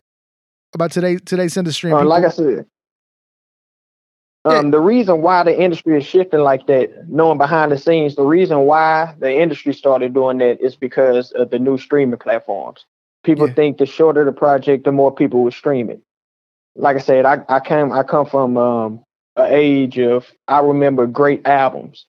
About 0.75 0.93
today 0.93 1.17
today's 1.17 1.57
industry? 1.57 1.93
Uh, 1.93 2.05
like 2.05 2.25
I 2.25 2.29
said, 2.29 2.67
um, 4.45 4.71
the 4.71 4.81
reason 4.81 5.21
why 5.21 5.43
the 5.43 5.59
industry 5.61 5.99
is 5.99 6.07
shifting 6.07 6.41
like 6.41 6.67
that, 6.67 7.09
knowing 7.09 7.39
behind 7.39 7.73
the 7.73 7.79
scenes, 7.79 8.15
the 8.15 8.25
reason 8.25 8.61
why 8.61 9.15
the 9.19 9.33
industry 9.33 9.75
started 9.75 10.15
doing 10.15 10.39
that 10.39 10.61
is 10.61 10.77
because 10.77 11.33
of 11.33 11.51
the 11.51 11.59
new 11.59 11.77
streaming 11.77 12.19
platforms. 12.19 12.87
People 13.23 13.49
Yeah. 13.49 13.55
think 13.55 13.79
the 13.79 13.87
shorter 13.87 14.25
the 14.25 14.33
project, 14.33 14.85
the 14.85 14.93
more 14.93 15.13
people 15.13 15.43
will 15.43 15.51
stream 15.51 15.91
it. 15.91 16.01
Like 16.77 16.97
I 16.97 17.01
said, 17.01 17.25
I, 17.27 17.43
I 17.49 17.61
came 17.61 17.93
I 17.93 18.03
come 18.03 18.27
from 18.27 18.57
um, 18.57 19.03
an 19.37 19.49
age 19.53 19.99
of 19.99 20.27
I 20.49 20.61
remember 20.61 21.07
great 21.07 21.47
albums. 21.47 22.07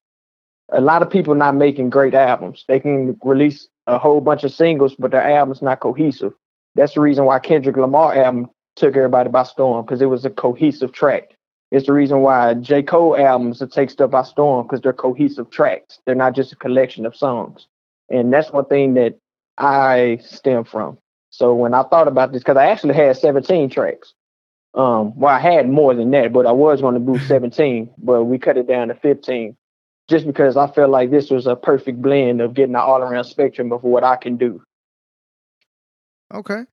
A 0.70 0.80
lot 0.80 1.02
of 1.02 1.10
people 1.10 1.34
not 1.34 1.54
making 1.54 1.90
great 1.90 2.14
albums. 2.14 2.64
They 2.66 2.80
can 2.80 3.18
release 3.22 3.68
a 3.86 3.98
whole 3.98 4.20
bunch 4.20 4.44
of 4.44 4.52
singles, 4.52 4.94
but 4.94 5.10
their 5.10 5.22
album's 5.22 5.60
not 5.60 5.80
cohesive. 5.80 6.32
That's 6.74 6.94
the 6.94 7.00
reason 7.00 7.24
why 7.26 7.38
Kendrick 7.40 7.76
Lamar 7.76 8.14
album 8.14 8.48
took 8.76 8.96
everybody 8.96 9.28
by 9.28 9.42
storm 9.42 9.84
because 9.84 10.00
it 10.00 10.06
was 10.06 10.24
a 10.24 10.30
cohesive 10.30 10.92
track. 10.92 11.36
It's 11.70 11.86
the 11.86 11.92
reason 11.92 12.20
why 12.20 12.54
J. 12.54 12.82
Cole 12.82 13.16
albums 13.16 13.62
take 13.72 13.90
stuff 13.90 14.10
by 14.10 14.22
storm 14.22 14.66
because 14.66 14.80
they're 14.80 14.92
cohesive 14.92 15.50
tracks. 15.50 15.98
They're 16.04 16.14
not 16.14 16.34
just 16.34 16.52
a 16.52 16.56
collection 16.56 17.04
of 17.06 17.16
songs. 17.16 17.66
And 18.10 18.32
that's 18.32 18.50
one 18.52 18.66
thing 18.66 18.94
that 18.94 19.18
I 19.58 20.18
stem 20.24 20.64
from. 20.64 20.98
So 21.30 21.54
when 21.54 21.74
I 21.74 21.82
thought 21.84 22.08
about 22.08 22.32
this, 22.32 22.42
because 22.42 22.56
I 22.56 22.66
actually 22.66 22.94
had 22.94 23.16
17 23.16 23.70
tracks. 23.70 24.14
Um, 24.74 25.18
well, 25.18 25.34
I 25.34 25.38
had 25.38 25.68
more 25.68 25.94
than 25.94 26.10
that, 26.12 26.32
but 26.32 26.46
I 26.46 26.52
was 26.52 26.80
going 26.80 26.94
to 26.94 27.12
do 27.12 27.18
17, 27.26 27.90
but 27.98 28.24
we 28.24 28.38
cut 28.38 28.56
it 28.56 28.66
down 28.68 28.88
to 28.88 28.94
15 28.94 29.56
just 30.08 30.26
because 30.26 30.56
I 30.56 30.66
felt 30.68 30.90
like 30.90 31.10
this 31.10 31.30
was 31.30 31.46
a 31.46 31.56
perfect 31.56 32.00
blend 32.02 32.40
of 32.40 32.54
getting 32.54 32.74
an 32.74 32.80
all 32.80 33.02
around 33.02 33.24
spectrum 33.24 33.72
of 33.72 33.82
what 33.84 34.04
I 34.04 34.16
can 34.16 34.36
do. 34.36 34.62
okay, 36.34 36.64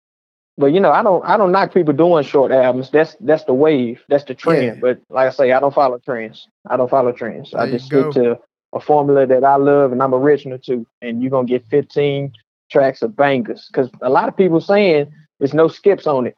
But 0.57 0.67
you 0.67 0.79
know, 0.79 0.91
I 0.91 1.03
don't 1.03 1.23
I 1.25 1.37
don't 1.37 1.51
knock 1.51 1.73
people 1.73 1.93
doing 1.93 2.23
short 2.23 2.51
albums. 2.51 2.89
That's 2.89 3.15
that's 3.21 3.43
the 3.45 3.53
wave. 3.53 4.01
That's 4.09 4.23
the 4.25 4.35
trend. 4.35 4.63
Yeah. 4.63 4.73
But 4.81 5.01
like 5.09 5.27
I 5.27 5.31
say, 5.31 5.51
I 5.51 5.59
don't 5.59 5.73
follow 5.73 5.99
trends. 5.99 6.47
I 6.69 6.77
don't 6.77 6.89
follow 6.89 7.11
trends. 7.11 7.53
I 7.53 7.65
There 7.65 7.73
you 7.73 7.77
just 7.77 7.89
go. 7.89 8.11
stick 8.11 8.11
to 8.23 8.39
a 8.73 8.79
formula 8.79 9.25
that 9.27 9.43
I 9.43 9.55
love 9.55 9.91
and 9.91 10.01
I'm 10.01 10.13
original 10.13 10.57
to. 10.59 10.85
And 11.01 11.21
you're 11.21 11.31
gonna 11.31 11.47
get 11.47 11.65
15 11.67 12.33
tracks 12.69 13.01
of 13.01 13.15
bangers. 13.15 13.67
Because 13.71 13.89
a 14.01 14.09
lot 14.09 14.27
of 14.27 14.37
people 14.37 14.61
saying 14.61 15.11
there's 15.39 15.53
no 15.53 15.67
skips 15.67 16.07
on 16.07 16.27
it. 16.27 16.35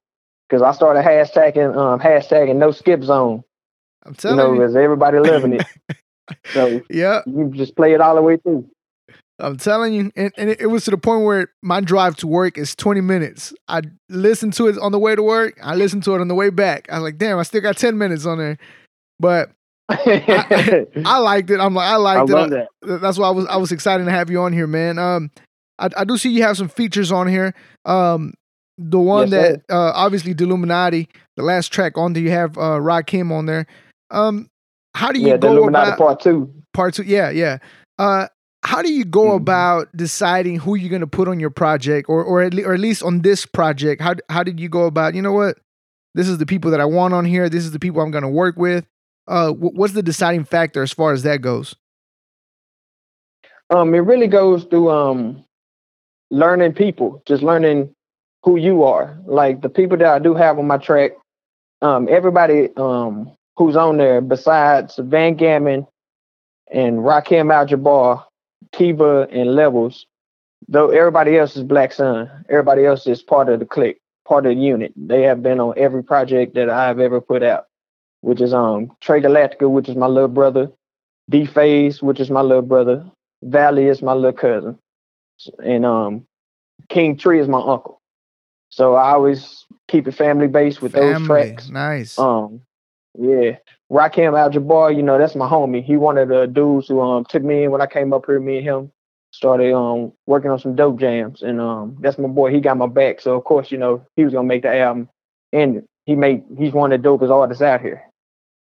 Because 0.49 0.61
I 0.61 0.71
started 0.73 1.03
hashtagging 1.03 1.75
um 1.75 1.99
hashtagging 1.99 2.57
no 2.57 2.71
skip 2.71 3.03
zone. 3.03 3.43
I'm 4.03 4.13
You 4.13 4.17
telling 4.17 4.37
know, 4.37 4.53
you. 4.53 4.59
because 4.59 4.75
everybody 4.75 5.19
loving 5.19 5.53
it. 5.53 5.97
so 6.53 6.81
yeah, 6.89 7.21
you 7.25 7.51
just 7.53 7.75
play 7.75 7.93
it 7.93 8.01
all 8.01 8.15
the 8.15 8.21
way 8.21 8.37
through. 8.37 8.67
I'm 9.39 9.57
telling 9.57 9.93
you, 9.93 10.11
and, 10.15 10.31
and 10.37 10.49
it, 10.51 10.61
it 10.61 10.67
was 10.67 10.85
to 10.85 10.91
the 10.91 10.97
point 10.97 11.23
where 11.25 11.47
my 11.63 11.81
drive 11.81 12.15
to 12.17 12.27
work 12.27 12.59
is 12.59 12.75
20 12.75 13.01
minutes. 13.01 13.53
I 13.67 13.81
listened 14.07 14.53
to 14.53 14.67
it 14.67 14.77
on 14.77 14.91
the 14.91 14.99
way 14.99 15.15
to 15.15 15.23
work. 15.23 15.57
I 15.63 15.73
listened 15.73 16.03
to 16.03 16.13
it 16.13 16.21
on 16.21 16.27
the 16.27 16.35
way 16.35 16.51
back. 16.51 16.87
I 16.91 16.95
was 16.95 17.03
like, 17.03 17.17
damn, 17.17 17.39
I 17.39 17.43
still 17.43 17.61
got 17.61 17.75
10 17.75 17.97
minutes 17.97 18.27
on 18.27 18.37
there. 18.37 18.59
But 19.19 19.49
I 19.89 20.85
liked 21.19 21.49
it. 21.49 21.59
I'm 21.59 21.73
like, 21.73 21.89
I 21.89 21.93
I 21.93 21.95
liked 21.95 22.29
it. 22.29 22.33
love 22.33 22.49
that. 22.51 22.67
That's 22.83 23.17
why 23.17 23.27
I 23.27 23.31
was 23.31 23.45
I 23.47 23.57
was 23.57 23.71
excited 23.71 24.05
to 24.05 24.11
have 24.11 24.29
you 24.29 24.41
on 24.41 24.53
here, 24.53 24.67
man. 24.67 24.99
Um, 24.99 25.31
I, 25.81 25.89
I 25.97 26.03
do 26.05 26.17
see 26.17 26.29
you 26.29 26.43
have 26.43 26.57
some 26.57 26.69
features 26.69 27.11
on 27.11 27.27
here. 27.27 27.53
Um, 27.85 28.33
the 28.77 28.99
one 28.99 29.29
Yes, 29.29 29.57
that 29.67 29.75
uh, 29.75 29.91
obviously 29.95 30.33
the 30.33 30.43
Illuminati, 30.45 31.09
the 31.35 31.43
last 31.43 31.71
track 31.73 31.97
on 31.97 32.13
there, 32.13 32.23
you 32.23 32.31
have 32.31 32.57
uh, 32.57 32.79
Rakim 32.79 33.31
on 33.31 33.45
there. 33.45 33.67
Um, 34.09 34.49
how 34.95 35.11
do 35.11 35.19
you 35.19 35.27
yeah, 35.29 35.37
go 35.37 35.49
Illuminati 35.51 35.87
about 35.89 35.97
part 35.97 36.19
two. 36.21 36.53
part 36.73 36.93
two? 36.93 37.03
Yeah, 37.03 37.29
yeah. 37.29 37.57
Uh, 37.99 38.27
how 38.63 38.81
do 38.81 38.91
you 38.91 39.05
go 39.05 39.31
Mhm. 39.31 39.37
about 39.37 39.87
deciding 39.95 40.57
who 40.59 40.75
you're 40.75 40.89
gonna 40.89 41.07
put 41.07 41.27
on 41.27 41.39
your 41.39 41.49
project, 41.49 42.09
or 42.09 42.23
or 42.23 42.41
at, 42.41 42.53
le- 42.53 42.63
or 42.63 42.73
at 42.73 42.79
least 42.79 43.03
on 43.03 43.21
this 43.21 43.45
project? 43.45 44.01
How 44.01 44.15
how 44.29 44.43
did 44.43 44.59
you 44.59 44.69
go 44.69 44.85
about? 44.85 45.15
You 45.15 45.21
know 45.21 45.33
what? 45.33 45.57
This 46.15 46.27
is 46.27 46.37
the 46.39 46.45
people 46.45 46.71
that 46.71 46.81
I 46.81 46.85
want 46.85 47.13
on 47.13 47.25
here. 47.25 47.49
This 47.49 47.63
is 47.65 47.71
the 47.71 47.79
people 47.79 48.01
I'm 48.01 48.11
gonna 48.11 48.29
work 48.29 48.57
with. 48.57 48.85
Uh, 49.27 49.51
wh- 49.51 49.73
what's 49.75 49.93
the 49.93 50.03
deciding 50.03 50.43
factor 50.43 50.81
as 50.81 50.91
far 50.91 51.13
as 51.13 51.23
that 51.23 51.41
goes? 51.41 51.75
Um, 53.69 53.93
it 53.95 53.99
really 53.99 54.27
goes 54.27 54.65
through 54.65 54.89
um 54.89 55.43
learning 56.31 56.73
people, 56.73 57.21
just 57.27 57.43
learning 57.43 57.93
who 58.43 58.57
you 58.57 58.83
are. 58.83 59.19
Like 59.25 59.61
the 59.61 59.69
people 59.69 59.97
that 59.97 60.07
I 60.07 60.19
do 60.19 60.33
have 60.33 60.57
on 60.57 60.65
my 60.65 60.77
track, 60.77 61.11
um, 61.81 62.07
everybody 62.09 62.69
um 62.77 63.31
who's 63.57 63.75
on 63.75 63.97
there 63.97 64.21
besides 64.21 64.97
Van 64.97 65.35
Gammon 65.35 65.85
and 66.71 66.99
Rakim 66.99 67.53
Al 67.53 67.67
Jabbar, 67.67 68.23
Kiva 68.71 69.27
and 69.31 69.53
Levels, 69.53 70.07
though 70.67 70.89
everybody 70.89 71.37
else 71.37 71.55
is 71.55 71.63
Black 71.63 71.91
Sun. 71.91 72.29
Everybody 72.49 72.85
else 72.85 73.05
is 73.05 73.21
part 73.21 73.49
of 73.49 73.59
the 73.59 73.65
clique, 73.65 73.99
part 74.27 74.45
of 74.45 74.55
the 74.55 74.61
unit. 74.61 74.93
They 74.95 75.23
have 75.23 75.43
been 75.43 75.59
on 75.59 75.73
every 75.77 76.03
project 76.03 76.55
that 76.55 76.69
I've 76.69 76.99
ever 76.99 77.21
put 77.21 77.43
out, 77.43 77.65
which 78.21 78.41
is 78.41 78.53
um 78.53 78.91
Trey 79.01 79.21
Galactica, 79.21 79.69
which 79.69 79.89
is 79.89 79.95
my 79.95 80.07
little 80.07 80.29
brother, 80.29 80.71
D 81.29 81.45
Phase, 81.45 82.01
which 82.01 82.19
is 82.19 82.31
my 82.31 82.41
little 82.41 82.61
brother, 82.63 83.05
Valley 83.43 83.87
is 83.87 84.01
my 84.01 84.13
little 84.13 84.33
cousin, 84.33 84.77
and 85.63 85.85
um, 85.85 86.25
King 86.89 87.17
Tree 87.17 87.39
is 87.39 87.47
my 87.47 87.59
uncle. 87.59 88.01
So 88.69 88.95
I 88.95 89.11
always 89.11 89.65
keep 89.87 90.07
it 90.07 90.13
family 90.13 90.47
based 90.47 90.81
with 90.81 90.93
those 90.93 91.13
Family. 91.13 91.27
tracks. 91.27 91.69
Nice. 91.69 92.17
Um, 92.17 92.61
yeah, 93.17 93.57
Rakim 93.91 94.39
Al 94.39 94.49
Jabbar, 94.49 94.95
you 94.95 95.03
know 95.03 95.17
that's 95.17 95.35
my 95.35 95.47
homie. 95.49 95.83
He 95.83 95.97
one 95.97 96.17
of 96.17 96.29
the 96.29 96.45
dudes 96.47 96.87
who 96.87 97.01
um 97.01 97.25
took 97.25 97.43
me 97.43 97.65
in 97.65 97.71
when 97.71 97.81
I 97.81 97.87
came 97.87 98.13
up 98.13 98.25
here. 98.25 98.39
Me 98.39 98.57
and 98.57 98.65
him 98.65 98.91
started 99.31 99.73
um 99.73 100.13
working 100.27 100.49
on 100.49 100.59
some 100.59 100.75
dope 100.75 100.99
jams, 100.99 101.41
and 101.41 101.59
um 101.59 101.97
that's 101.99 102.17
my 102.17 102.29
boy. 102.29 102.51
He 102.51 102.61
got 102.61 102.77
my 102.77 102.87
back, 102.87 103.19
so 103.19 103.35
of 103.35 103.43
course 103.43 103.69
you 103.71 103.77
know 103.77 104.05
he 104.15 104.23
was 104.23 104.33
gonna 104.33 104.47
make 104.47 104.61
the 104.61 104.73
album, 104.73 105.09
and 105.51 105.83
he 106.05 106.15
made 106.15 106.43
he's 106.57 106.71
one 106.71 106.93
of 106.93 107.01
the 107.01 107.07
dopest 107.07 107.31
artists 107.31 107.61
out 107.61 107.81
here. 107.81 108.01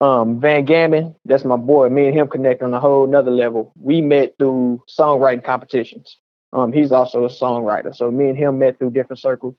Um, 0.01 0.39
Van 0.41 0.65
Gammon, 0.65 1.15
that's 1.25 1.45
my 1.45 1.57
boy. 1.57 1.89
Me 1.89 2.07
and 2.07 2.15
him 2.15 2.27
connect 2.27 2.63
on 2.63 2.73
a 2.73 2.79
whole 2.79 3.05
nother 3.05 3.29
level. 3.29 3.71
We 3.79 4.01
met 4.01 4.33
through 4.39 4.81
songwriting 4.89 5.43
competitions. 5.43 6.17
Um, 6.53 6.73
he's 6.73 6.91
also 6.91 7.25
a 7.25 7.29
songwriter, 7.29 7.95
so 7.95 8.11
me 8.11 8.29
and 8.29 8.37
him 8.37 8.59
met 8.59 8.77
through 8.77 8.91
different 8.91 9.19
circles, 9.19 9.55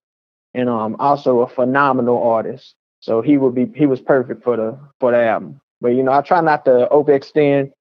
and 0.55 0.68
um, 0.68 0.96
also 0.98 1.40
a 1.40 1.48
phenomenal 1.48 2.22
artist. 2.22 2.74
So 3.00 3.22
he 3.22 3.37
would 3.37 3.55
be 3.55 3.70
he 3.74 3.87
was 3.87 4.00
perfect 4.00 4.44
for 4.44 4.57
the 4.57 4.78
for 5.00 5.11
the 5.12 5.18
album. 5.24 5.61
But 5.81 5.88
you 5.88 6.02
know, 6.02 6.12
I 6.12 6.20
try 6.20 6.40
not 6.40 6.64
to 6.66 6.88
overextend 6.90 7.72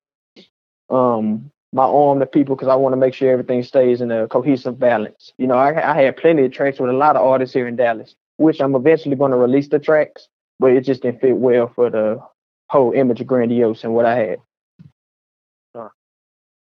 um 0.90 1.52
my 1.74 1.84
arm 1.84 2.20
to 2.20 2.26
people 2.26 2.56
because 2.56 2.68
I 2.68 2.76
want 2.76 2.94
to 2.94 2.98
make 2.98 3.14
sure 3.14 3.32
everything 3.32 3.64
stays 3.64 4.02
in 4.02 4.12
a 4.12 4.28
cohesive 4.28 4.78
balance. 4.80 5.32
You 5.38 5.48
know, 5.48 5.56
I, 5.56 5.92
I 5.92 6.02
had 6.02 6.18
plenty 6.18 6.46
of 6.46 6.52
tracks 6.52 6.80
with 6.80 6.90
a 6.90 6.94
lot 6.94 7.16
of 7.16 7.22
artists 7.26 7.54
here 7.54 7.68
in 7.68 7.76
Dallas, 7.78 8.16
which 8.38 8.60
I'm 8.60 8.76
eventually 8.76 9.16
going 9.16 9.32
to 9.32 9.38
release 9.38 9.70
the 9.70 9.80
tracks, 9.80 10.28
but 10.60 10.72
it 10.72 10.82
just 10.82 11.02
didn't 11.02 11.22
fit 11.22 11.38
well 11.38 11.72
for 11.74 11.90
the 11.90 12.20
whole 12.70 12.92
image 12.92 13.22
of 13.22 13.28
grandiose 13.28 13.84
and 13.84 13.94
what 13.94 14.06
I 14.06 14.16
had. 14.16 14.38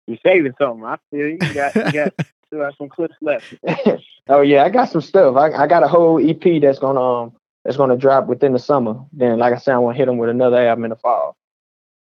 You're 0.07 0.19
saving 0.25 0.55
something. 0.61 0.85
I 0.85 0.97
feel 1.11 1.27
you. 1.29 1.39
You 1.41 1.55
got 1.55 1.75
you 1.75 1.93
got 1.93 2.13
still 2.47 2.59
got 2.61 2.77
some 2.79 2.89
clips 2.89 3.15
left. 3.21 3.55
oh 4.29 4.41
yeah, 4.41 4.65
I 4.65 4.69
got 4.69 4.91
some 4.91 5.01
stuff. 5.01 5.37
I, 5.37 5.53
I 5.53 5.67
got 5.67 5.83
a 5.83 5.89
whole 5.89 6.19
EP 6.19 6.61
that's 6.63 6.79
gonna 6.79 7.01
um 7.01 7.33
that's 7.65 7.77
gonna 7.77 7.97
drop 7.97 8.27
within 8.27 8.53
the 8.53 8.59
summer. 8.59 8.97
Then, 9.13 9.39
like 9.39 9.53
I 9.55 9.59
said, 9.59 9.75
I 9.75 9.79
want 9.79 9.97
to 9.97 9.99
hit 9.99 10.07
them 10.07 10.19
with 10.19 10.31
another 10.31 10.57
album 10.59 10.85
in 10.85 10.91
the 10.91 10.97
fall. 10.97 11.37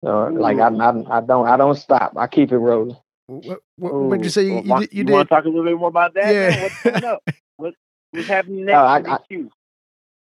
So, 0.05 0.29
like 0.29 0.59
I, 0.59 0.69
I 0.69 1.19
I 1.19 1.21
don't 1.21 1.49
I 1.49 1.57
don't 1.57 1.75
stop. 1.77 2.13
I 2.17 2.27
keep 2.29 2.53
it 2.53 2.59
rolling. 2.59 2.97
What, 3.29 3.59
what, 3.77 3.93
what'd 3.95 4.25
you 4.25 4.31
say 4.31 4.45
you, 4.45 4.59
Ooh, 4.59 4.63
you, 4.63 4.69
wa- 4.71 4.81
did? 4.81 4.93
You 4.93 5.05
want 5.07 5.29
to 5.29 5.35
talk 5.35 5.45
a 5.45 5.49
little 5.49 5.65
bit 5.65 5.77
more 5.77 5.89
about 5.89 6.15
that? 6.15 6.33
Yeah. 6.33 6.63
What's 6.63 6.81
coming 6.83 7.05
up? 7.05 7.23
What, 7.57 7.75
what's 8.13 8.29
happening 8.29 8.67
next? 8.67 8.77
Oh, 8.77 8.85
I- 8.87 9.03
for 9.03 9.11
I- 9.11 9.19
DQ? 9.35 9.49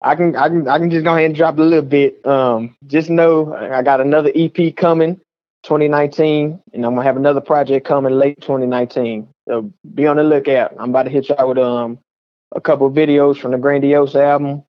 I 0.05 0.17
can 0.17 0.35
I 0.37 0.49
can 0.49 0.69
I 0.69 0.79
can 0.79 0.91
just 0.91 1.05
go 1.05 1.13
ahead 1.13 1.27
and 1.27 1.35
drop 1.35 1.57
a 1.59 1.63
little 1.63 1.89
bit. 1.89 2.27
Um, 2.27 2.77
just 2.89 3.09
know 3.09 3.55
I 3.55 3.83
got 3.83 4.01
another 4.01 4.33
EP 4.35 4.75
coming, 4.75 5.21
2019, 5.63 6.61
and 6.73 6.87
I'm 6.87 6.95
gonna 6.95 7.05
have 7.05 7.17
another 7.17 7.41
project 7.41 7.87
coming 7.87 8.13
late 8.15 8.41
2019. 8.41 9.29
So 9.49 9.73
be 9.95 10.07
on 10.07 10.17
the 10.17 10.25
lookout. 10.25 10.73
I'm 10.79 10.91
about 10.91 11.05
to 11.05 11.11
hit 11.11 11.29
y'all 11.29 11.49
with 11.49 11.59
um 11.59 11.99
a 12.55 12.61
couple 12.61 12.87
of 12.87 12.93
videos 12.93 13.39
from 13.39 13.53
the 13.53 13.59
Grandiose 13.59 14.15
album. 14.15 14.65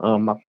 Um, 0.00 0.40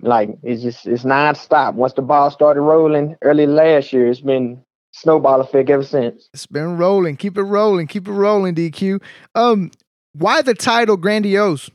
like 0.00 0.30
it's 0.42 0.62
just 0.62 0.86
it's 0.86 1.04
non-stop. 1.04 1.74
Once 1.74 1.94
the 1.94 2.02
ball 2.02 2.30
started 2.30 2.60
rolling 2.60 3.16
early 3.22 3.46
last 3.46 3.92
year, 3.92 4.08
it's 4.08 4.20
been 4.20 4.62
snowball 4.92 5.40
effect 5.40 5.70
ever 5.70 5.82
since. 5.82 6.28
it's 6.32 6.46
been 6.46 6.76
rolling. 6.76 7.16
Keep 7.16 7.36
it 7.38 7.42
rolling. 7.42 7.86
Keep 7.86 8.08
it 8.08 8.12
rolling. 8.12 8.54
DQ. 8.54 9.02
Um, 9.34 9.70
why 10.12 10.42
the 10.42 10.54
title 10.54 10.96
grandiose? 10.96 11.70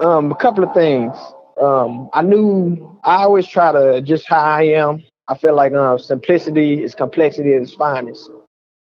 Um, 0.00 0.32
a 0.32 0.36
couple 0.36 0.64
of 0.64 0.72
things. 0.72 1.14
Um, 1.60 2.10
I 2.12 2.22
knew 2.22 2.98
I 3.04 3.22
always 3.22 3.46
try 3.46 3.72
to 3.72 4.00
just 4.02 4.26
how 4.26 4.40
I 4.40 4.62
am. 4.62 5.02
I 5.28 5.36
feel 5.36 5.54
like 5.54 5.72
uh, 5.72 5.98
simplicity 5.98 6.82
is 6.82 6.94
complexity 6.94 7.54
at 7.54 7.62
its 7.62 7.74
finest. 7.74 8.30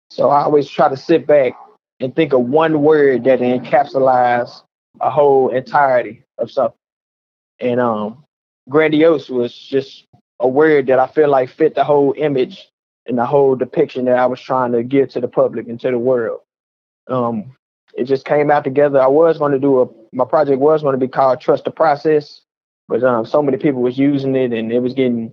So 0.10 0.30
I 0.30 0.43
always 0.43 0.69
try 0.69 0.89
to 0.89 0.98
sit 0.98 1.28
back 1.28 1.54
and 2.00 2.15
think 2.15 2.34
of 2.34 2.41
one 2.41 2.82
word 2.82 3.26
that 3.26 3.39
encapsulates 3.39 4.62
a 5.02 5.10
whole 5.10 5.50
entirety 5.50 6.24
of 6.38 6.50
something. 6.50 6.78
And 7.60 7.80
um, 7.80 8.24
grandiose 8.69 9.30
was 9.30 9.54
just 9.54 10.06
a 10.39 10.48
word 10.48 10.88
that 10.88 11.00
I 11.00 11.08
feel 11.08 11.30
like 11.30 11.50
fit 11.50 11.76
the 11.76 11.84
whole 11.84 12.13
image 12.17 12.69
and 13.06 13.17
the 13.17 13.26
whole 13.26 13.56
depiction 13.56 14.06
that 14.06 14.17
I 14.17 14.26
was 14.26 14.39
trying 14.39 14.72
to 14.72 14.84
give 14.84 15.10
to 15.10 15.19
the 15.19 15.28
public 15.28 15.67
and 15.67 15.80
to 15.82 15.91
the 15.91 16.00
world. 16.00 16.39
Um, 17.08 17.56
it 17.95 18.06
just 18.06 18.26
came 18.26 18.50
out 18.50 18.63
together. 18.63 19.02
I 19.02 19.08
was 19.08 19.38
going 19.38 19.52
to 19.52 19.60
do 19.60 19.82
a 19.82 19.88
my 20.13 20.26
project 20.26 20.60
was 20.60 20.82
going 20.82 20.93
to 20.93 21.06
be 21.06 21.08
called 21.08 21.41
Trust 21.41 21.65
the 21.65 21.72
Process, 21.72 22.41
but 22.89 23.04
um, 23.04 23.23
so 23.23 23.41
many 23.43 23.58
people 23.58 23.82
was 23.82 23.97
using 23.97 24.36
it 24.36 24.52
and 24.52 24.71
it 24.71 24.80
was 24.80 24.93
getting 24.93 25.32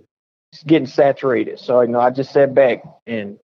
getting 0.65 0.87
saturated. 0.87 1.59
So 1.59 1.81
you 1.81 1.87
know, 1.87 1.99
I 1.99 2.11
just 2.11 2.31
sat 2.31 2.53
back 2.53 2.83
and 3.07 3.39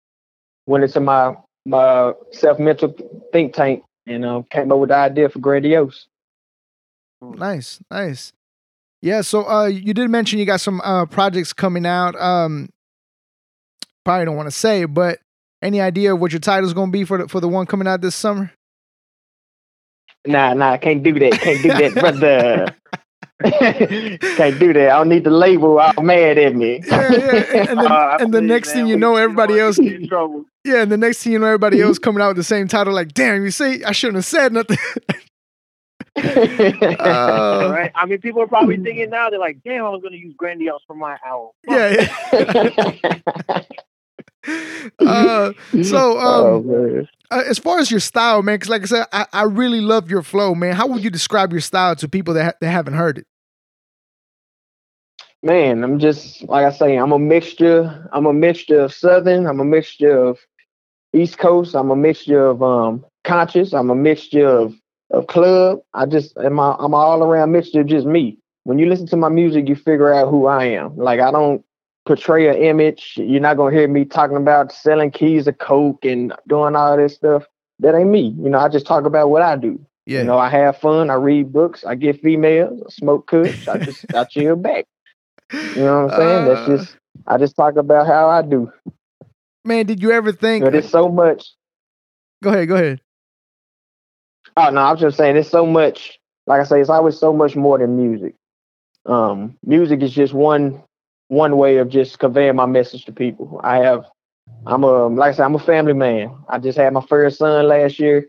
went 0.66 0.84
into 0.84 1.00
my 1.00 1.36
my 1.64 2.12
self 2.32 2.58
mental 2.58 2.92
think 3.32 3.54
tank 3.54 3.84
and 4.06 4.24
um, 4.26 4.44
came 4.50 4.70
up 4.72 4.78
with 4.78 4.88
the 4.88 4.96
idea 4.96 5.28
for 5.28 5.38
Grandiose. 5.38 6.08
Nice, 7.22 7.80
nice. 7.90 8.32
Yeah, 9.00 9.20
so 9.22 9.48
uh 9.48 9.66
you 9.66 9.94
did 9.94 10.10
mention 10.10 10.40
you 10.40 10.44
got 10.44 10.60
some 10.60 10.80
uh 10.82 11.06
projects 11.06 11.52
coming 11.52 11.86
out. 11.86 12.20
Um 12.20 12.68
probably 14.04 14.24
don't 14.24 14.36
want 14.36 14.48
to 14.48 14.56
say, 14.56 14.86
but 14.86 15.20
any 15.62 15.80
idea 15.80 16.12
of 16.12 16.20
what 16.20 16.32
your 16.32 16.40
title's 16.40 16.74
gonna 16.74 16.90
be 16.90 17.04
for 17.04 17.18
the 17.18 17.28
for 17.28 17.40
the 17.40 17.48
one 17.48 17.64
coming 17.64 17.86
out 17.86 18.00
this 18.00 18.16
summer? 18.16 18.52
Nah, 20.26 20.52
nah, 20.52 20.72
I 20.72 20.78
can't 20.78 21.02
do 21.02 21.18
that. 21.18 21.32
Can't 21.32 21.62
do 21.62 21.68
that, 21.68 21.94
brother. 21.94 22.76
can't 24.36 24.58
do 24.58 24.72
that. 24.74 24.90
I 24.90 24.98
don't 24.98 25.08
need 25.08 25.24
the 25.24 25.30
label 25.30 25.78
all 25.78 26.02
mad 26.02 26.36
at 26.38 26.54
me. 26.54 26.82
Yeah, 26.86 27.10
yeah. 27.12 27.70
And, 27.70 27.78
then, 27.80 27.92
Uh, 27.92 28.18
and 28.20 28.34
the 28.34 28.40
next 28.40 28.68
man, 28.68 28.76
thing 28.76 28.86
you 28.88 28.96
know, 28.96 29.16
everybody 29.16 29.54
don't 29.54 29.62
else 29.66 29.78
in 29.78 30.08
trouble. 30.08 30.44
Yeah, 30.64 30.82
and 30.82 30.92
the 30.92 30.98
next 30.98 31.22
thing 31.22 31.32
you 31.32 31.38
know, 31.38 31.46
everybody 31.46 31.80
else 31.80 31.98
coming 32.06 32.22
out 32.22 32.28
with 32.28 32.36
the 32.36 32.44
same 32.44 32.68
title, 32.68 32.92
like, 32.92 33.14
damn, 33.14 33.44
you 33.44 33.50
see, 33.50 33.82
I 33.84 33.92
shouldn't 33.92 34.16
have 34.16 34.26
said 34.26 34.52
nothing. 34.52 34.78
Uh, 36.16 37.70
right? 37.72 37.92
I 37.94 38.04
mean, 38.06 38.20
people 38.20 38.42
are 38.42 38.46
probably 38.46 38.76
thinking 38.76 39.10
now. 39.10 39.30
They're 39.30 39.38
like, 39.38 39.62
"Damn, 39.64 39.84
I 39.84 39.90
was 39.90 40.02
going 40.02 40.12
to 40.12 40.18
use 40.18 40.34
Grandiose 40.36 40.82
for 40.86 40.94
my 40.94 41.16
album." 41.24 41.50
yeah, 41.68 42.08
yeah. 42.32 43.62
Uh, 44.98 45.52
so, 45.82 46.16
oh, 46.20 46.56
um, 46.56 46.66
man. 46.66 47.08
uh, 47.30 47.42
as 47.48 47.58
far 47.58 47.78
as 47.78 47.90
your 47.90 48.00
style, 48.00 48.42
man, 48.42 48.56
because 48.56 48.68
like 48.68 48.82
I 48.82 48.86
said, 48.86 49.06
I, 49.12 49.26
I 49.32 49.42
really 49.44 49.80
love 49.80 50.10
your 50.10 50.22
flow, 50.22 50.54
man. 50.54 50.74
How 50.74 50.86
would 50.86 51.02
you 51.02 51.10
describe 51.10 51.52
your 51.52 51.60
style 51.60 51.96
to 51.96 52.08
people 52.08 52.34
that, 52.34 52.44
ha- 52.44 52.52
that 52.60 52.70
haven't 52.70 52.94
heard 52.94 53.18
it? 53.18 53.26
man, 55.42 55.82
I'm 55.82 55.98
just 55.98 56.42
like 56.48 56.64
I 56.64 56.70
say, 56.70 56.96
I'm 56.96 57.12
a 57.12 57.18
mixture. 57.18 58.08
I'm 58.12 58.26
a 58.26 58.32
mixture 58.32 58.80
of 58.80 58.92
Southern. 58.92 59.46
I'm 59.46 59.60
a 59.60 59.64
mixture 59.64 60.16
of 60.16 60.38
East 61.12 61.38
Coast. 61.38 61.74
I'm 61.74 61.90
a 61.90 61.96
mixture 61.96 62.46
of 62.46 62.62
um 62.62 63.04
conscious. 63.24 63.72
I'm 63.72 63.90
a 63.90 63.94
mixture 63.94 64.46
of 64.46 64.74
of 65.10 65.26
club. 65.26 65.80
I 65.94 66.06
just 66.06 66.36
am. 66.38 66.58
A, 66.58 66.76
I'm 66.78 66.94
all 66.94 67.22
around 67.22 67.52
mixture 67.52 67.80
of 67.80 67.86
just 67.86 68.06
me. 68.06 68.38
When 68.64 68.78
you 68.78 68.86
listen 68.86 69.06
to 69.08 69.16
my 69.16 69.28
music, 69.28 69.68
you 69.68 69.74
figure 69.74 70.12
out 70.12 70.28
who 70.28 70.46
I 70.46 70.66
am. 70.66 70.96
Like 70.96 71.20
I 71.20 71.30
don't 71.30 71.64
portray 72.06 72.48
an 72.48 72.56
image. 72.56 73.14
You're 73.16 73.40
not 73.40 73.56
gonna 73.56 73.74
hear 73.74 73.88
me 73.88 74.04
talking 74.04 74.36
about 74.36 74.72
selling 74.72 75.10
keys 75.10 75.46
of 75.46 75.58
coke 75.58 76.04
and 76.04 76.32
doing 76.48 76.76
all 76.76 76.96
this 76.96 77.14
stuff. 77.14 77.44
That 77.80 77.94
ain't 77.94 78.10
me. 78.10 78.34
You 78.38 78.50
know, 78.50 78.58
I 78.58 78.68
just 78.68 78.86
talk 78.86 79.04
about 79.04 79.30
what 79.30 79.42
I 79.42 79.56
do. 79.56 79.84
Yeah. 80.06 80.20
You 80.20 80.24
know, 80.24 80.38
I 80.38 80.48
have 80.48 80.78
fun. 80.78 81.10
I 81.10 81.14
read 81.14 81.52
books. 81.52 81.84
I 81.84 81.94
get 81.94 82.20
females. 82.20 82.82
I 82.84 82.90
smoke 82.90 83.26
kush. 83.28 83.68
I 83.68 83.78
just 83.78 84.04
I 84.14 84.24
chill 84.24 84.56
back. 84.56 84.86
You 85.52 85.74
know 85.76 86.04
what 86.04 86.14
I'm 86.14 86.18
saying? 86.18 86.48
Uh. 86.48 86.54
That's 86.54 86.66
just 86.66 86.96
I 87.26 87.38
just 87.38 87.56
talk 87.56 87.76
about 87.76 88.06
how 88.06 88.28
I 88.28 88.42
do. 88.42 88.72
man, 89.64 89.86
did 89.86 90.02
you 90.02 90.10
ever 90.12 90.32
think? 90.32 90.64
It's 90.64 90.90
so 90.90 91.08
much. 91.08 91.50
Go 92.42 92.50
ahead, 92.50 92.68
go 92.68 92.76
ahead. 92.76 93.00
Oh 94.56 94.70
no, 94.70 94.80
I'm 94.80 94.96
just 94.96 95.16
saying 95.16 95.36
it's 95.36 95.48
so 95.48 95.66
much. 95.66 96.18
Like 96.46 96.60
I 96.60 96.64
say, 96.64 96.80
it's 96.80 96.90
always 96.90 97.18
so 97.18 97.32
much 97.32 97.54
more 97.54 97.78
than 97.78 97.96
music. 97.96 98.34
Um, 99.06 99.56
music 99.64 100.02
is 100.02 100.12
just 100.12 100.34
one 100.34 100.82
one 101.30 101.56
way 101.56 101.76
of 101.76 101.88
just 101.88 102.18
conveying 102.18 102.56
my 102.56 102.66
message 102.66 103.04
to 103.04 103.12
people. 103.12 103.60
I 103.62 103.76
have, 103.78 104.04
I'm 104.66 104.82
a 104.82 105.06
like 105.06 105.30
I 105.30 105.36
said, 105.36 105.44
I'm 105.44 105.54
a 105.54 105.60
family 105.60 105.92
man. 105.92 106.34
I 106.48 106.58
just 106.58 106.76
had 106.76 106.92
my 106.92 107.00
first 107.08 107.38
son 107.38 107.68
last 107.68 107.98
year. 108.00 108.26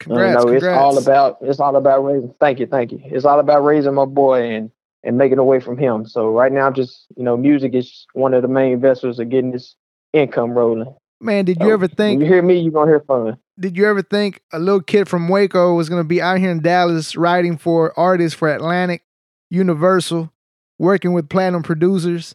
Congrats, 0.00 0.28
you 0.30 0.34
know, 0.34 0.42
congrats. 0.52 0.64
it's 0.64 0.82
all 0.82 0.98
about 0.98 1.38
it's 1.40 1.60
all 1.60 1.76
about 1.76 2.00
raising. 2.04 2.34
Thank 2.40 2.58
you, 2.58 2.66
thank 2.66 2.90
you. 2.92 3.00
It's 3.04 3.24
all 3.24 3.38
about 3.38 3.60
raising 3.64 3.94
my 3.94 4.04
boy 4.04 4.42
and 4.50 4.70
and 5.04 5.16
making 5.16 5.38
away 5.38 5.60
from 5.60 5.78
him. 5.78 6.06
So 6.06 6.30
right 6.30 6.50
now, 6.50 6.66
I'm 6.66 6.74
just 6.74 7.06
you 7.16 7.22
know, 7.22 7.36
music 7.36 7.72
is 7.74 8.04
one 8.14 8.34
of 8.34 8.42
the 8.42 8.48
main 8.48 8.80
vessels 8.80 9.18
of 9.20 9.28
getting 9.28 9.52
this 9.52 9.76
income 10.12 10.50
rolling. 10.50 10.92
man, 11.20 11.44
did 11.44 11.58
you 11.60 11.68
So, 11.68 11.72
ever 11.74 11.86
When 11.86 11.96
think? 11.96 12.20
you 12.20 12.26
hear 12.26 12.42
me, 12.42 12.58
you're 12.58 12.72
gonna 12.72 12.90
hear 12.90 13.00
fun. 13.00 13.36
Did 13.60 13.76
you 13.76 13.86
ever 13.86 14.02
think 14.02 14.40
a 14.52 14.58
little 14.58 14.82
kid 14.82 15.08
from 15.08 15.28
Waco 15.28 15.74
was 15.74 15.88
gonna 15.88 16.02
be 16.02 16.20
out 16.20 16.38
here 16.40 16.50
in 16.50 16.60
Dallas 16.60 17.14
writing 17.14 17.56
for 17.56 17.96
artists 17.98 18.36
for 18.36 18.52
Atlantic, 18.52 19.02
Universal, 19.50 20.32
working 20.78 21.12
with 21.12 21.28
platinum 21.28 21.62
producers? 21.62 22.34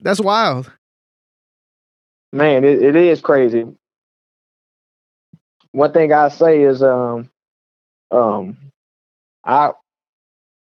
That's 0.00 0.20
wild. 0.20 0.70
Man, 2.32 2.64
it, 2.64 2.82
it 2.82 2.96
is 2.96 3.20
crazy. 3.20 3.66
One 5.72 5.92
thing 5.92 6.12
I 6.12 6.28
say 6.28 6.62
is 6.62 6.82
um 6.82 7.30
um 8.10 8.56
I 9.44 9.72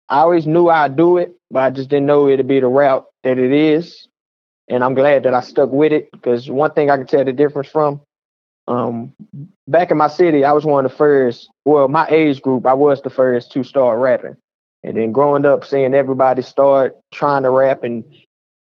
I 0.08 0.20
always 0.20 0.46
knew 0.46 0.68
I'd 0.68 0.96
do 0.96 1.18
it, 1.18 1.34
but 1.50 1.60
I 1.60 1.70
just 1.70 1.88
didn't 1.88 2.06
know 2.06 2.28
it'd 2.28 2.46
be 2.46 2.60
the 2.60 2.66
route 2.66 3.06
that 3.24 3.38
it 3.38 3.52
is. 3.52 4.08
And 4.68 4.84
I'm 4.84 4.94
glad 4.94 5.24
that 5.24 5.34
I 5.34 5.40
stuck 5.40 5.70
with 5.70 5.92
it 5.92 6.10
because 6.12 6.48
one 6.50 6.72
thing 6.72 6.90
I 6.90 6.96
can 6.96 7.06
tell 7.06 7.24
the 7.24 7.32
difference 7.32 7.68
from 7.68 8.00
um 8.68 9.12
back 9.66 9.90
in 9.90 9.96
my 9.96 10.08
city, 10.08 10.44
I 10.44 10.52
was 10.52 10.64
one 10.64 10.84
of 10.84 10.90
the 10.90 10.96
first, 10.96 11.48
well, 11.64 11.88
my 11.88 12.06
age 12.08 12.42
group, 12.42 12.66
I 12.66 12.74
was 12.74 13.02
the 13.02 13.10
first 13.10 13.52
to 13.52 13.64
start 13.64 13.98
rapping. 13.98 14.36
And 14.84 14.96
then 14.96 15.12
growing 15.12 15.44
up, 15.44 15.64
seeing 15.64 15.94
everybody 15.94 16.42
start 16.42 16.96
trying 17.12 17.44
to 17.44 17.50
rap 17.50 17.84
and 17.84 18.04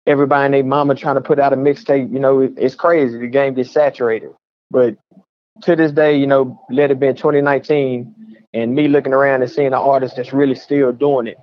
everybody 0.07 0.45
and 0.45 0.53
their 0.53 0.63
mama 0.63 0.95
trying 0.95 1.15
to 1.15 1.21
put 1.21 1.39
out 1.39 1.53
a 1.53 1.57
mixtape, 1.57 2.11
you 2.11 2.19
know, 2.19 2.41
it, 2.41 2.53
it's 2.57 2.75
crazy. 2.75 3.17
The 3.19 3.27
game 3.27 3.53
gets 3.53 3.71
saturated. 3.71 4.31
But 4.71 4.97
to 5.63 5.75
this 5.75 5.91
day, 5.91 6.17
you 6.17 6.27
know, 6.27 6.59
let 6.69 6.91
it 6.91 6.99
be 6.99 7.07
2019 7.07 8.37
and 8.53 8.73
me 8.73 8.87
looking 8.87 9.13
around 9.13 9.41
and 9.41 9.51
seeing 9.51 9.67
an 9.67 9.73
artist 9.73 10.15
that's 10.15 10.33
really 10.33 10.55
still 10.55 10.91
doing 10.91 11.27
it. 11.27 11.37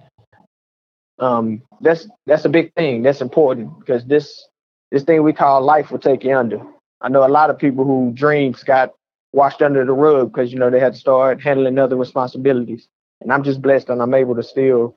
Um, 1.19 1.63
that's 1.81 2.09
that's 2.27 2.45
a 2.45 2.49
big 2.49 2.73
thing. 2.75 3.03
That's 3.03 3.21
important 3.21 3.79
because 3.79 4.05
this 4.05 4.49
this 4.91 5.05
thing 5.05 5.23
we 5.23 5.33
call 5.33 5.63
life 5.63 5.91
will 5.91 5.99
take 5.99 6.25
you 6.25 6.37
under. 6.37 6.61
I 7.01 7.09
know 7.09 7.27
a 7.27 7.29
lot 7.29 7.51
of 7.51 7.59
people 7.59 7.85
who 7.85 8.13
dreams 8.15 8.65
got 8.65 8.91
washed 9.33 9.63
under 9.63 9.85
the 9.85 9.93
rug 9.93 10.33
because 10.33 10.53
you 10.53 10.59
know 10.59 10.71
they 10.71 10.81
had 10.81 10.95
to 10.95 10.99
start 10.99 11.41
handling 11.41 11.79
other 11.79 11.97
responsibilities. 11.97 12.89
And 13.25 13.33
I'm 13.33 13.43
just 13.43 13.61
blessed 13.61 13.89
and 13.89 14.01
I'm 14.01 14.15
able 14.15 14.37
to 14.37 14.43
still 14.43 14.97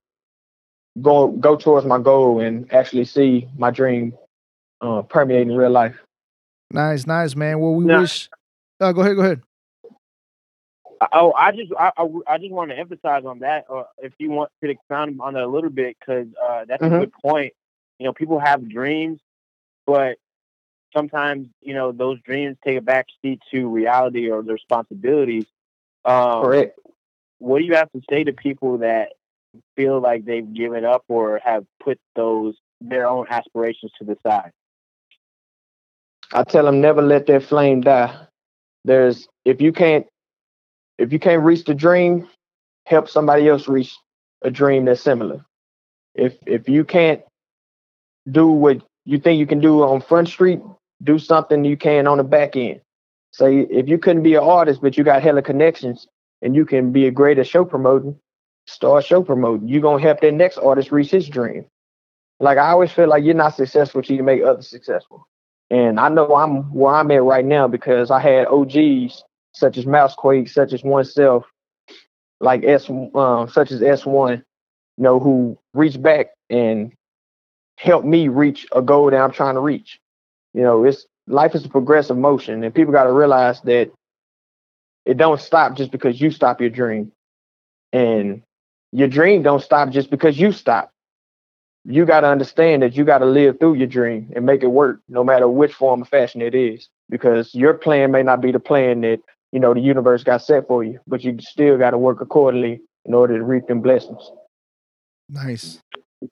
go 1.01 1.29
go 1.29 1.55
towards 1.55 1.85
my 1.87 1.97
goal 1.99 2.39
and 2.41 2.71
actually 2.73 3.05
see 3.05 3.47
my 3.57 3.71
dream 3.71 4.13
uh, 4.81 5.01
permeate 5.03 5.47
in 5.47 5.55
real 5.55 5.69
life. 5.71 5.97
Nice, 6.71 7.07
nice, 7.07 7.35
man. 7.35 7.59
Well, 7.59 7.73
we 7.73 7.85
Now- 7.85 8.01
wish. 8.01 8.29
Uh, 8.79 8.91
go 8.91 9.01
ahead, 9.01 9.15
go 9.15 9.21
ahead. 9.23 9.41
Oh, 11.13 11.31
I 11.33 11.51
just 11.51 11.71
I, 11.79 11.91
I, 11.97 12.07
I 12.27 12.37
just 12.37 12.51
want 12.51 12.71
to 12.71 12.77
emphasize 12.77 13.23
on 13.23 13.39
that. 13.39 13.65
Uh, 13.69 13.83
if 13.99 14.13
you 14.19 14.29
want 14.31 14.51
to 14.63 14.69
expound 14.69 15.19
on 15.21 15.33
that 15.35 15.43
a 15.43 15.47
little 15.47 15.69
bit, 15.69 15.95
because 15.99 16.27
uh, 16.43 16.65
that's 16.65 16.81
Mhm. 16.83 16.95
a 16.95 16.99
good 16.99 17.13
point. 17.13 17.53
You 17.99 18.05
know, 18.05 18.13
people 18.13 18.39
have 18.39 18.67
dreams, 18.67 19.19
but 19.85 20.17
sometimes 20.95 21.47
you 21.61 21.73
know 21.75 21.91
those 21.91 22.19
dreams 22.21 22.57
take 22.63 22.77
a 22.77 22.81
back 22.81 23.07
seat 23.21 23.41
to 23.51 23.67
reality 23.69 24.29
or 24.31 24.41
the 24.41 24.53
responsibilities. 24.53 25.45
Um, 26.03 26.43
Correct. 26.43 26.79
What 27.39 27.59
do 27.59 27.65
you 27.65 27.75
have 27.75 27.91
to 27.91 28.01
say 28.09 28.23
to 28.23 28.33
people 28.33 28.79
that 28.79 29.09
feel 29.75 29.99
like 29.99 30.25
they've 30.25 30.53
given 30.53 30.85
up 30.85 31.03
or 31.07 31.39
have 31.43 31.65
put 31.83 31.99
those 32.15 32.55
their 32.81 33.07
own 33.07 33.25
aspirations 33.29 33.91
to 33.99 34.05
the 34.05 34.17
side? 34.25 34.51
I 36.33 36.43
tell 36.43 36.65
them 36.65 36.81
never 36.81 37.01
let 37.01 37.27
that 37.27 37.43
flame 37.43 37.81
die. 37.81 38.27
There's 38.85 39.27
if 39.45 39.61
you 39.61 39.71
can't 39.71 40.05
if 40.97 41.13
you 41.13 41.19
can't 41.19 41.43
reach 41.43 41.65
the 41.65 41.73
dream, 41.73 42.27
help 42.85 43.09
somebody 43.09 43.47
else 43.47 43.67
reach 43.67 43.95
a 44.41 44.51
dream 44.51 44.85
that's 44.85 45.01
similar. 45.01 45.45
If 46.15 46.37
if 46.45 46.67
you 46.67 46.83
can't 46.83 47.21
do 48.29 48.47
what 48.47 48.81
you 49.05 49.19
think 49.19 49.39
you 49.39 49.47
can 49.47 49.59
do 49.59 49.83
on 49.83 50.01
Front 50.01 50.27
Street, 50.27 50.59
do 51.03 51.19
something 51.19 51.63
you 51.63 51.77
can 51.77 52.07
on 52.07 52.17
the 52.17 52.23
back 52.23 52.55
end. 52.55 52.81
Say 53.31 53.59
if 53.59 53.87
you 53.87 53.97
couldn't 53.97 54.23
be 54.23 54.35
an 54.35 54.43
artist, 54.43 54.81
but 54.81 54.97
you 54.97 55.03
got 55.03 55.21
hella 55.21 55.41
connections 55.41 56.07
and 56.41 56.55
you 56.55 56.65
can 56.65 56.91
be 56.91 57.07
a 57.07 57.11
great 57.11 57.39
at 57.39 57.47
show 57.47 57.65
promoting, 57.65 58.19
start 58.65 59.05
show 59.05 59.23
promoting. 59.23 59.67
You're 59.67 59.81
gonna 59.81 60.01
help 60.01 60.21
that 60.21 60.33
next 60.33 60.57
artist 60.57 60.91
reach 60.91 61.11
his 61.11 61.27
dream. 61.27 61.65
Like 62.39 62.57
I 62.57 62.69
always 62.69 62.91
feel 62.91 63.07
like 63.07 63.23
you're 63.23 63.33
not 63.33 63.55
successful 63.55 64.01
till 64.01 64.15
you 64.15 64.23
make 64.23 64.43
others 64.43 64.69
successful. 64.69 65.27
And 65.69 65.99
I 65.99 66.09
know 66.09 66.35
I'm 66.35 66.73
where 66.73 66.93
I'm 66.93 67.11
at 67.11 67.23
right 67.23 67.43
now 67.43 67.67
because 67.67 68.11
I 68.11 68.19
had 68.19 68.47
OGs 68.47 69.23
such 69.53 69.77
as 69.77 69.85
Mousequake, 69.85 70.47
such 70.47 70.71
as 70.73 70.83
oneself, 70.83 71.45
like 72.39 72.63
S, 72.63 72.89
um, 72.89 73.49
such 73.49 73.71
as 73.71 73.81
S1, 73.81 74.37
you 74.37 74.43
know, 75.03 75.19
who 75.19 75.57
reached 75.73 76.01
back 76.01 76.27
and 76.49 76.93
helped 77.77 78.05
me 78.05 78.27
reach 78.27 78.67
a 78.71 78.81
goal 78.81 79.09
that 79.09 79.17
I'm 79.19 79.31
trying 79.31 79.55
to 79.55 79.61
reach. 79.61 79.99
You 80.53 80.61
know, 80.61 80.83
it's 80.83 81.05
life 81.27 81.55
is 81.55 81.65
a 81.65 81.69
progressive 81.69 82.17
motion, 82.17 82.63
and 82.63 82.73
people 82.73 82.93
got 82.93 83.05
to 83.05 83.11
realize 83.11 83.61
that 83.61 83.91
it 85.07 85.15
don't 85.15 85.39
stop 85.39 85.77
just 85.77 85.89
because 85.91 86.19
you 86.19 86.29
stop 86.31 86.59
your 86.59 86.69
dream. 86.69 87.11
And 87.93 88.43
your 88.91 89.07
dream 89.07 89.41
don't 89.41 89.63
stop 89.63 89.89
just 89.89 90.09
because 90.09 90.37
you 90.37 90.51
stop. 90.51 90.91
You 91.85 92.05
got 92.05 92.21
to 92.21 92.27
understand 92.27 92.81
that 92.81 92.97
you 92.97 93.05
got 93.05 93.19
to 93.19 93.25
live 93.25 93.57
through 93.59 93.75
your 93.75 93.87
dream 93.87 94.31
and 94.35 94.45
make 94.45 94.63
it 94.63 94.67
work, 94.67 94.99
no 95.07 95.23
matter 95.23 95.47
which 95.47 95.73
form 95.73 96.01
of 96.01 96.09
fashion 96.09 96.41
it 96.41 96.53
is, 96.53 96.89
because 97.09 97.55
your 97.55 97.73
plan 97.73 98.11
may 98.11 98.21
not 98.21 98.41
be 98.41 98.51
the 98.51 98.59
plan 98.59 99.01
that 99.01 99.21
you 99.53 99.61
know 99.61 99.73
the 99.73 99.79
universe 99.79 100.23
got 100.23 100.41
set 100.41 100.67
for 100.67 100.83
you, 100.83 100.99
but 101.07 101.23
you 101.23 101.37
still 101.39 101.77
got 101.77 101.91
to 101.91 101.97
work 101.97 102.19
accordingly 102.19 102.81
in 103.05 103.13
order 103.13 103.37
to 103.37 103.43
reap 103.43 103.67
them 103.67 103.79
blessings. 103.79 104.29
Nice. 105.29 105.79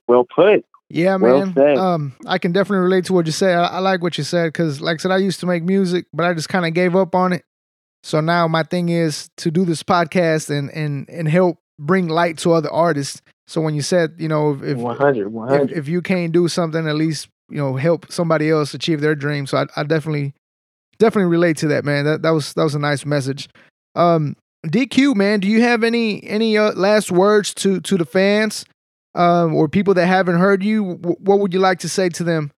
Well 0.09 0.25
put. 0.35 0.65
Yeah, 0.89 1.15
Well 1.15 1.45
man. 1.45 1.53
said. 1.53 1.77
Um, 1.77 2.13
I 2.25 2.37
can 2.37 2.51
definitely 2.51 2.83
relate 2.83 3.05
to 3.05 3.13
what 3.13 3.25
you 3.25 3.31
said. 3.31 3.57
I, 3.57 3.65
I 3.67 3.79
like 3.79 4.01
what 4.01 4.17
you 4.17 4.25
said 4.25 4.47
because, 4.47 4.81
like 4.81 4.95
I 4.95 4.97
said, 4.97 5.11
I 5.11 5.17
used 5.17 5.39
to 5.39 5.45
make 5.45 5.63
music, 5.63 6.07
but 6.13 6.25
I 6.25 6.33
just 6.33 6.49
kind 6.49 6.65
of 6.65 6.73
gave 6.73 6.95
up 6.95 7.15
on 7.15 7.31
it. 7.31 7.45
So 8.05 8.21
now 8.21 8.47
my 8.47 8.63
thing 8.63 8.89
is 8.89 9.29
to 9.37 9.51
do 9.51 9.65
this 9.65 9.83
podcast 9.83 10.49
and 10.49 10.69
and 10.69 11.09
and 11.09 11.27
help 11.27 11.57
bring 11.79 12.07
light 12.07 12.37
to 12.39 12.53
other 12.53 12.71
artists. 12.71 13.21
So 13.47 13.61
when 13.61 13.75
you 13.75 13.81
said, 13.81 14.15
you 14.17 14.27
know, 14.27 14.53
if 14.53 14.63
if, 14.63 14.77
100, 14.77 15.71
if, 15.71 15.77
if 15.77 15.87
you 15.87 16.01
can't 16.01 16.31
do 16.31 16.47
something, 16.47 16.87
at 16.87 16.95
least 16.95 17.27
you 17.49 17.57
know 17.57 17.75
help 17.75 18.11
somebody 18.11 18.49
else 18.49 18.73
achieve 18.73 19.01
their 19.01 19.15
dream. 19.15 19.47
So 19.47 19.57
I, 19.57 19.65
I 19.75 19.83
definitely 19.83 20.33
definitely 20.99 21.31
relate 21.31 21.57
to 21.57 21.67
that, 21.69 21.83
man. 21.83 22.05
That 22.05 22.21
that 22.21 22.29
was 22.29 22.53
that 22.53 22.63
was 22.63 22.75
a 22.75 22.79
nice 22.79 23.05
message. 23.05 23.49
Um, 23.95 24.35
DQ, 24.67 25.15
man, 25.15 25.39
do 25.39 25.47
you 25.47 25.61
have 25.61 25.83
any 25.83 26.23
any 26.23 26.57
uh, 26.57 26.73
last 26.73 27.11
words 27.11 27.53
to 27.55 27.81
to 27.81 27.97
the 27.97 28.05
fans? 28.05 28.65
um, 29.15 29.55
or 29.55 29.67
people 29.67 29.93
that 29.93 30.05
haven't 30.05 30.35
heard 30.35 30.63
you, 30.63 30.83
wh- 30.95 31.21
what 31.21 31.39
would 31.39 31.53
you 31.53 31.59
like 31.59 31.79
to 31.79 31.89
say 31.89 32.09
to 32.09 32.23
them? 32.23 32.51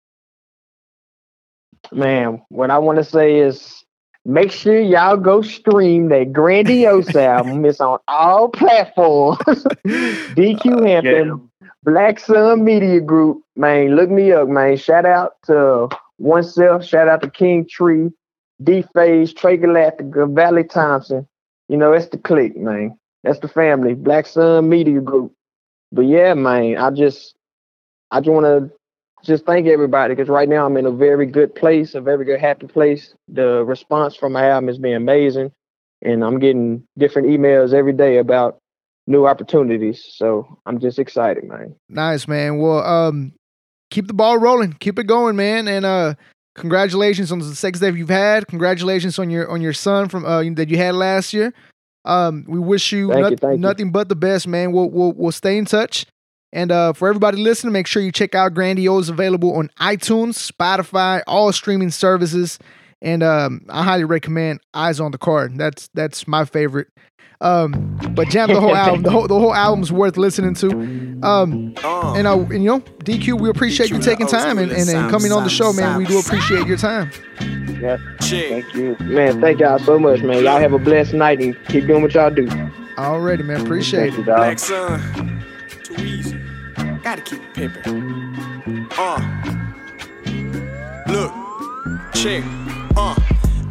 Man, 1.91 2.41
what 2.49 2.71
I 2.71 2.79
want 2.79 2.97
to 2.97 3.03
say 3.03 3.39
is 3.39 3.83
make 4.28 4.51
sure 4.51 4.80
y'all 4.80 5.17
go 5.17 5.41
stream 5.41 6.09
that 6.09 6.34
grandiose 6.34 7.15
album. 7.15 7.65
It's 7.65 7.82
on 7.82 7.97
all 8.07 8.49
platforms. 8.49 9.39
DQ 9.88 10.82
uh, 10.82 10.84
Hampton, 10.84 11.49
Black 11.84 12.19
Sun 12.19 12.63
Media 12.63 12.99
Group. 12.99 13.41
Man, 13.55 13.95
look 13.95 14.09
me 14.09 14.32
up, 14.34 14.49
man. 14.49 14.78
Shout 14.78 15.05
out 15.05 15.38
to 15.45 15.89
oneself. 16.19 16.86
Shout 16.86 17.07
out 17.07 17.21
to 17.21 17.32
King 17.32 17.65
Tree, 17.67 18.11
D 18.61 18.84
Phase, 18.93 19.34
Trey 19.34 19.57
Galactica, 19.57 20.36
Valley 20.36 20.65
Thompson. 20.65 21.28
You 21.69 21.78
know, 21.78 21.93
it's 21.93 22.07
the 22.07 22.17
clique, 22.17 22.57
man. 22.57 22.97
That's 23.23 23.39
the 23.39 23.47
family. 23.47 23.93
Black 23.93 24.28
Sun 24.28 24.69
Media 24.69 25.01
Group. 25.01 25.34
But 25.91 26.05
yeah, 26.05 26.34
man, 26.34 26.78
I 26.78 26.91
just 26.91 27.36
I 28.11 28.19
just 28.19 28.30
want 28.30 28.45
to 28.45 28.75
just 29.24 29.45
thank 29.45 29.68
everybody 29.68 30.15
because 30.15 30.30
right 30.30 30.47
now 30.47 30.65
I'm 30.65 30.78
in 30.78 30.86
a 30.86 30.91
very 30.91 31.26
good 31.26 31.53
place, 31.55 31.95
a 31.95 32.01
very 32.01 32.26
good 32.26 32.39
happy 32.39 32.68
place. 32.68 33.13
The 33.28 33.63
response 33.65 34.15
from 34.15 34.34
my 34.34 34.49
album 34.49 34.68
has 34.68 34.78
been 34.78 34.93
amazing, 34.93 35.51
and 36.01 36.24
I'm 36.24 36.39
getting 36.39 36.84
different 36.97 37.28
emails 37.28 37.74
every 37.74 37.93
day 37.93 38.18
about 38.18 38.59
new 39.07 39.26
opportunities. 39.26 40.05
So 40.15 40.59
I'm 40.65 40.80
just 40.80 40.99
excited, 40.99 41.45
man. 41.45 41.76
Nice, 41.89 42.28
man. 42.28 42.57
Well, 42.59 42.80
um, 42.86 43.34
keep 43.89 44.07
the 44.07 44.13
ball 44.13 44.38
rolling, 44.38 44.74
keep 44.74 44.99
it 44.99 45.05
going, 45.05 45.36
man, 45.36 45.68
and 45.68 45.86
uh, 45.86 46.13
congratulations 46.55 47.32
on 47.32 47.39
the 47.39 47.55
sex 47.55 47.82
life 47.82 47.95
you've 47.95 48.09
had. 48.09 48.47
Congratulations 48.47 49.18
on 49.20 49.30
your 49.30 49.49
on 49.49 49.61
your 49.61 49.74
son 49.74 50.09
from 50.09 50.26
uh 50.26 50.43
that 50.55 50.70
you 50.70 50.78
had 50.78 50.95
last 50.95 51.34
year. 51.34 51.53
Um, 52.05 52.45
we 52.47 52.59
wish 52.59 52.93
you, 52.93 53.09
Thank 53.09 53.18
you, 53.18 53.30
noth- 53.32 53.39
thank 53.39 53.53
you. 53.53 53.59
nothing 53.59 53.91
but 53.91 54.07
the 54.07 54.15
best, 54.15 54.47
man. 54.47 54.72
We'll 54.72 54.89
we'll 54.89 55.13
we'll 55.13 55.32
stay 55.32 55.57
in 55.57 55.65
touch. 55.65 56.05
And 56.53 56.71
uh, 56.71 56.93
for 56.93 57.07
everybody 57.07 57.37
listening, 57.37 57.73
make 57.73 57.87
sure 57.87 58.01
you 58.01 58.11
check 58.11 58.33
out 58.33 58.53
Grandiose 58.53 59.09
available 59.09 59.55
on 59.55 59.69
iTunes, 59.79 60.51
Spotify, 60.51 61.21
all 61.27 61.51
streaming 61.51 61.91
services. 61.91 62.57
And 63.01 63.21
um, 63.21 63.65
I 63.69 63.83
highly 63.83 64.05
recommend 64.05 64.61
Eyes 64.73 64.99
on 64.99 65.11
the 65.11 65.17
Card. 65.17 65.57
That's 65.57 65.89
that's 65.93 66.27
my 66.27 66.45
favorite. 66.45 66.87
Um, 67.39 67.99
but 68.15 68.29
jam 68.29 68.49
the 68.51 68.59
whole 68.59 68.75
album. 68.75 69.03
The 69.03 69.11
whole 69.11 69.27
the 69.27 69.37
whole 69.37 69.53
album's 69.53 69.91
worth 69.91 70.17
listening 70.17 70.55
to. 70.55 70.71
Um, 71.21 71.75
and 71.83 72.25
uh, 72.27 72.39
and 72.39 72.63
you 72.63 72.69
know, 72.69 72.79
DQ, 72.79 73.39
we 73.39 73.49
appreciate 73.49 73.91
you 73.91 73.99
taking 73.99 74.25
time 74.25 74.57
and, 74.57 74.71
and, 74.71 74.89
and 74.89 75.11
coming 75.11 75.31
on 75.31 75.43
the 75.43 75.49
show, 75.49 75.73
man. 75.73 75.97
We 75.99 76.05
do 76.05 76.17
appreciate 76.19 76.65
your 76.65 76.77
time. 76.77 77.11
Yes, 77.79 77.99
Check. 78.21 78.49
thank 78.49 78.73
you, 78.73 78.95
man. 79.01 79.39
Thank 79.39 79.59
y'all 79.59 79.77
so 79.77 79.99
much, 79.99 80.21
man. 80.23 80.43
Y'all 80.43 80.59
have 80.59 80.73
a 80.73 80.79
blessed 80.79 81.13
night 81.13 81.39
and 81.39 81.55
keep 81.67 81.85
doing 81.85 82.01
what 82.01 82.15
y'all 82.15 82.31
do. 82.31 82.49
Already, 82.97 83.43
man. 83.43 83.61
Appreciate 83.61 84.13
Thank 84.13 84.27
you, 84.27 84.33
it. 84.33 84.57
dog. 84.65 85.43
Gotta 85.97 87.21
keep 87.23 87.41
it 87.41 87.53
pimpin'. 87.55 88.87
Uh. 88.97 89.19
Look. 91.11 91.33
Check. 92.13 92.43
Uh. 92.95 93.26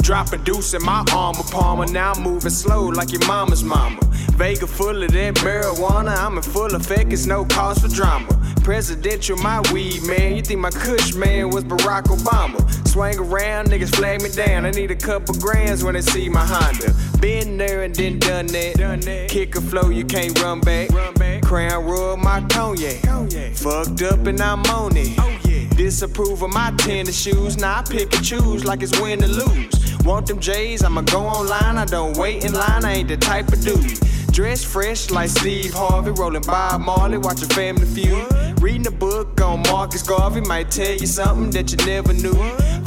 Dropping 0.07 0.44
deuce 0.44 0.72
in 0.72 0.84
my 0.84 1.04
Arnold 1.12 1.50
Palmer. 1.50 1.84
Now 1.86 2.12
I'm 2.12 2.22
moving 2.22 2.52
slow 2.52 2.84
like 2.84 3.11
your 3.11 3.26
mama's 3.26 3.64
mama. 3.64 3.98
Vega 4.36 4.64
full 4.64 5.02
of 5.02 5.11
that 5.11 5.34
marijuana. 5.34 6.16
I'm 6.16 6.36
in 6.36 6.44
full 6.44 6.72
effect. 6.76 7.12
It's 7.12 7.26
no 7.26 7.44
cause 7.44 7.80
for 7.80 7.88
drama. 7.88 8.28
Presidential, 8.62 9.36
my 9.38 9.61
weed 9.72 10.04
man. 10.04 10.36
You 10.36 10.42
think 10.42 10.61
my 10.61 10.70
Kush 10.70 11.14
man 11.14 11.50
was 11.50 11.64
Barack 11.64 12.04
Obama? 12.04 12.86
Swing 12.86 13.18
around, 13.18 13.66
niggas 13.66 13.96
flag 13.96 14.22
me 14.22 14.28
down. 14.28 14.64
I 14.64 14.70
need 14.70 14.92
a 14.92 14.94
couple 14.94 15.34
grands 15.40 15.82
when 15.82 15.94
they 15.94 16.02
see 16.02 16.28
my 16.28 16.44
Honda. 16.44 16.94
Been 17.20 17.57
there 17.57 17.82
and 17.82 17.92
then 17.92 18.20
done 18.20 18.46
that. 18.46 18.76
Done 18.76 19.00
that. 19.00 19.28
Kick 19.28 19.57
a 19.57 19.61
flow, 19.61 19.88
you 19.88 20.04
can't 20.04 20.40
run 20.40 20.61
back. 20.61 20.88
Run 20.90 21.14
back. 21.14 21.42
Crown 21.42 21.84
royal, 21.84 22.16
my 22.16 22.42
cognac. 22.42 23.02
cognac. 23.02 23.54
Fucked 23.57 24.02
up 24.02 24.24
and 24.28 24.40
I'm 24.40 24.62
on 24.66 24.96
it. 24.96 25.18
Oh, 25.18 25.36
yeah. 25.48 25.68
Disapprove 25.70 26.42
of 26.42 26.52
my 26.52 26.70
tennis 26.76 27.20
shoes. 27.20 27.57
Now 27.57 27.80
I 27.80 27.82
pick 27.82 28.14
and 28.14 28.24
choose 28.24 28.64
like 28.64 28.84
it's 28.84 29.00
win 29.00 29.24
or 29.24 29.26
lose. 29.26 29.75
Want 30.07 30.28
them 30.28 30.38
J's? 30.38 30.84
I'ma 30.84 31.00
go 31.00 31.26
online. 31.26 31.76
I 31.76 31.84
don't 31.84 32.16
wait 32.16 32.44
in 32.44 32.52
line. 32.52 32.84
I 32.84 32.92
ain't 32.92 33.09
the 33.09 33.16
type 33.16 33.48
of 33.48 33.61
dude. 33.61 33.98
Dress 34.30 34.62
fresh 34.62 35.11
like 35.11 35.28
Steve 35.28 35.74
Harvey, 35.74 36.12
rolling 36.12 36.42
Bob 36.42 36.80
Marley, 36.80 37.18
watching 37.18 37.48
Family 37.48 37.86
Feud. 37.86 38.62
Reading 38.62 38.86
a 38.86 38.92
book 38.92 39.40
on 39.40 39.62
Marcus 39.62 40.02
Garvey 40.02 40.42
might 40.42 40.70
tell 40.70 40.92
you 40.92 41.09
something 41.09 41.50
that 41.50 41.72
you 41.72 41.78
never 41.84 42.12
knew. 42.12 42.38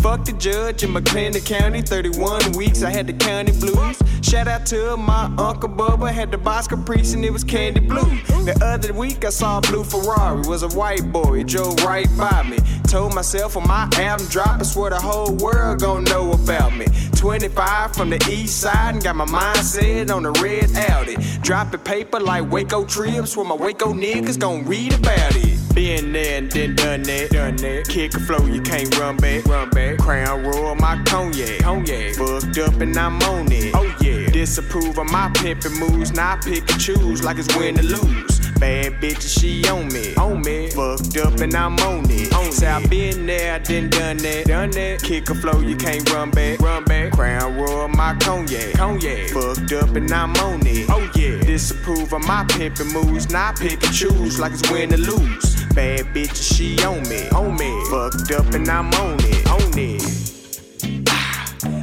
Fuck 0.01 0.23
the 0.23 0.31
judge 0.31 0.83
in 0.83 0.93
McLennan 0.93 1.45
County, 1.45 1.81
31 1.81 2.53
weeks 2.53 2.83
I 2.83 2.89
had 2.89 3.05
the 3.05 3.13
county 3.13 3.51
blues. 3.51 4.01
Shout 4.21 4.47
out 4.47 4.65
to 4.67 4.95
my 4.95 5.25
uncle 5.37 5.67
Bubba, 5.67 6.09
had 6.09 6.31
the 6.31 6.37
box 6.37 6.69
caprice 6.69 7.13
and 7.13 7.25
it 7.25 7.33
was 7.33 7.43
candy 7.43 7.81
blue. 7.81 8.09
The 8.45 8.57
other 8.63 8.93
week 8.93 9.25
I 9.25 9.29
saw 9.29 9.57
a 9.57 9.61
blue 9.61 9.83
Ferrari, 9.83 10.47
was 10.47 10.63
a 10.63 10.69
white 10.69 11.11
boy, 11.11 11.43
drove 11.43 11.83
right 11.83 12.07
by 12.17 12.43
me. 12.43 12.59
Told 12.87 13.13
myself 13.13 13.57
when 13.57 13.67
my 13.67 13.89
album 13.97 14.27
drop, 14.27 14.61
I 14.61 14.63
swear 14.63 14.89
the 14.89 15.01
whole 15.01 15.35
world 15.35 15.81
gon' 15.81 16.05
know 16.05 16.31
about 16.31 16.75
me. 16.77 16.85
25 17.17 17.93
from 17.93 18.09
the 18.09 18.25
east 18.31 18.61
side 18.61 18.95
and 18.95 19.03
got 19.03 19.17
my 19.17 19.25
mind 19.25 19.59
set 19.59 20.09
on 20.09 20.23
the 20.23 20.31
red 20.41 20.71
Audi. 20.91 21.17
Dropping 21.41 21.81
paper 21.81 22.21
like 22.21 22.49
Waco 22.49 22.85
trips 22.85 23.35
where 23.35 23.45
my 23.45 23.55
Waco 23.55 23.93
niggas 23.93 24.39
gon' 24.39 24.65
read 24.65 24.93
about 24.93 25.35
it. 25.35 25.58
Been 25.79 26.11
there 26.11 26.39
and 26.39 26.51
then 26.51 26.75
done 26.75 27.03
that, 27.03 27.29
done 27.29 27.55
that. 27.55 27.87
Kick 27.87 28.13
a 28.13 28.19
flow, 28.19 28.45
you 28.45 28.61
can't 28.61 28.93
run 28.99 29.15
back, 29.15 29.45
run 29.45 29.69
back. 29.69 29.97
Crown 29.97 30.43
royal, 30.43 30.75
my 30.75 31.01
cognac, 31.05 31.59
cognac. 31.59 32.15
Fucked 32.15 32.57
up 32.57 32.81
and 32.81 32.97
I'm 32.97 33.17
on 33.23 33.49
it. 33.49 33.73
Oh 33.73 33.95
yeah. 34.01 34.29
Disapprove 34.29 34.97
of 34.97 35.09
my 35.09 35.29
pimpin' 35.35 35.79
moves, 35.79 36.11
now 36.11 36.33
I 36.33 36.35
pick 36.35 36.69
and 36.69 36.81
choose 36.81 37.23
like 37.23 37.37
it's 37.37 37.55
win 37.55 37.79
or 37.79 37.83
lose. 37.83 38.39
Bad 38.59 38.95
bitch, 39.01 39.21
she 39.21 39.65
on 39.69 39.87
me, 39.93 40.13
on 40.15 40.41
me. 40.41 40.69
Fucked 40.71 41.15
up 41.15 41.39
and 41.39 41.55
I'm 41.55 41.79
on 41.79 42.03
it. 42.09 42.33
On 42.33 42.51
Say 42.51 42.67
I 42.67 42.85
been 42.87 43.25
there, 43.25 43.55
I 43.55 43.59
done 43.59 43.89
done 43.89 44.17
that, 44.17 44.47
done 44.47 44.71
that. 44.71 45.01
Kick 45.01 45.29
a 45.29 45.35
flow, 45.35 45.61
you 45.61 45.77
can't 45.77 46.11
run 46.11 46.29
back, 46.31 46.59
run 46.59 46.83
back. 46.83 47.13
Crown 47.13 47.55
royal, 47.55 47.87
my 47.87 48.17
cognac, 48.19 48.73
cognac. 48.73 49.29
Fucked 49.29 49.71
up 49.71 49.95
and 49.95 50.11
I'm 50.11 50.35
on 50.35 50.59
it. 50.67 50.89
Oh 50.89 51.09
yeah. 51.15 51.39
Disapprove 51.39 52.11
of 52.11 52.27
my 52.27 52.43
pimpin' 52.49 52.91
moves, 52.91 53.29
now 53.29 53.51
I 53.51 53.53
pick 53.53 53.81
and 53.81 53.93
choose 53.93 54.41
like 54.41 54.51
it's 54.51 54.69
win 54.69 54.93
or 54.93 54.97
lose. 54.97 55.58
Bad 55.75 56.05
bitch, 56.13 56.35
she 56.35 56.77
on 56.83 57.01
me, 57.09 57.29
on 57.29 57.55
me. 57.57 57.69
Fucked 57.89 58.31
up 58.31 58.53
and 58.53 58.67
I'm 58.67 58.93
on 58.95 59.17
it, 59.19 59.47
on 59.49 59.77
it. 59.77 60.29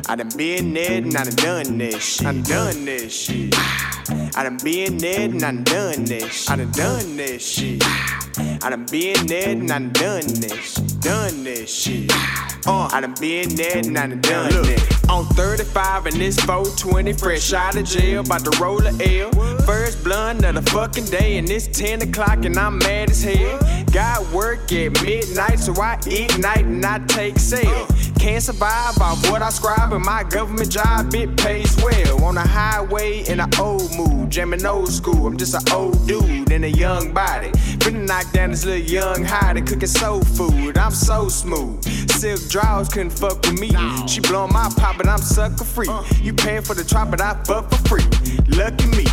I 0.08 0.14
done 0.14 0.28
been 0.36 0.72
there 0.72 0.98
and 0.98 1.16
I 1.16 1.24
done 1.24 1.64
done 1.64 1.78
this 1.78 2.04
shit. 2.04 2.26
I 2.26 2.32
done 2.32 2.42
done 2.42 2.84
this 2.84 3.12
shit. 3.12 3.54
I 4.36 4.44
done 4.44 4.58
been 4.62 4.98
there 4.98 5.20
and 5.22 5.42
I 5.42 5.50
done 5.50 5.64
done 5.64 6.04
this. 6.04 6.48
I 6.48 6.56
done 6.56 6.70
done 6.70 7.16
this 7.16 7.44
shit. 7.44 7.82
I 8.38 8.70
done 8.70 8.86
been 8.90 9.26
there 9.26 9.48
and 9.48 9.70
I 9.70 9.78
done 9.78 9.92
done 9.92 10.26
this. 10.26 10.74
Done 11.00 11.44
this 11.44 11.74
shit. 11.74 12.12
Uh, 12.66 12.88
I 12.92 13.00
done 13.00 13.14
been 13.20 13.54
there 13.56 13.78
and 13.78 13.98
I 13.98 14.06
done 14.06 14.20
done 14.20 14.64
it. 14.66 15.10
On 15.10 15.24
35 15.24 16.06
and 16.06 16.16
this 16.16 16.38
420, 16.40 17.12
fresh 17.14 17.52
out 17.52 17.76
of 17.76 17.84
jail, 17.84 18.20
about 18.20 18.44
to 18.44 18.58
roll 18.62 18.84
a 18.86 19.20
L. 19.20 19.32
First 19.62 20.04
blunt 20.04 20.44
of 20.44 20.54
the 20.54 20.70
fucking 20.70 21.06
day, 21.06 21.38
and 21.38 21.48
it's 21.50 21.66
10 21.68 22.02
o'clock 22.02 22.44
and 22.44 22.56
I'm 22.56 22.78
mad 22.78 23.10
as 23.10 23.22
hell. 23.22 23.58
Got 23.96 24.30
work 24.30 24.70
at 24.72 24.92
midnight, 25.02 25.58
so 25.58 25.72
I 25.80 25.98
ignite 26.06 26.66
and 26.66 26.84
I 26.84 26.98
take 27.06 27.38
sail. 27.38 27.86
Can't 28.18 28.42
survive 28.42 28.98
off 29.00 29.30
what 29.30 29.40
I 29.40 29.48
scribe, 29.48 29.94
and 29.94 30.04
my 30.04 30.22
government 30.22 30.70
job, 30.70 31.14
it 31.14 31.34
pays 31.38 31.74
well. 31.82 32.22
On 32.22 32.34
the 32.34 32.42
highway 32.42 33.24
in 33.26 33.40
an 33.40 33.48
old 33.58 33.96
mood, 33.96 34.28
jamming 34.28 34.66
old 34.66 34.92
school. 34.92 35.26
I'm 35.26 35.38
just 35.38 35.54
an 35.54 35.62
old 35.72 36.06
dude, 36.06 36.52
in 36.52 36.64
a 36.64 36.66
young 36.66 37.14
body. 37.14 37.52
Finna 37.78 38.06
knock 38.06 38.30
down 38.32 38.50
this 38.50 38.66
little 38.66 38.84
young 38.84 39.24
hottie, 39.24 39.66
cooking 39.66 39.88
soul 39.88 40.22
food. 40.22 40.76
I'm 40.76 40.92
so 40.92 41.30
smooth. 41.30 41.82
Silk 42.10 42.46
draws 42.50 42.90
couldn't 42.90 43.12
fuck 43.12 43.40
with 43.46 43.58
me. 43.58 43.70
She 44.06 44.20
blowing 44.20 44.52
my 44.52 44.70
pop, 44.76 44.98
but 44.98 45.08
I'm 45.08 45.22
sucker 45.22 45.64
free. 45.64 45.88
You 46.20 46.34
paying 46.34 46.60
for 46.60 46.74
the 46.74 46.84
trap, 46.84 47.10
but 47.10 47.22
I 47.22 47.32
fuck 47.44 47.70
for 47.70 47.88
free. 47.88 48.04
Lucky 48.48 48.88
me. 48.88 49.06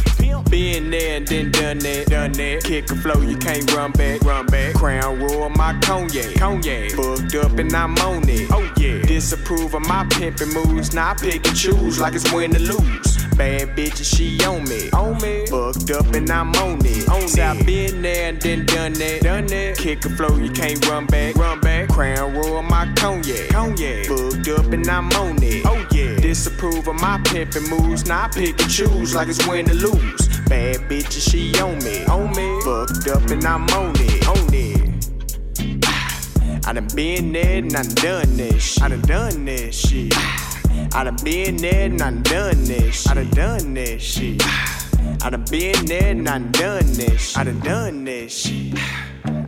Been 0.49 0.91
there 0.91 1.17
and 1.17 1.27
then 1.27 1.51
done 1.51 1.79
that, 1.79 2.07
done 2.07 2.31
that. 2.33 2.63
Kick 2.63 2.91
a 2.91 2.95
flow, 2.95 3.21
you 3.21 3.37
can't 3.37 3.71
run 3.73 3.91
back, 3.91 4.21
run 4.21 4.45
back. 4.47 4.75
Crown 4.75 5.19
royal, 5.19 5.49
my 5.49 5.79
cognac, 5.81 6.35
cognac. 6.35 6.95
Booked 6.95 7.35
up 7.35 7.57
and 7.57 7.73
I'm 7.73 7.97
on 7.99 8.27
it. 8.29 8.49
Oh 8.51 8.71
yeah. 8.77 9.01
Disapprove 9.01 9.73
of 9.73 9.81
my 9.87 10.05
pimpin' 10.05 10.53
moves. 10.53 10.93
Now 10.93 11.11
I 11.11 11.13
pick 11.15 11.47
and 11.47 11.55
choose 11.55 11.99
like 11.99 12.13
it's 12.13 12.31
win 12.31 12.55
or 12.55 12.59
lose. 12.59 13.17
Bad 13.35 13.75
bitches, 13.75 14.15
she 14.15 14.43
on 14.45 14.63
me, 14.65 14.91
on 14.91 15.19
me. 15.21 15.45
Booked 15.49 15.89
up 15.91 16.13
and 16.13 16.29
I'm 16.29 16.53
on 16.55 16.79
it. 16.85 17.09
On 17.09 17.27
See, 17.27 17.41
I 17.41 17.59
been 17.63 18.01
there 18.03 18.29
and 18.29 18.41
then 18.41 18.65
done 18.65 18.93
that, 18.93 19.21
done 19.23 19.47
that. 19.47 19.77
Kick 19.77 20.05
a 20.05 20.09
flow, 20.09 20.37
you 20.37 20.51
can't 20.51 20.85
run 20.87 21.07
back, 21.07 21.35
run 21.35 21.59
back. 21.59 21.89
Crown 21.89 22.35
royal, 22.35 22.61
my 22.61 22.91
cognac, 22.95 23.49
cognac. 23.49 24.07
Booked 24.07 24.47
up 24.49 24.71
and 24.71 24.87
I'm 24.87 25.11
on 25.13 25.41
it. 25.41 25.65
Oh 25.65 25.87
yeah. 25.91 26.12
Disapprove 26.33 26.87
of 26.87 26.95
my 26.95 27.19
pimpin' 27.19 27.69
moves. 27.69 28.07
Now 28.07 28.23
I 28.23 28.27
pick 28.27 28.59
and 28.59 28.67
choose 28.67 29.13
like 29.13 29.27
it's 29.27 29.45
win 29.45 29.69
or 29.69 29.75
lose. 29.75 30.27
Bad 30.49 30.77
bitches, 30.89 31.29
she 31.29 31.53
on 31.61 31.77
me, 31.83 32.03
on 32.05 32.31
me. 32.31 32.59
Fucked 32.63 33.07
up 33.07 33.29
and 33.29 33.45
I'm 33.45 33.69
on 33.69 33.93
it, 33.97 34.27
on 34.27 34.51
it. 34.51 35.07
I 36.65 36.73
done 36.73 36.87
been 36.95 37.33
there 37.33 37.59
and 37.59 37.75
I 37.75 37.83
done 37.83 38.35
this. 38.35 38.81
I 38.81 38.89
done 38.89 39.01
done 39.01 39.45
this 39.45 39.79
shit. 39.79 40.11
I 40.95 41.03
done 41.03 41.17
been 41.23 41.57
there 41.57 41.85
and 41.85 42.01
I 42.01 42.09
done 42.09 42.63
this. 42.63 43.07
I 43.07 43.13
done 43.13 43.29
done 43.29 43.75
this 43.75 44.01
shit. 44.01 44.41
I 45.21 45.29
done 45.29 45.45
been 45.51 45.85
there 45.85 46.09
and 46.09 46.27
I 46.27 46.39
done 46.39 46.93
this. 46.93 47.37
I 47.37 47.43
done 47.43 47.59
done 47.59 48.05
this 48.05 48.35
shit. 48.35 48.73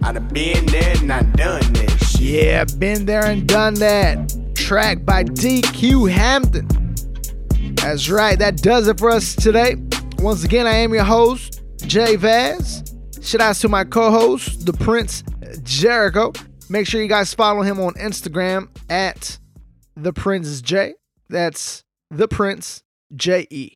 I 0.03 0.11
done 0.11 0.27
been 0.27 0.67
there 0.67 0.97
and 0.99 1.11
I 1.11 1.23
done 1.23 1.73
this 1.73 2.11
shit. 2.11 2.21
Yeah, 2.21 2.65
been 2.77 3.07
there 3.07 3.25
and 3.25 3.47
done 3.47 3.73
that. 3.73 4.44
Track 4.65 5.05
by 5.05 5.23
DQ 5.23 6.11
Hampton. 6.11 6.67
That's 7.75 8.09
right, 8.09 8.39
that 8.39 8.57
does 8.63 8.87
it 8.87 8.97
for 8.97 9.11
us 9.11 9.35
today. 9.35 9.75
Once 10.17 10.43
again, 10.43 10.65
I 10.65 10.77
am 10.77 10.91
your 10.91 11.03
host, 11.03 11.61
Jay 11.85 12.15
Vaz. 12.15 12.83
Shout 13.21 13.41
out 13.41 13.57
to 13.57 13.69
my 13.69 13.83
co 13.83 14.09
host, 14.09 14.65
the 14.65 14.73
Prince 14.73 15.23
Jericho. 15.61 16.33
Make 16.67 16.87
sure 16.87 16.99
you 16.99 17.07
guys 17.07 17.31
follow 17.31 17.61
him 17.61 17.79
on 17.79 17.93
Instagram 17.93 18.69
at 18.89 19.37
the 19.95 20.11
Prince 20.11 20.61
J. 20.61 20.95
That's 21.29 21.83
the 22.09 22.27
Prince 22.27 22.81
J 23.15 23.45
E. 23.51 23.73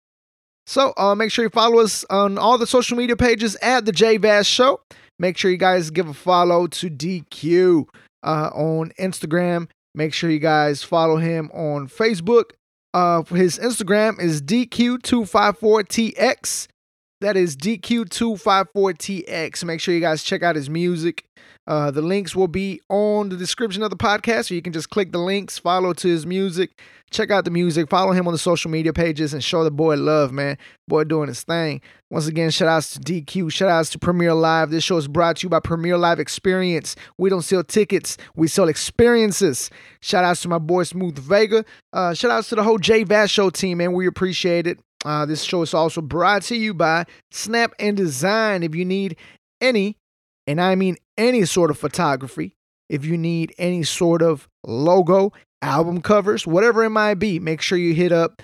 So 0.66 0.94
uh, 0.98 1.14
make 1.14 1.32
sure 1.32 1.46
you 1.46 1.52
follow 1.52 1.82
us 1.82 2.04
on 2.10 2.40
all 2.40 2.58
the 2.58 2.66
social 2.66 2.98
media 2.98 3.16
pages 3.16 3.56
at 3.62 3.86
the 3.86 3.92
J 3.92 4.18
Vaz 4.18 4.48
Show. 4.48 4.82
Make 5.20 5.38
sure 5.38 5.52
you 5.52 5.58
guys 5.58 5.92
give 5.92 6.10
a 6.10 6.16
follow 6.16 6.66
to 6.66 6.90
DQ 6.90 7.86
uh, 8.24 8.50
on 8.56 8.92
Instagram. 9.00 9.68
Make 9.96 10.14
sure 10.14 10.30
you 10.30 10.40
guys 10.40 10.84
follow 10.84 11.16
him 11.18 11.50
on 11.54 11.88
Facebook. 11.88 12.52
Uh, 12.94 13.24
his 13.24 13.58
Instagram 13.60 14.20
is 14.20 14.42
DQ254TX. 14.42 16.68
That 17.22 17.36
is 17.36 17.58
DQ254TX. 17.58 19.66
Make 19.66 19.82
sure 19.82 19.94
you 19.94 20.00
guys 20.00 20.24
check 20.24 20.42
out 20.42 20.56
his 20.56 20.70
music. 20.70 21.26
Uh, 21.68 21.92
the 21.92 22.02
links 22.02 22.34
will 22.34 22.48
be 22.48 22.80
on 22.90 23.28
the 23.30 23.36
description 23.36 23.84
of 23.84 23.90
the 23.90 23.98
podcast, 23.98 24.48
so 24.48 24.54
you 24.56 24.62
can 24.62 24.72
just 24.74 24.90
click 24.90 25.12
the 25.12 25.20
links, 25.20 25.60
follow 25.60 25.94
to 25.94 26.08
his 26.08 26.26
music, 26.26 26.82
check 27.12 27.30
out 27.30 27.46
the 27.46 27.52
music, 27.52 27.88
follow 27.90 28.12
him 28.12 28.26
on 28.26 28.34
the 28.34 28.40
social 28.40 28.72
media 28.72 28.92
pages, 28.94 29.34
and 29.34 29.44
show 29.44 29.64
the 29.64 29.70
boy 29.70 29.96
love, 29.96 30.32
man. 30.32 30.58
Boy 30.88 31.04
doing 31.04 31.28
his 31.28 31.44
thing. 31.44 31.82
Once 32.10 32.26
again, 32.26 32.50
shout 32.50 32.70
outs 32.70 32.94
to 32.94 33.00
DQ, 33.00 33.52
shout 33.52 33.70
outs 33.70 33.92
to 33.92 34.00
Premier 34.00 34.34
Live. 34.34 34.72
This 34.72 34.84
show 34.84 34.98
is 34.98 35.08
brought 35.08 35.36
to 35.38 35.46
you 35.46 35.50
by 35.50 35.60
Premier 35.60 35.96
Live 35.98 36.20
Experience. 36.20 36.96
We 37.18 37.30
don't 37.30 37.44
sell 37.44 37.64
tickets, 37.64 38.18
we 38.36 38.48
sell 38.48 38.68
experiences. 38.70 39.70
Shout 40.02 40.24
outs 40.24 40.42
to 40.44 40.48
my 40.48 40.58
boy 40.58 40.84
Smooth 40.84 41.20
Vega. 41.20 41.66
Uh, 41.94 42.14
shout 42.14 42.32
outs 42.32 42.50
to 42.50 42.56
the 42.56 42.64
whole 42.64 42.80
J 42.80 43.04
Vaz 43.04 43.30
Show 43.30 43.50
team, 43.50 43.80
man. 43.80 43.94
We 43.94 44.08
appreciate 44.08 44.66
it. 44.66 44.80
Uh, 45.06 45.26
this 45.26 45.44
show 45.44 45.62
is 45.62 45.74
also 45.74 46.02
brought 46.02 46.42
to 46.44 46.56
you 46.56 46.74
by 46.74 47.06
Snap 47.32 47.74
and 47.80 47.96
Design. 47.96 48.64
If 48.64 48.76
you 48.76 48.86
need 48.86 49.16
any, 49.62 49.98
and 50.46 50.60
I 50.60 50.76
mean 50.76 50.98
any 51.18 51.46
sort 51.46 51.72
of 51.72 51.78
photography, 51.78 52.54
if 52.90 53.06
you 53.06 53.18
need 53.18 53.54
any 53.58 53.84
sort 53.84 54.22
of 54.22 54.48
logo, 54.66 55.32
album 55.62 56.02
covers, 56.02 56.46
whatever 56.46 56.84
it 56.84 56.90
might 56.90 57.16
be, 57.16 57.40
make 57.40 57.62
sure 57.62 57.78
you 57.78 57.94
hit 57.94 58.12
up 58.12 58.42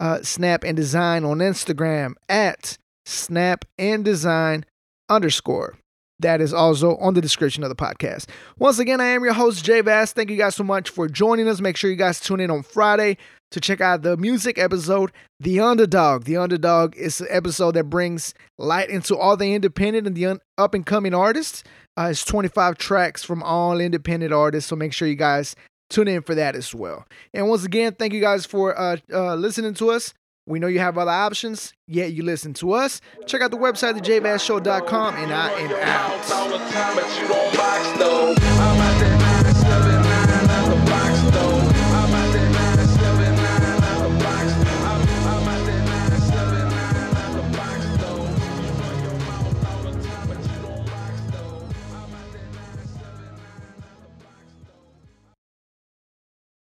uh, 0.00 0.22
Snap 0.22 0.64
and 0.64 0.76
Design 0.76 1.24
on 1.24 1.38
Instagram 1.38 2.14
at 2.28 2.78
Snap 3.04 3.64
and 3.78 4.04
Design 4.04 4.64
underscore. 5.08 5.78
That 6.20 6.40
is 6.40 6.52
also 6.52 6.96
on 6.96 7.14
the 7.14 7.20
description 7.20 7.62
of 7.62 7.68
the 7.68 7.76
podcast. 7.76 8.26
Once 8.58 8.78
again, 8.78 9.00
I 9.00 9.06
am 9.06 9.22
your 9.22 9.34
host, 9.34 9.64
Jay 9.64 9.80
Vaz. 9.80 10.12
Thank 10.12 10.30
you 10.30 10.36
guys 10.36 10.56
so 10.56 10.64
much 10.64 10.90
for 10.90 11.08
joining 11.08 11.48
us. 11.48 11.60
Make 11.60 11.76
sure 11.76 11.90
you 11.90 11.96
guys 11.96 12.18
tune 12.18 12.40
in 12.40 12.50
on 12.50 12.62
Friday 12.62 13.18
to 13.50 13.60
check 13.60 13.80
out 13.80 14.02
the 14.02 14.16
music 14.16 14.58
episode, 14.58 15.10
The 15.40 15.60
Underdog. 15.60 16.24
The 16.24 16.36
Underdog 16.36 16.96
is 16.96 17.20
an 17.20 17.28
episode 17.30 17.72
that 17.72 17.84
brings 17.84 18.34
light 18.58 18.90
into 18.90 19.16
all 19.16 19.36
the 19.36 19.54
independent 19.54 20.06
and 20.06 20.16
the 20.16 20.26
un- 20.26 20.40
up 20.56 20.74
and 20.74 20.84
coming 20.84 21.14
artists. 21.14 21.64
Uh, 21.96 22.08
it's 22.10 22.24
25 22.24 22.78
tracks 22.78 23.24
from 23.24 23.42
all 23.42 23.80
independent 23.80 24.32
artists, 24.32 24.70
so 24.70 24.76
make 24.76 24.92
sure 24.92 25.08
you 25.08 25.16
guys 25.16 25.56
tune 25.90 26.08
in 26.08 26.22
for 26.22 26.34
that 26.34 26.54
as 26.54 26.74
well. 26.74 27.06
And 27.32 27.48
once 27.48 27.64
again, 27.64 27.94
thank 27.98 28.12
you 28.12 28.20
guys 28.20 28.46
for 28.46 28.78
uh, 28.78 28.96
uh, 29.12 29.34
listening 29.34 29.74
to 29.74 29.90
us. 29.90 30.14
We 30.46 30.58
know 30.58 30.66
you 30.66 30.78
have 30.78 30.96
other 30.96 31.10
options, 31.10 31.74
yet 31.86 32.12
you 32.12 32.22
listen 32.22 32.54
to 32.54 32.72
us. 32.72 33.00
Check 33.26 33.42
out 33.42 33.50
the 33.50 33.58
website, 33.58 33.98
thejvazshow.com, 33.98 35.14
and 35.16 35.32
I 35.32 35.50
am 35.52 35.70
out. 35.72 36.24